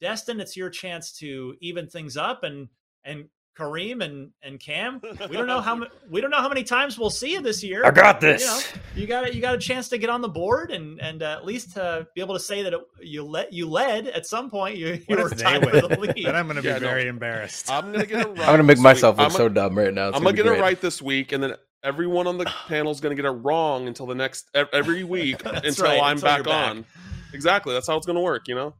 Destin, 0.00 0.40
it's 0.40 0.56
your 0.56 0.70
chance 0.70 1.12
to 1.18 1.54
even 1.60 1.86
things 1.88 2.16
up 2.16 2.42
and 2.44 2.68
and 3.04 3.26
Kareem 3.58 4.04
and 4.04 4.30
and 4.40 4.60
Cam. 4.60 5.00
We 5.28 5.36
don't 5.36 5.48
know 5.48 5.60
how 5.60 5.84
we 6.10 6.20
don't 6.20 6.30
know 6.30 6.40
how 6.40 6.48
many 6.48 6.62
times 6.62 6.96
we'll 6.96 7.10
see 7.10 7.32
you 7.32 7.40
this 7.42 7.64
year. 7.64 7.84
I 7.84 7.90
got 7.90 8.20
this. 8.20 8.40
You, 8.42 8.46
know, 8.46 8.82
you 8.94 9.06
got 9.08 9.34
you 9.34 9.40
got 9.40 9.56
a 9.56 9.58
chance 9.58 9.88
to 9.88 9.98
get 9.98 10.10
on 10.10 10.20
the 10.20 10.28
board 10.28 10.70
and 10.70 11.00
and 11.00 11.24
uh, 11.24 11.36
at 11.38 11.44
least 11.44 11.76
uh, 11.76 12.04
be 12.14 12.20
able 12.20 12.34
to 12.34 12.40
say 12.40 12.62
that 12.62 12.72
it, 12.72 12.80
you 13.00 13.24
let 13.24 13.52
you 13.52 13.68
led 13.68 14.06
at 14.06 14.26
some 14.26 14.48
point. 14.48 14.76
You, 14.76 15.02
you 15.08 15.16
were 15.16 15.30
tied 15.30 15.64
for 15.64 15.70
the 15.72 15.88
lead. 15.98 16.24
Then 16.26 16.36
I'm 16.36 16.46
going 16.46 16.54
to 16.56 16.62
be 16.62 16.68
Yeah, 16.68 16.74
no. 16.74 16.86
very 16.86 17.08
embarrassed. 17.08 17.68
I'm 17.68 17.90
gonna 17.90 18.06
get 18.06 18.20
it 18.20 18.28
right. 18.28 18.38
I'm 18.40 18.46
gonna 18.46 18.62
make 18.62 18.78
myself 18.78 19.16
week. 19.16 19.22
look 19.22 19.26
I'm 19.26 19.32
so 19.32 19.38
gonna- 19.48 19.54
dumb 19.54 19.76
right 19.76 19.92
now. 19.92 20.08
It's 20.10 20.16
I'm 20.16 20.22
gonna 20.22 20.36
be 20.36 20.42
get 20.44 20.52
it 20.52 20.60
right 20.60 20.80
this 20.80 21.02
week, 21.02 21.32
and 21.32 21.42
then 21.42 21.54
everyone 21.82 22.28
on 22.28 22.38
the 22.38 22.44
panel 22.68 22.92
is 22.92 23.00
gonna 23.00 23.16
get 23.16 23.24
it 23.24 23.30
wrong 23.30 23.88
until 23.88 24.06
the 24.06 24.14
next 24.14 24.48
every 24.54 25.02
week 25.02 25.42
until 25.44 25.84
right, 25.84 26.00
I'm 26.00 26.12
until 26.12 26.28
back, 26.28 26.44
back. 26.44 26.70
on. 26.70 26.84
Exactly. 27.32 27.74
That's 27.74 27.88
how 27.88 27.96
it's 27.96 28.06
gonna 28.06 28.20
work. 28.22 28.46
You 28.46 28.54
know. 28.54 28.74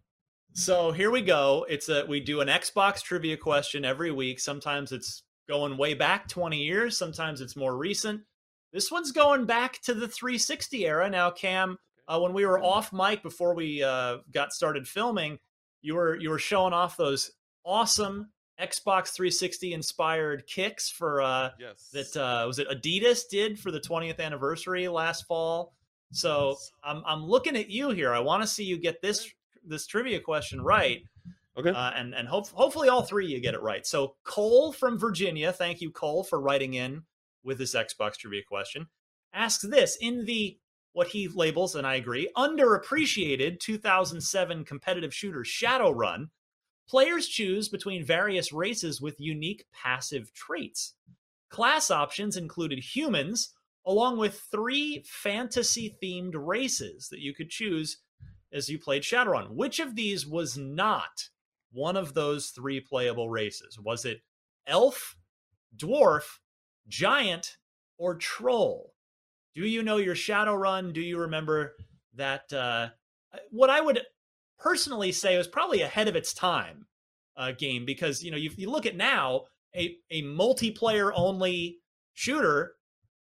So 0.58 0.90
here 0.90 1.12
we 1.12 1.22
go. 1.22 1.64
It's 1.68 1.88
a 1.88 2.04
we 2.04 2.18
do 2.18 2.40
an 2.40 2.48
Xbox 2.48 3.00
trivia 3.00 3.36
question 3.36 3.84
every 3.84 4.10
week. 4.10 4.40
Sometimes 4.40 4.90
it's 4.90 5.22
going 5.48 5.76
way 5.76 5.94
back 5.94 6.26
20 6.28 6.58
years, 6.58 6.98
sometimes 6.98 7.40
it's 7.40 7.54
more 7.54 7.76
recent. 7.76 8.22
This 8.72 8.90
one's 8.90 9.12
going 9.12 9.46
back 9.46 9.80
to 9.82 9.94
the 9.94 10.08
360 10.08 10.84
era. 10.84 11.08
Now, 11.08 11.30
Cam, 11.30 11.78
uh, 12.08 12.18
when 12.18 12.32
we 12.32 12.44
were 12.44 12.60
off 12.60 12.92
mic 12.92 13.22
before 13.22 13.54
we 13.54 13.84
uh, 13.84 14.18
got 14.34 14.52
started 14.52 14.88
filming, 14.88 15.38
you 15.80 15.94
were 15.94 16.16
you 16.16 16.28
were 16.28 16.40
showing 16.40 16.72
off 16.72 16.96
those 16.96 17.30
awesome 17.64 18.30
Xbox 18.60 19.10
360 19.14 19.72
inspired 19.74 20.44
kicks 20.48 20.90
for 20.90 21.22
uh, 21.22 21.50
Yes. 21.60 21.88
that 21.92 22.16
uh, 22.20 22.44
was 22.48 22.58
it 22.58 22.68
Adidas 22.68 23.28
did 23.30 23.60
for 23.60 23.70
the 23.70 23.80
20th 23.80 24.18
anniversary 24.18 24.88
last 24.88 25.24
fall. 25.26 25.72
So 26.10 26.56
I'm 26.82 27.04
I'm 27.06 27.22
looking 27.22 27.54
at 27.56 27.70
you 27.70 27.90
here. 27.90 28.12
I 28.12 28.18
want 28.18 28.42
to 28.42 28.48
see 28.48 28.64
you 28.64 28.76
get 28.76 29.00
this 29.00 29.30
this 29.64 29.86
trivia 29.86 30.20
question 30.20 30.60
right. 30.60 31.02
Okay. 31.58 31.70
Uh, 31.70 31.90
and 31.96 32.14
and 32.14 32.28
hope, 32.28 32.48
hopefully 32.48 32.88
all 32.88 33.02
three 33.02 33.26
you 33.26 33.40
get 33.40 33.54
it 33.54 33.62
right. 33.62 33.84
So 33.86 34.14
Cole 34.24 34.72
from 34.72 34.98
Virginia, 34.98 35.52
thank 35.52 35.80
you 35.80 35.90
Cole 35.90 36.22
for 36.22 36.40
writing 36.40 36.74
in 36.74 37.02
with 37.42 37.58
this 37.58 37.74
Xbox 37.74 38.16
trivia 38.16 38.42
question. 38.46 38.86
Asks 39.32 39.64
this 39.64 39.96
in 40.00 40.24
the 40.24 40.58
what 40.92 41.08
he 41.08 41.28
labels, 41.28 41.74
and 41.74 41.86
I 41.86 41.96
agree, 41.96 42.30
underappreciated 42.36 43.60
2007 43.60 44.64
competitive 44.64 45.14
shooter 45.14 45.40
Shadowrun. 45.40 46.30
Players 46.88 47.28
choose 47.28 47.68
between 47.68 48.04
various 48.04 48.52
races 48.52 49.00
with 49.00 49.20
unique 49.20 49.64
passive 49.72 50.32
traits. 50.32 50.94
Class 51.50 51.90
options 51.90 52.36
included 52.36 52.78
humans, 52.78 53.54
along 53.86 54.18
with 54.18 54.40
three 54.50 55.04
fantasy 55.06 55.96
themed 56.02 56.34
races 56.34 57.08
that 57.10 57.20
you 57.20 57.34
could 57.34 57.50
choose 57.50 57.98
as 58.52 58.68
you 58.68 58.78
played 58.78 59.02
Shadowrun. 59.02 59.50
Which 59.50 59.80
of 59.80 59.94
these 59.94 60.26
was 60.26 60.56
not 60.56 61.28
one 61.72 61.96
of 61.96 62.14
those 62.14 62.48
three 62.48 62.80
playable 62.80 63.28
races? 63.28 63.78
Was 63.78 64.04
it 64.04 64.20
elf, 64.66 65.16
dwarf, 65.76 66.38
giant, 66.88 67.58
or 67.98 68.14
troll? 68.14 68.94
Do 69.54 69.62
you 69.62 69.82
know 69.82 69.96
your 69.96 70.14
Shadowrun? 70.14 70.92
Do 70.92 71.00
you 71.00 71.18
remember 71.18 71.74
that? 72.14 72.52
Uh, 72.52 72.88
what 73.50 73.70
I 73.70 73.80
would 73.80 74.00
personally 74.58 75.12
say 75.12 75.36
was 75.36 75.48
probably 75.48 75.82
ahead 75.82 76.08
of 76.08 76.16
its 76.16 76.32
time 76.32 76.86
uh, 77.36 77.52
game 77.52 77.84
because 77.84 78.22
you 78.22 78.30
know 78.30 78.36
you, 78.36 78.50
you 78.56 78.70
look 78.70 78.86
at 78.86 78.96
now 78.96 79.44
a 79.74 79.96
a 80.10 80.22
multiplayer 80.22 81.12
only 81.14 81.78
shooter 82.14 82.74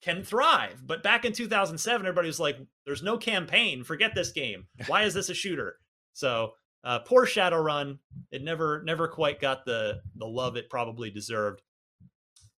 can 0.03 0.23
thrive, 0.25 0.83
but 0.87 1.03
back 1.03 1.25
in 1.25 1.33
2007, 1.33 2.07
everybody 2.07 2.27
was 2.27 2.41
like, 2.41 2.59
"There's 2.87 3.03
no 3.03 3.19
campaign. 3.19 3.85
Forget 3.85 4.15
this 4.15 4.33
game. 4.33 4.67
Why 4.87 5.03
is 5.03 5.15
this 5.15 5.29
a 5.29 5.35
shooter?" 5.35 5.77
So 6.13 6.55
uh, 6.85 7.01
poor 7.01 7.27
Shadowrun, 7.27 7.99
it 8.31 8.43
never 8.43 8.83
never 8.85 9.09
quite 9.09 9.41
got 9.41 9.65
the 9.65 10.01
the 10.17 10.27
love 10.27 10.57
it 10.57 10.71
probably 10.71 11.11
deserved. 11.11 11.63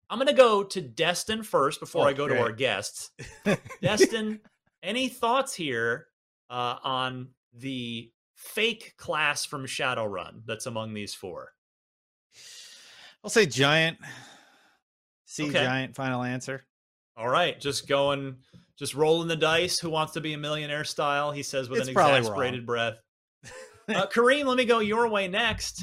I'm 0.08 0.18
gonna 0.18 0.32
go 0.34 0.62
to 0.62 0.80
Destin 0.80 1.42
first 1.42 1.80
before 1.80 2.04
Oh, 2.04 2.08
I 2.08 2.12
go 2.12 2.28
to 2.28 2.38
our 2.40 2.52
guests. 2.52 3.10
Destin, 3.82 4.40
any 4.82 5.08
thoughts 5.08 5.54
here 5.54 6.06
uh, 6.50 6.76
on 6.84 7.28
the 7.54 8.12
fake 8.34 8.94
class 8.98 9.44
from 9.44 9.66
Shadowrun 9.66 10.42
that's 10.46 10.66
among 10.66 10.94
these 10.94 11.14
four? 11.14 11.52
I'll 13.24 13.30
say 13.30 13.46
giant. 13.46 13.98
C 15.24 15.44
Okay. 15.44 15.64
giant. 15.64 15.94
Final 15.94 16.22
answer. 16.22 16.62
All 17.16 17.28
right, 17.28 17.60
just 17.60 17.86
going, 17.88 18.36
just 18.78 18.94
rolling 18.94 19.28
the 19.28 19.36
dice. 19.36 19.78
Who 19.78 19.90
wants 19.90 20.12
to 20.14 20.20
be 20.20 20.32
a 20.32 20.38
millionaire 20.38 20.84
style? 20.84 21.30
He 21.32 21.42
says 21.42 21.68
with 21.68 21.80
It's 21.80 21.88
an 21.88 21.92
exasperated 21.92 22.60
wrong. 22.60 22.66
breath. 22.66 22.94
Uh, 23.88 24.06
Kareem, 24.06 24.44
let 24.46 24.56
me 24.56 24.64
go 24.64 24.78
your 24.78 25.08
way 25.08 25.26
next. 25.26 25.82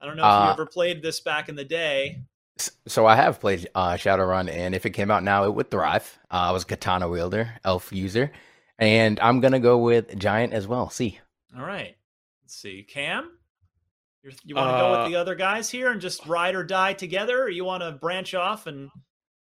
I 0.00 0.04
don't 0.06 0.16
know 0.16 0.24
if 0.24 0.32
Uh, 0.32 0.44
you 0.46 0.50
ever 0.50 0.66
played 0.66 1.00
this 1.00 1.20
back 1.20 1.48
in 1.48 1.54
the 1.54 1.64
day. 1.64 2.22
So 2.88 3.06
I 3.06 3.14
have 3.14 3.38
played 3.38 3.68
uh, 3.72 3.92
Shadowrun, 3.92 4.50
and 4.50 4.74
if 4.74 4.84
it 4.84 4.90
came 4.90 5.12
out 5.12 5.22
now, 5.22 5.44
it 5.44 5.54
would 5.54 5.70
thrive. 5.70 6.18
Uh, 6.28 6.34
I 6.34 6.50
was 6.50 6.64
a 6.64 6.66
katana 6.66 7.08
wielder, 7.08 7.52
elf 7.64 7.92
user, 7.92 8.32
and 8.80 9.20
I'm 9.20 9.40
gonna 9.40 9.60
go 9.60 9.78
with 9.78 10.18
giant 10.18 10.54
as 10.54 10.66
well. 10.66 10.90
See, 10.90 11.20
All 11.56 11.64
right, 11.64 11.96
let's 12.42 12.56
see. 12.56 12.82
Cam, 12.82 13.30
You're, 14.24 14.32
you 14.44 14.56
want 14.56 14.70
to 14.70 14.78
go 14.80 14.94
Uh, 14.94 15.02
with 15.04 15.12
the 15.12 15.16
other 15.16 15.36
guys 15.36 15.70
here 15.70 15.92
and 15.92 16.00
just 16.00 16.26
ride 16.26 16.56
or 16.56 16.64
die 16.64 16.94
together, 16.94 17.44
or 17.44 17.48
you 17.48 17.64
want 17.64 17.84
to 17.84 17.92
branch 17.92 18.34
off 18.34 18.66
and 18.66 18.90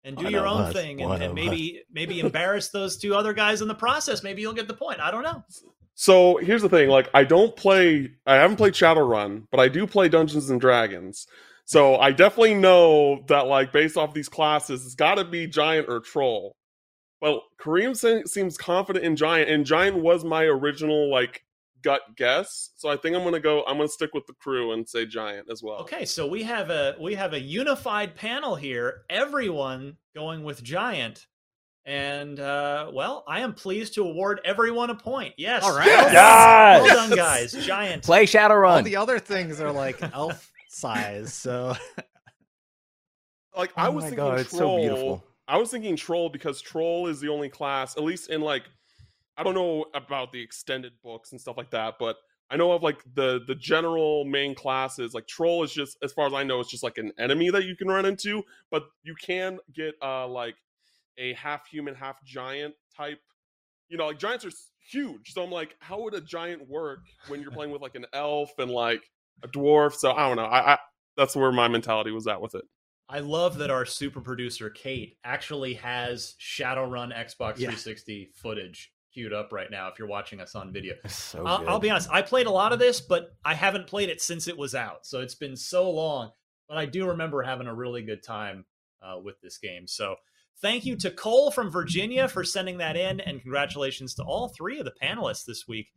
and 0.03 0.17
do 0.17 0.25
One 0.25 0.33
your 0.33 0.47
own 0.47 0.61
us, 0.61 0.73
thing 0.73 1.01
and, 1.01 1.13
and 1.13 1.23
of 1.23 1.33
maybe 1.33 1.83
maybe 1.91 2.19
embarrass 2.19 2.69
those 2.69 2.97
two 2.97 3.15
other 3.15 3.33
guys 3.33 3.61
in 3.61 3.67
the 3.67 3.75
process? 3.75 4.23
Maybe 4.23 4.41
you'll 4.41 4.53
get 4.53 4.67
the 4.67 4.73
point. 4.73 4.99
I 4.99 5.11
don't 5.11 5.23
know. 5.23 5.43
So 5.95 6.37
here's 6.37 6.61
the 6.61 6.69
thing: 6.69 6.89
like, 6.89 7.09
I 7.13 7.23
don't 7.23 7.55
play. 7.55 8.11
I 8.25 8.35
haven't 8.35 8.57
played 8.57 8.73
Shadowrun, 8.73 9.47
but 9.51 9.59
I 9.59 9.67
do 9.67 9.87
play 9.87 10.09
Dungeons 10.09 10.49
and 10.49 10.59
Dragons. 10.59 11.27
So 11.65 11.95
I 11.97 12.11
definitely 12.11 12.55
know 12.55 13.23
that, 13.27 13.47
like, 13.47 13.71
based 13.71 13.95
off 13.95 14.13
these 14.13 14.27
classes, 14.27 14.85
it's 14.85 14.95
got 14.95 15.15
to 15.15 15.23
be 15.23 15.47
giant 15.47 15.87
or 15.87 16.01
troll. 16.01 16.57
Well, 17.21 17.43
Kareem 17.57 17.95
se- 17.95 18.25
seems 18.25 18.57
confident 18.57 19.05
in 19.05 19.15
giant, 19.15 19.49
and 19.49 19.65
giant 19.65 19.97
was 19.97 20.25
my 20.25 20.43
original 20.43 21.09
like 21.09 21.45
gut 21.83 22.01
guess. 22.15 22.71
So 22.75 22.89
I 22.89 22.97
think 22.97 23.15
I'm 23.15 23.23
gonna 23.23 23.39
go. 23.39 23.63
I'm 23.65 23.77
gonna 23.77 23.87
stick 23.89 24.13
with 24.13 24.25
the 24.27 24.33
crew 24.33 24.71
and 24.71 24.87
say 24.87 25.05
giant 25.05 25.49
as 25.51 25.61
well. 25.61 25.79
Okay, 25.81 26.05
so 26.05 26.25
we 26.27 26.43
have 26.43 26.69
a 26.69 26.95
we 26.99 27.13
have 27.15 27.33
a 27.33 27.39
unified 27.39 28.15
panel 28.15 28.55
here. 28.55 29.01
Everyone 29.09 29.97
going 30.15 30.43
with 30.43 30.63
giant. 30.63 31.27
And 31.85 32.39
uh, 32.39 32.89
well, 32.93 33.25
I 33.27 33.41
am 33.41 33.53
pleased 33.53 33.95
to 33.95 34.03
award 34.05 34.39
everyone 34.45 34.89
a 34.89 34.95
point. 34.95 35.33
Yes. 35.37 35.63
All 35.63 35.75
right. 35.77 35.85
Well, 35.85 36.03
done. 36.05 36.13
Yes! 36.13 36.83
well 36.83 36.95
done, 37.09 37.17
guys. 37.17 37.51
Giant. 37.51 38.03
play 38.03 38.21
All 38.21 38.25
Shadowrun. 38.25 38.83
the 38.85 38.95
other 38.95 39.19
things 39.19 39.59
are 39.59 39.71
like 39.71 40.01
elf 40.13 40.49
size. 40.69 41.33
So 41.33 41.75
Like 43.55 43.71
I 43.75 43.87
Oh 43.87 43.91
was 43.91 44.03
my 44.05 44.09
thinking 44.11 44.25
God, 44.25 44.39
it's 44.39 44.49
so 44.51 44.57
troll. 44.59 44.79
beautiful. 44.79 45.23
I 45.47 45.57
was 45.57 45.69
thinking 45.71 45.95
troll 45.97 46.29
because 46.29 46.61
troll 46.61 47.07
is 47.07 47.19
the 47.19 47.27
only 47.27 47.49
class, 47.49 47.97
at 47.97 48.03
least 48.03 48.29
in 48.29 48.39
like 48.41 48.63
I 49.37 49.43
don't 49.43 49.55
know 49.55 49.85
about 49.93 50.31
the 50.31 50.41
extended 50.41 50.93
books 51.03 51.31
and 51.31 51.41
stuff 51.41 51.57
like 51.57 51.71
that, 51.71 51.95
but 51.99 52.17
I 52.49 52.57
know 52.57 52.71
of 52.71 52.83
like 52.83 53.03
the 53.15 53.41
the 53.47 53.55
general 53.55 54.25
main 54.25 54.53
classes. 54.53 55.13
Like 55.13 55.27
troll 55.27 55.63
is 55.63 55.71
just, 55.73 55.97
as 56.03 56.11
far 56.13 56.27
as 56.27 56.33
I 56.33 56.43
know, 56.43 56.59
it's 56.59 56.69
just 56.69 56.83
like 56.83 56.97
an 56.97 57.11
enemy 57.17 57.49
that 57.49 57.65
you 57.65 57.75
can 57.75 57.87
run 57.87 58.05
into, 58.05 58.43
but 58.69 58.83
you 59.03 59.15
can 59.15 59.57
get 59.73 59.95
uh 60.01 60.27
like 60.27 60.55
a 61.17 61.33
half 61.33 61.67
human, 61.67 61.95
half 61.95 62.23
giant 62.23 62.75
type. 62.95 63.19
You 63.89 63.97
know, 63.97 64.07
like 64.07 64.19
giants 64.19 64.45
are 64.45 64.51
huge, 64.91 65.33
so 65.33 65.43
I'm 65.43 65.51
like, 65.51 65.75
how 65.79 66.01
would 66.01 66.13
a 66.13 66.21
giant 66.21 66.67
work 66.69 67.05
when 67.27 67.41
you're 67.41 67.51
playing 67.51 67.71
with 67.71 67.81
like 67.81 67.95
an 67.95 68.05
elf 68.13 68.51
and 68.59 68.69
like 68.69 69.03
a 69.43 69.47
dwarf? 69.47 69.93
So 69.93 70.11
I 70.11 70.27
don't 70.27 70.37
know. 70.37 70.45
I, 70.45 70.73
I 70.73 70.77
that's 71.17 71.35
where 71.35 71.51
my 71.51 71.67
mentality 71.67 72.11
was 72.11 72.27
at 72.27 72.41
with 72.41 72.55
it. 72.55 72.65
I 73.09 73.19
love 73.19 73.57
that 73.57 73.69
our 73.69 73.85
super 73.85 74.21
producer 74.21 74.69
Kate 74.69 75.17
actually 75.23 75.75
has 75.75 76.35
Shadowrun 76.39 77.13
Xbox 77.15 77.57
Yeah. 77.57 77.69
360 77.69 78.31
footage 78.35 78.91
queued 79.13 79.33
up 79.33 79.51
right 79.51 79.69
now. 79.69 79.87
If 79.89 79.99
you're 79.99 80.07
watching 80.07 80.39
us 80.39 80.55
on 80.55 80.71
video, 80.71 80.95
so 81.07 81.45
I'll, 81.45 81.67
I'll 81.69 81.79
be 81.79 81.89
honest. 81.89 82.09
I 82.11 82.21
played 82.21 82.47
a 82.47 82.51
lot 82.51 82.73
of 82.73 82.79
this, 82.79 83.01
but 83.01 83.35
I 83.43 83.53
haven't 83.53 83.87
played 83.87 84.09
it 84.09 84.21
since 84.21 84.47
it 84.47 84.57
was 84.57 84.75
out, 84.75 85.05
so 85.05 85.21
it's 85.21 85.35
been 85.35 85.55
so 85.55 85.89
long. 85.89 86.31
But 86.67 86.77
I 86.77 86.85
do 86.85 87.07
remember 87.07 87.41
having 87.41 87.67
a 87.67 87.73
really 87.73 88.01
good 88.01 88.23
time 88.23 88.65
uh, 89.01 89.19
with 89.19 89.39
this 89.41 89.57
game. 89.57 89.85
So 89.85 90.15
thank 90.61 90.85
you 90.85 90.95
to 90.97 91.11
Cole 91.11 91.51
from 91.51 91.69
Virginia 91.69 92.27
for 92.27 92.43
sending 92.43 92.77
that 92.77 92.95
in, 92.95 93.19
and 93.19 93.41
congratulations 93.41 94.15
to 94.15 94.23
all 94.23 94.49
three 94.49 94.79
of 94.79 94.85
the 94.85 94.93
panelists 95.01 95.45
this 95.45 95.67
week 95.67 95.89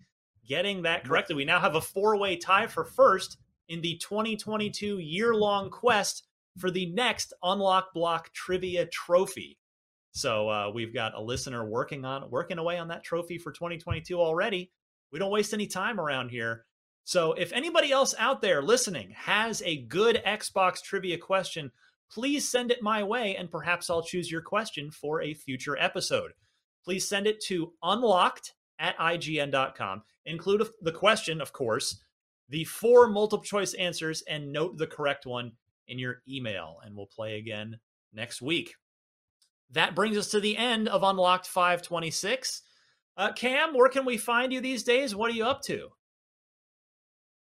getting 0.49 0.83
that 0.83 1.05
corrected. 1.05 1.37
We 1.37 1.45
now 1.45 1.61
have 1.61 1.75
a 1.75 1.81
four-way 1.81 2.37
tie 2.37 2.67
for 2.67 2.85
first 2.85 3.39
in 3.69 3.81
the 3.81 3.97
2022 3.99 4.99
year-long 4.99 5.71
quest 5.71 6.27
for 6.59 6.71
the 6.71 6.87
next 6.87 7.33
Unlock 7.43 7.93
Block 7.93 8.33
Trivia 8.33 8.87
Trophy. 8.87 9.59
So 10.17 10.49
uh, 10.49 10.71
we've 10.75 10.95
got 10.95 11.14
a 11.14 11.21
listener 11.21 11.62
working 11.69 12.07
on 12.07 12.31
working 12.31 12.57
away 12.57 12.79
on 12.79 12.89
that 12.89 13.05
trophy 13.05 13.37
for 13.37 13.53
2022 13.53 14.19
already. 14.19 14.73
We 15.12 15.19
don't 15.19 15.31
waste 15.31 15.53
any 15.53 15.67
time 15.67 16.01
around 16.01 16.31
here. 16.31 16.64
So 17.05 17.35
if 17.35 17.53
anybody 17.53 17.93
else 17.93 18.14
out 18.19 18.41
there 18.41 18.62
listening 18.62 19.11
has 19.11 19.61
a 19.67 19.83
good 19.83 20.23
Xbox 20.27 20.83
trivia 20.83 21.19
question, 21.19 21.71
please 22.11 22.49
send 22.49 22.71
it 22.71 22.83
my 22.83 23.03
way 23.03 23.37
and 23.37 23.51
perhaps 23.51 23.91
I'll 23.91 24.03
choose 24.03 24.31
your 24.31 24.41
question 24.41 24.91
for 24.91 25.21
a 25.21 25.35
future 25.35 25.77
episode. 25.79 26.33
Please 26.83 27.07
send 27.07 27.27
it 27.27 27.45
to 27.49 27.75
unlocked 27.83 28.55
at 28.79 28.97
ign.com. 28.97 30.03
Include 30.25 30.67
the 30.81 30.93
question, 30.93 31.43
of 31.43 31.53
course, 31.53 32.03
the 32.49 32.64
four 32.64 33.07
multiple 33.07 33.45
choice 33.45 33.75
answers, 33.75 34.23
and 34.23 34.51
note 34.51 34.79
the 34.79 34.87
correct 34.87 35.27
one 35.27 35.53
in 35.89 35.99
your 35.99 36.23
email. 36.27 36.79
And 36.83 36.97
we'll 36.97 37.05
play 37.05 37.37
again 37.37 37.79
next 38.14 38.41
week. 38.41 38.77
That 39.71 39.95
brings 39.95 40.17
us 40.17 40.29
to 40.29 40.41
the 40.41 40.57
end 40.57 40.89
of 40.89 41.03
Unlocked 41.03 41.47
526. 41.47 42.62
Uh, 43.17 43.33
Cam, 43.33 43.75
where 43.75 43.89
can 43.89 44.05
we 44.05 44.17
find 44.17 44.53
you 44.53 44.61
these 44.61 44.83
days? 44.83 45.14
What 45.14 45.31
are 45.31 45.35
you 45.35 45.45
up 45.45 45.62
to? 45.62 45.89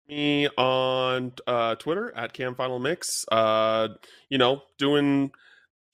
Me 0.09 0.49
on 0.57 1.33
uh, 1.47 1.75
Twitter 1.75 2.15
at 2.17 2.33
Cam 2.33 2.55
Final 2.55 2.79
Mix. 2.79 3.27
Uh, 3.31 3.89
you 4.31 4.39
know, 4.39 4.63
doing 4.79 5.31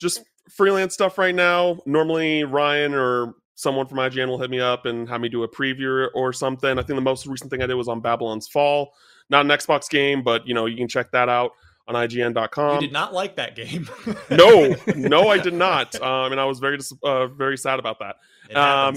just 0.00 0.22
freelance 0.50 0.94
stuff 0.94 1.18
right 1.18 1.34
now. 1.34 1.78
Normally, 1.84 2.44
Ryan 2.44 2.94
or 2.94 3.34
someone 3.56 3.86
from 3.86 3.98
IGN 3.98 4.28
will 4.28 4.38
hit 4.38 4.50
me 4.50 4.60
up 4.60 4.86
and 4.86 5.08
have 5.08 5.20
me 5.20 5.28
do 5.28 5.42
a 5.42 5.48
preview 5.48 6.08
or 6.14 6.32
something. 6.32 6.78
I 6.78 6.82
think 6.82 6.96
the 6.96 7.00
most 7.00 7.26
recent 7.26 7.50
thing 7.50 7.62
I 7.62 7.66
did 7.66 7.74
was 7.74 7.88
on 7.88 8.00
Babylon's 8.00 8.48
Fall. 8.48 8.92
Not 9.30 9.46
an 9.46 9.50
Xbox 9.50 9.88
game, 9.88 10.22
but 10.22 10.46
you 10.46 10.54
know, 10.54 10.66
you 10.66 10.76
can 10.76 10.88
check 10.88 11.10
that 11.12 11.28
out 11.28 11.52
on 11.86 11.94
IGN.com. 11.94 12.76
You 12.76 12.80
did 12.80 12.92
not 12.92 13.12
like 13.12 13.36
that 13.36 13.56
game. 13.56 13.88
no, 14.30 14.74
no, 14.96 15.28
I 15.28 15.38
did 15.38 15.54
not, 15.54 15.94
um, 16.00 16.32
and 16.32 16.40
I 16.40 16.44
was 16.44 16.58
very 16.58 16.78
uh, 17.02 17.26
very 17.28 17.56
sad 17.56 17.78
about 17.78 17.98
that. 18.00 18.16
Um, 18.56 18.96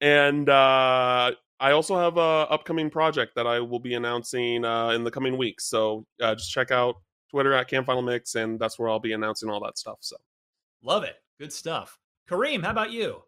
and 0.00 0.48
uh, 0.48 1.32
I 1.60 1.72
also 1.72 1.96
have 1.96 2.16
a 2.16 2.46
upcoming 2.50 2.90
project 2.90 3.34
that 3.36 3.46
I 3.46 3.60
will 3.60 3.78
be 3.78 3.94
announcing 3.94 4.64
uh, 4.64 4.90
in 4.90 5.04
the 5.04 5.10
coming 5.10 5.36
weeks. 5.36 5.66
So 5.66 6.06
uh, 6.20 6.34
just 6.34 6.50
check 6.50 6.70
out 6.70 6.96
Twitter 7.30 7.52
at 7.52 7.68
Cam 7.68 7.84
Final 7.84 8.02
Mix, 8.02 8.34
and 8.34 8.58
that's 8.58 8.78
where 8.78 8.88
I'll 8.88 9.00
be 9.00 9.12
announcing 9.12 9.50
all 9.50 9.60
that 9.64 9.78
stuff. 9.78 9.98
So 10.00 10.16
love 10.82 11.04
it, 11.04 11.16
good 11.38 11.52
stuff. 11.52 11.98
Kareem, 12.28 12.62
how 12.62 12.70
about 12.70 12.90
you? 12.90 13.22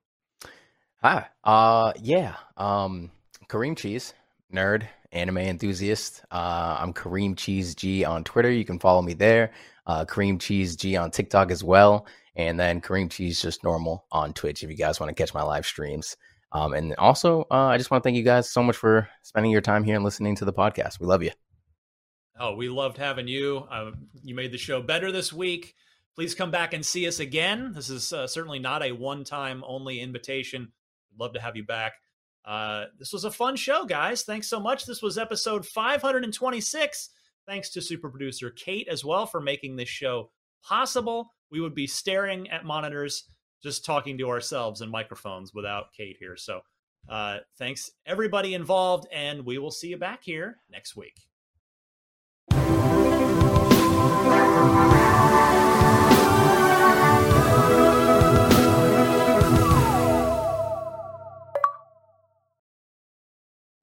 Hi. 1.03 1.27
Uh, 1.45 1.93
yeah. 2.01 2.37
Um, 2.57 3.11
Kareem 3.49 3.77
Cheese, 3.77 4.15
nerd, 4.53 4.87
anime 5.13 5.39
enthusiast. 5.39 6.25
Uh, 6.31 6.77
I'm 6.79 6.93
Kareem 6.93 7.37
Cheese 7.37 7.75
G 7.75 8.05
on 8.05 8.25
Twitter. 8.25 8.51
You 8.51 8.65
can 8.65 8.79
follow 8.79 9.03
me 9.03 9.15
there. 9.15 9.53
Uh, 9.87 10.05
Kareem 10.05 10.41
Cheese 10.41 10.77
G 10.77 10.97
on 10.97 11.11
TikTok 11.11 11.51
as 11.51 11.65
well. 11.65 12.07
And 12.37 12.61
then 12.61 12.81
Kareem 12.81 13.11
Cheese 13.11 13.41
just 13.41 13.65
normal 13.65 14.05
on 14.13 14.33
Twitch 14.33 14.63
if 14.63 14.71
you 14.71 14.77
guys 14.77 15.01
want 15.01 15.09
to 15.09 15.15
catch 15.15 15.35
my 15.35 15.43
live 15.43 15.67
streams. 15.67 16.17
Um, 16.53 16.75
and 16.75 16.95
also, 16.97 17.47
uh, 17.51 17.67
I 17.67 17.79
just 17.79 17.91
want 17.91 18.03
to 18.03 18.07
thank 18.07 18.17
you 18.17 18.23
guys 18.23 18.49
so 18.51 18.63
much 18.63 18.77
for 18.77 19.09
spending 19.23 19.51
your 19.51 19.61
time 19.61 19.85
here 19.85 19.97
and 19.97 20.05
listening 20.05 20.37
to 20.37 20.45
the 20.45 20.53
podcast. 20.53 21.01
We 21.01 21.07
love 21.07 21.23
you. 21.23 21.31
Oh, 22.39 22.55
we 22.55 22.69
loved 22.69 22.99
having 22.99 23.29
you. 23.29 23.67
Uh, 23.71 23.93
you 24.23 24.35
made 24.35 24.53
the 24.53 24.59
show 24.59 24.83
better 24.83 25.11
this 25.11 25.33
week. 25.33 25.75
Please 26.15 26.35
come 26.35 26.51
back 26.51 26.73
and 26.73 26.85
see 26.85 27.07
us 27.09 27.21
again. 27.21 27.73
This 27.75 27.91
is 27.91 28.13
uh, 28.13 28.27
certainly 28.27 28.59
not 28.59 28.83
a 28.83 28.93
one 28.93 29.25
time 29.25 29.65
only 29.67 30.01
invitation 30.01 30.73
love 31.19 31.33
to 31.33 31.41
have 31.41 31.57
you 31.57 31.65
back. 31.65 31.95
Uh, 32.47 32.85
this 32.99 33.13
was 33.13 33.25
a 33.25 33.31
fun 33.31 33.57
show, 33.57 33.85
guys. 33.85 34.23
Thanks 34.23 34.49
so 34.49 34.61
much. 34.61 34.87
This 34.87 35.03
was 35.03 35.19
episode 35.19 35.67
526. 35.67 37.11
Thanks 37.47 37.71
to 37.71 37.83
super 37.83 38.09
producer 38.09 38.51
Kate 38.51 38.89
as 38.89 39.05
well 39.05 39.27
for 39.27 39.41
making 39.41 39.77
this 39.77 39.89
show 39.89 40.31
possible. 40.63 41.33
We 41.51 41.61
would 41.61 41.75
be 41.75 41.87
staring 41.87 42.49
at 42.51 42.65
monitors, 42.65 43.25
just 43.63 43.85
talking 43.85 44.19
to 44.19 44.29
ourselves 44.29 44.81
and 44.81 44.91
microphones 44.91 45.53
without 45.55 45.87
Kate 45.97 46.17
here. 46.19 46.37
So, 46.37 46.61
uh, 47.09 47.39
thanks 47.59 47.91
everybody 48.05 48.55
involved, 48.55 49.07
and 49.13 49.45
we 49.45 49.59
will 49.59 49.71
see 49.71 49.89
you 49.89 49.97
back 49.97 50.23
here 50.25 50.57
next 50.71 50.97
week. 50.97 51.15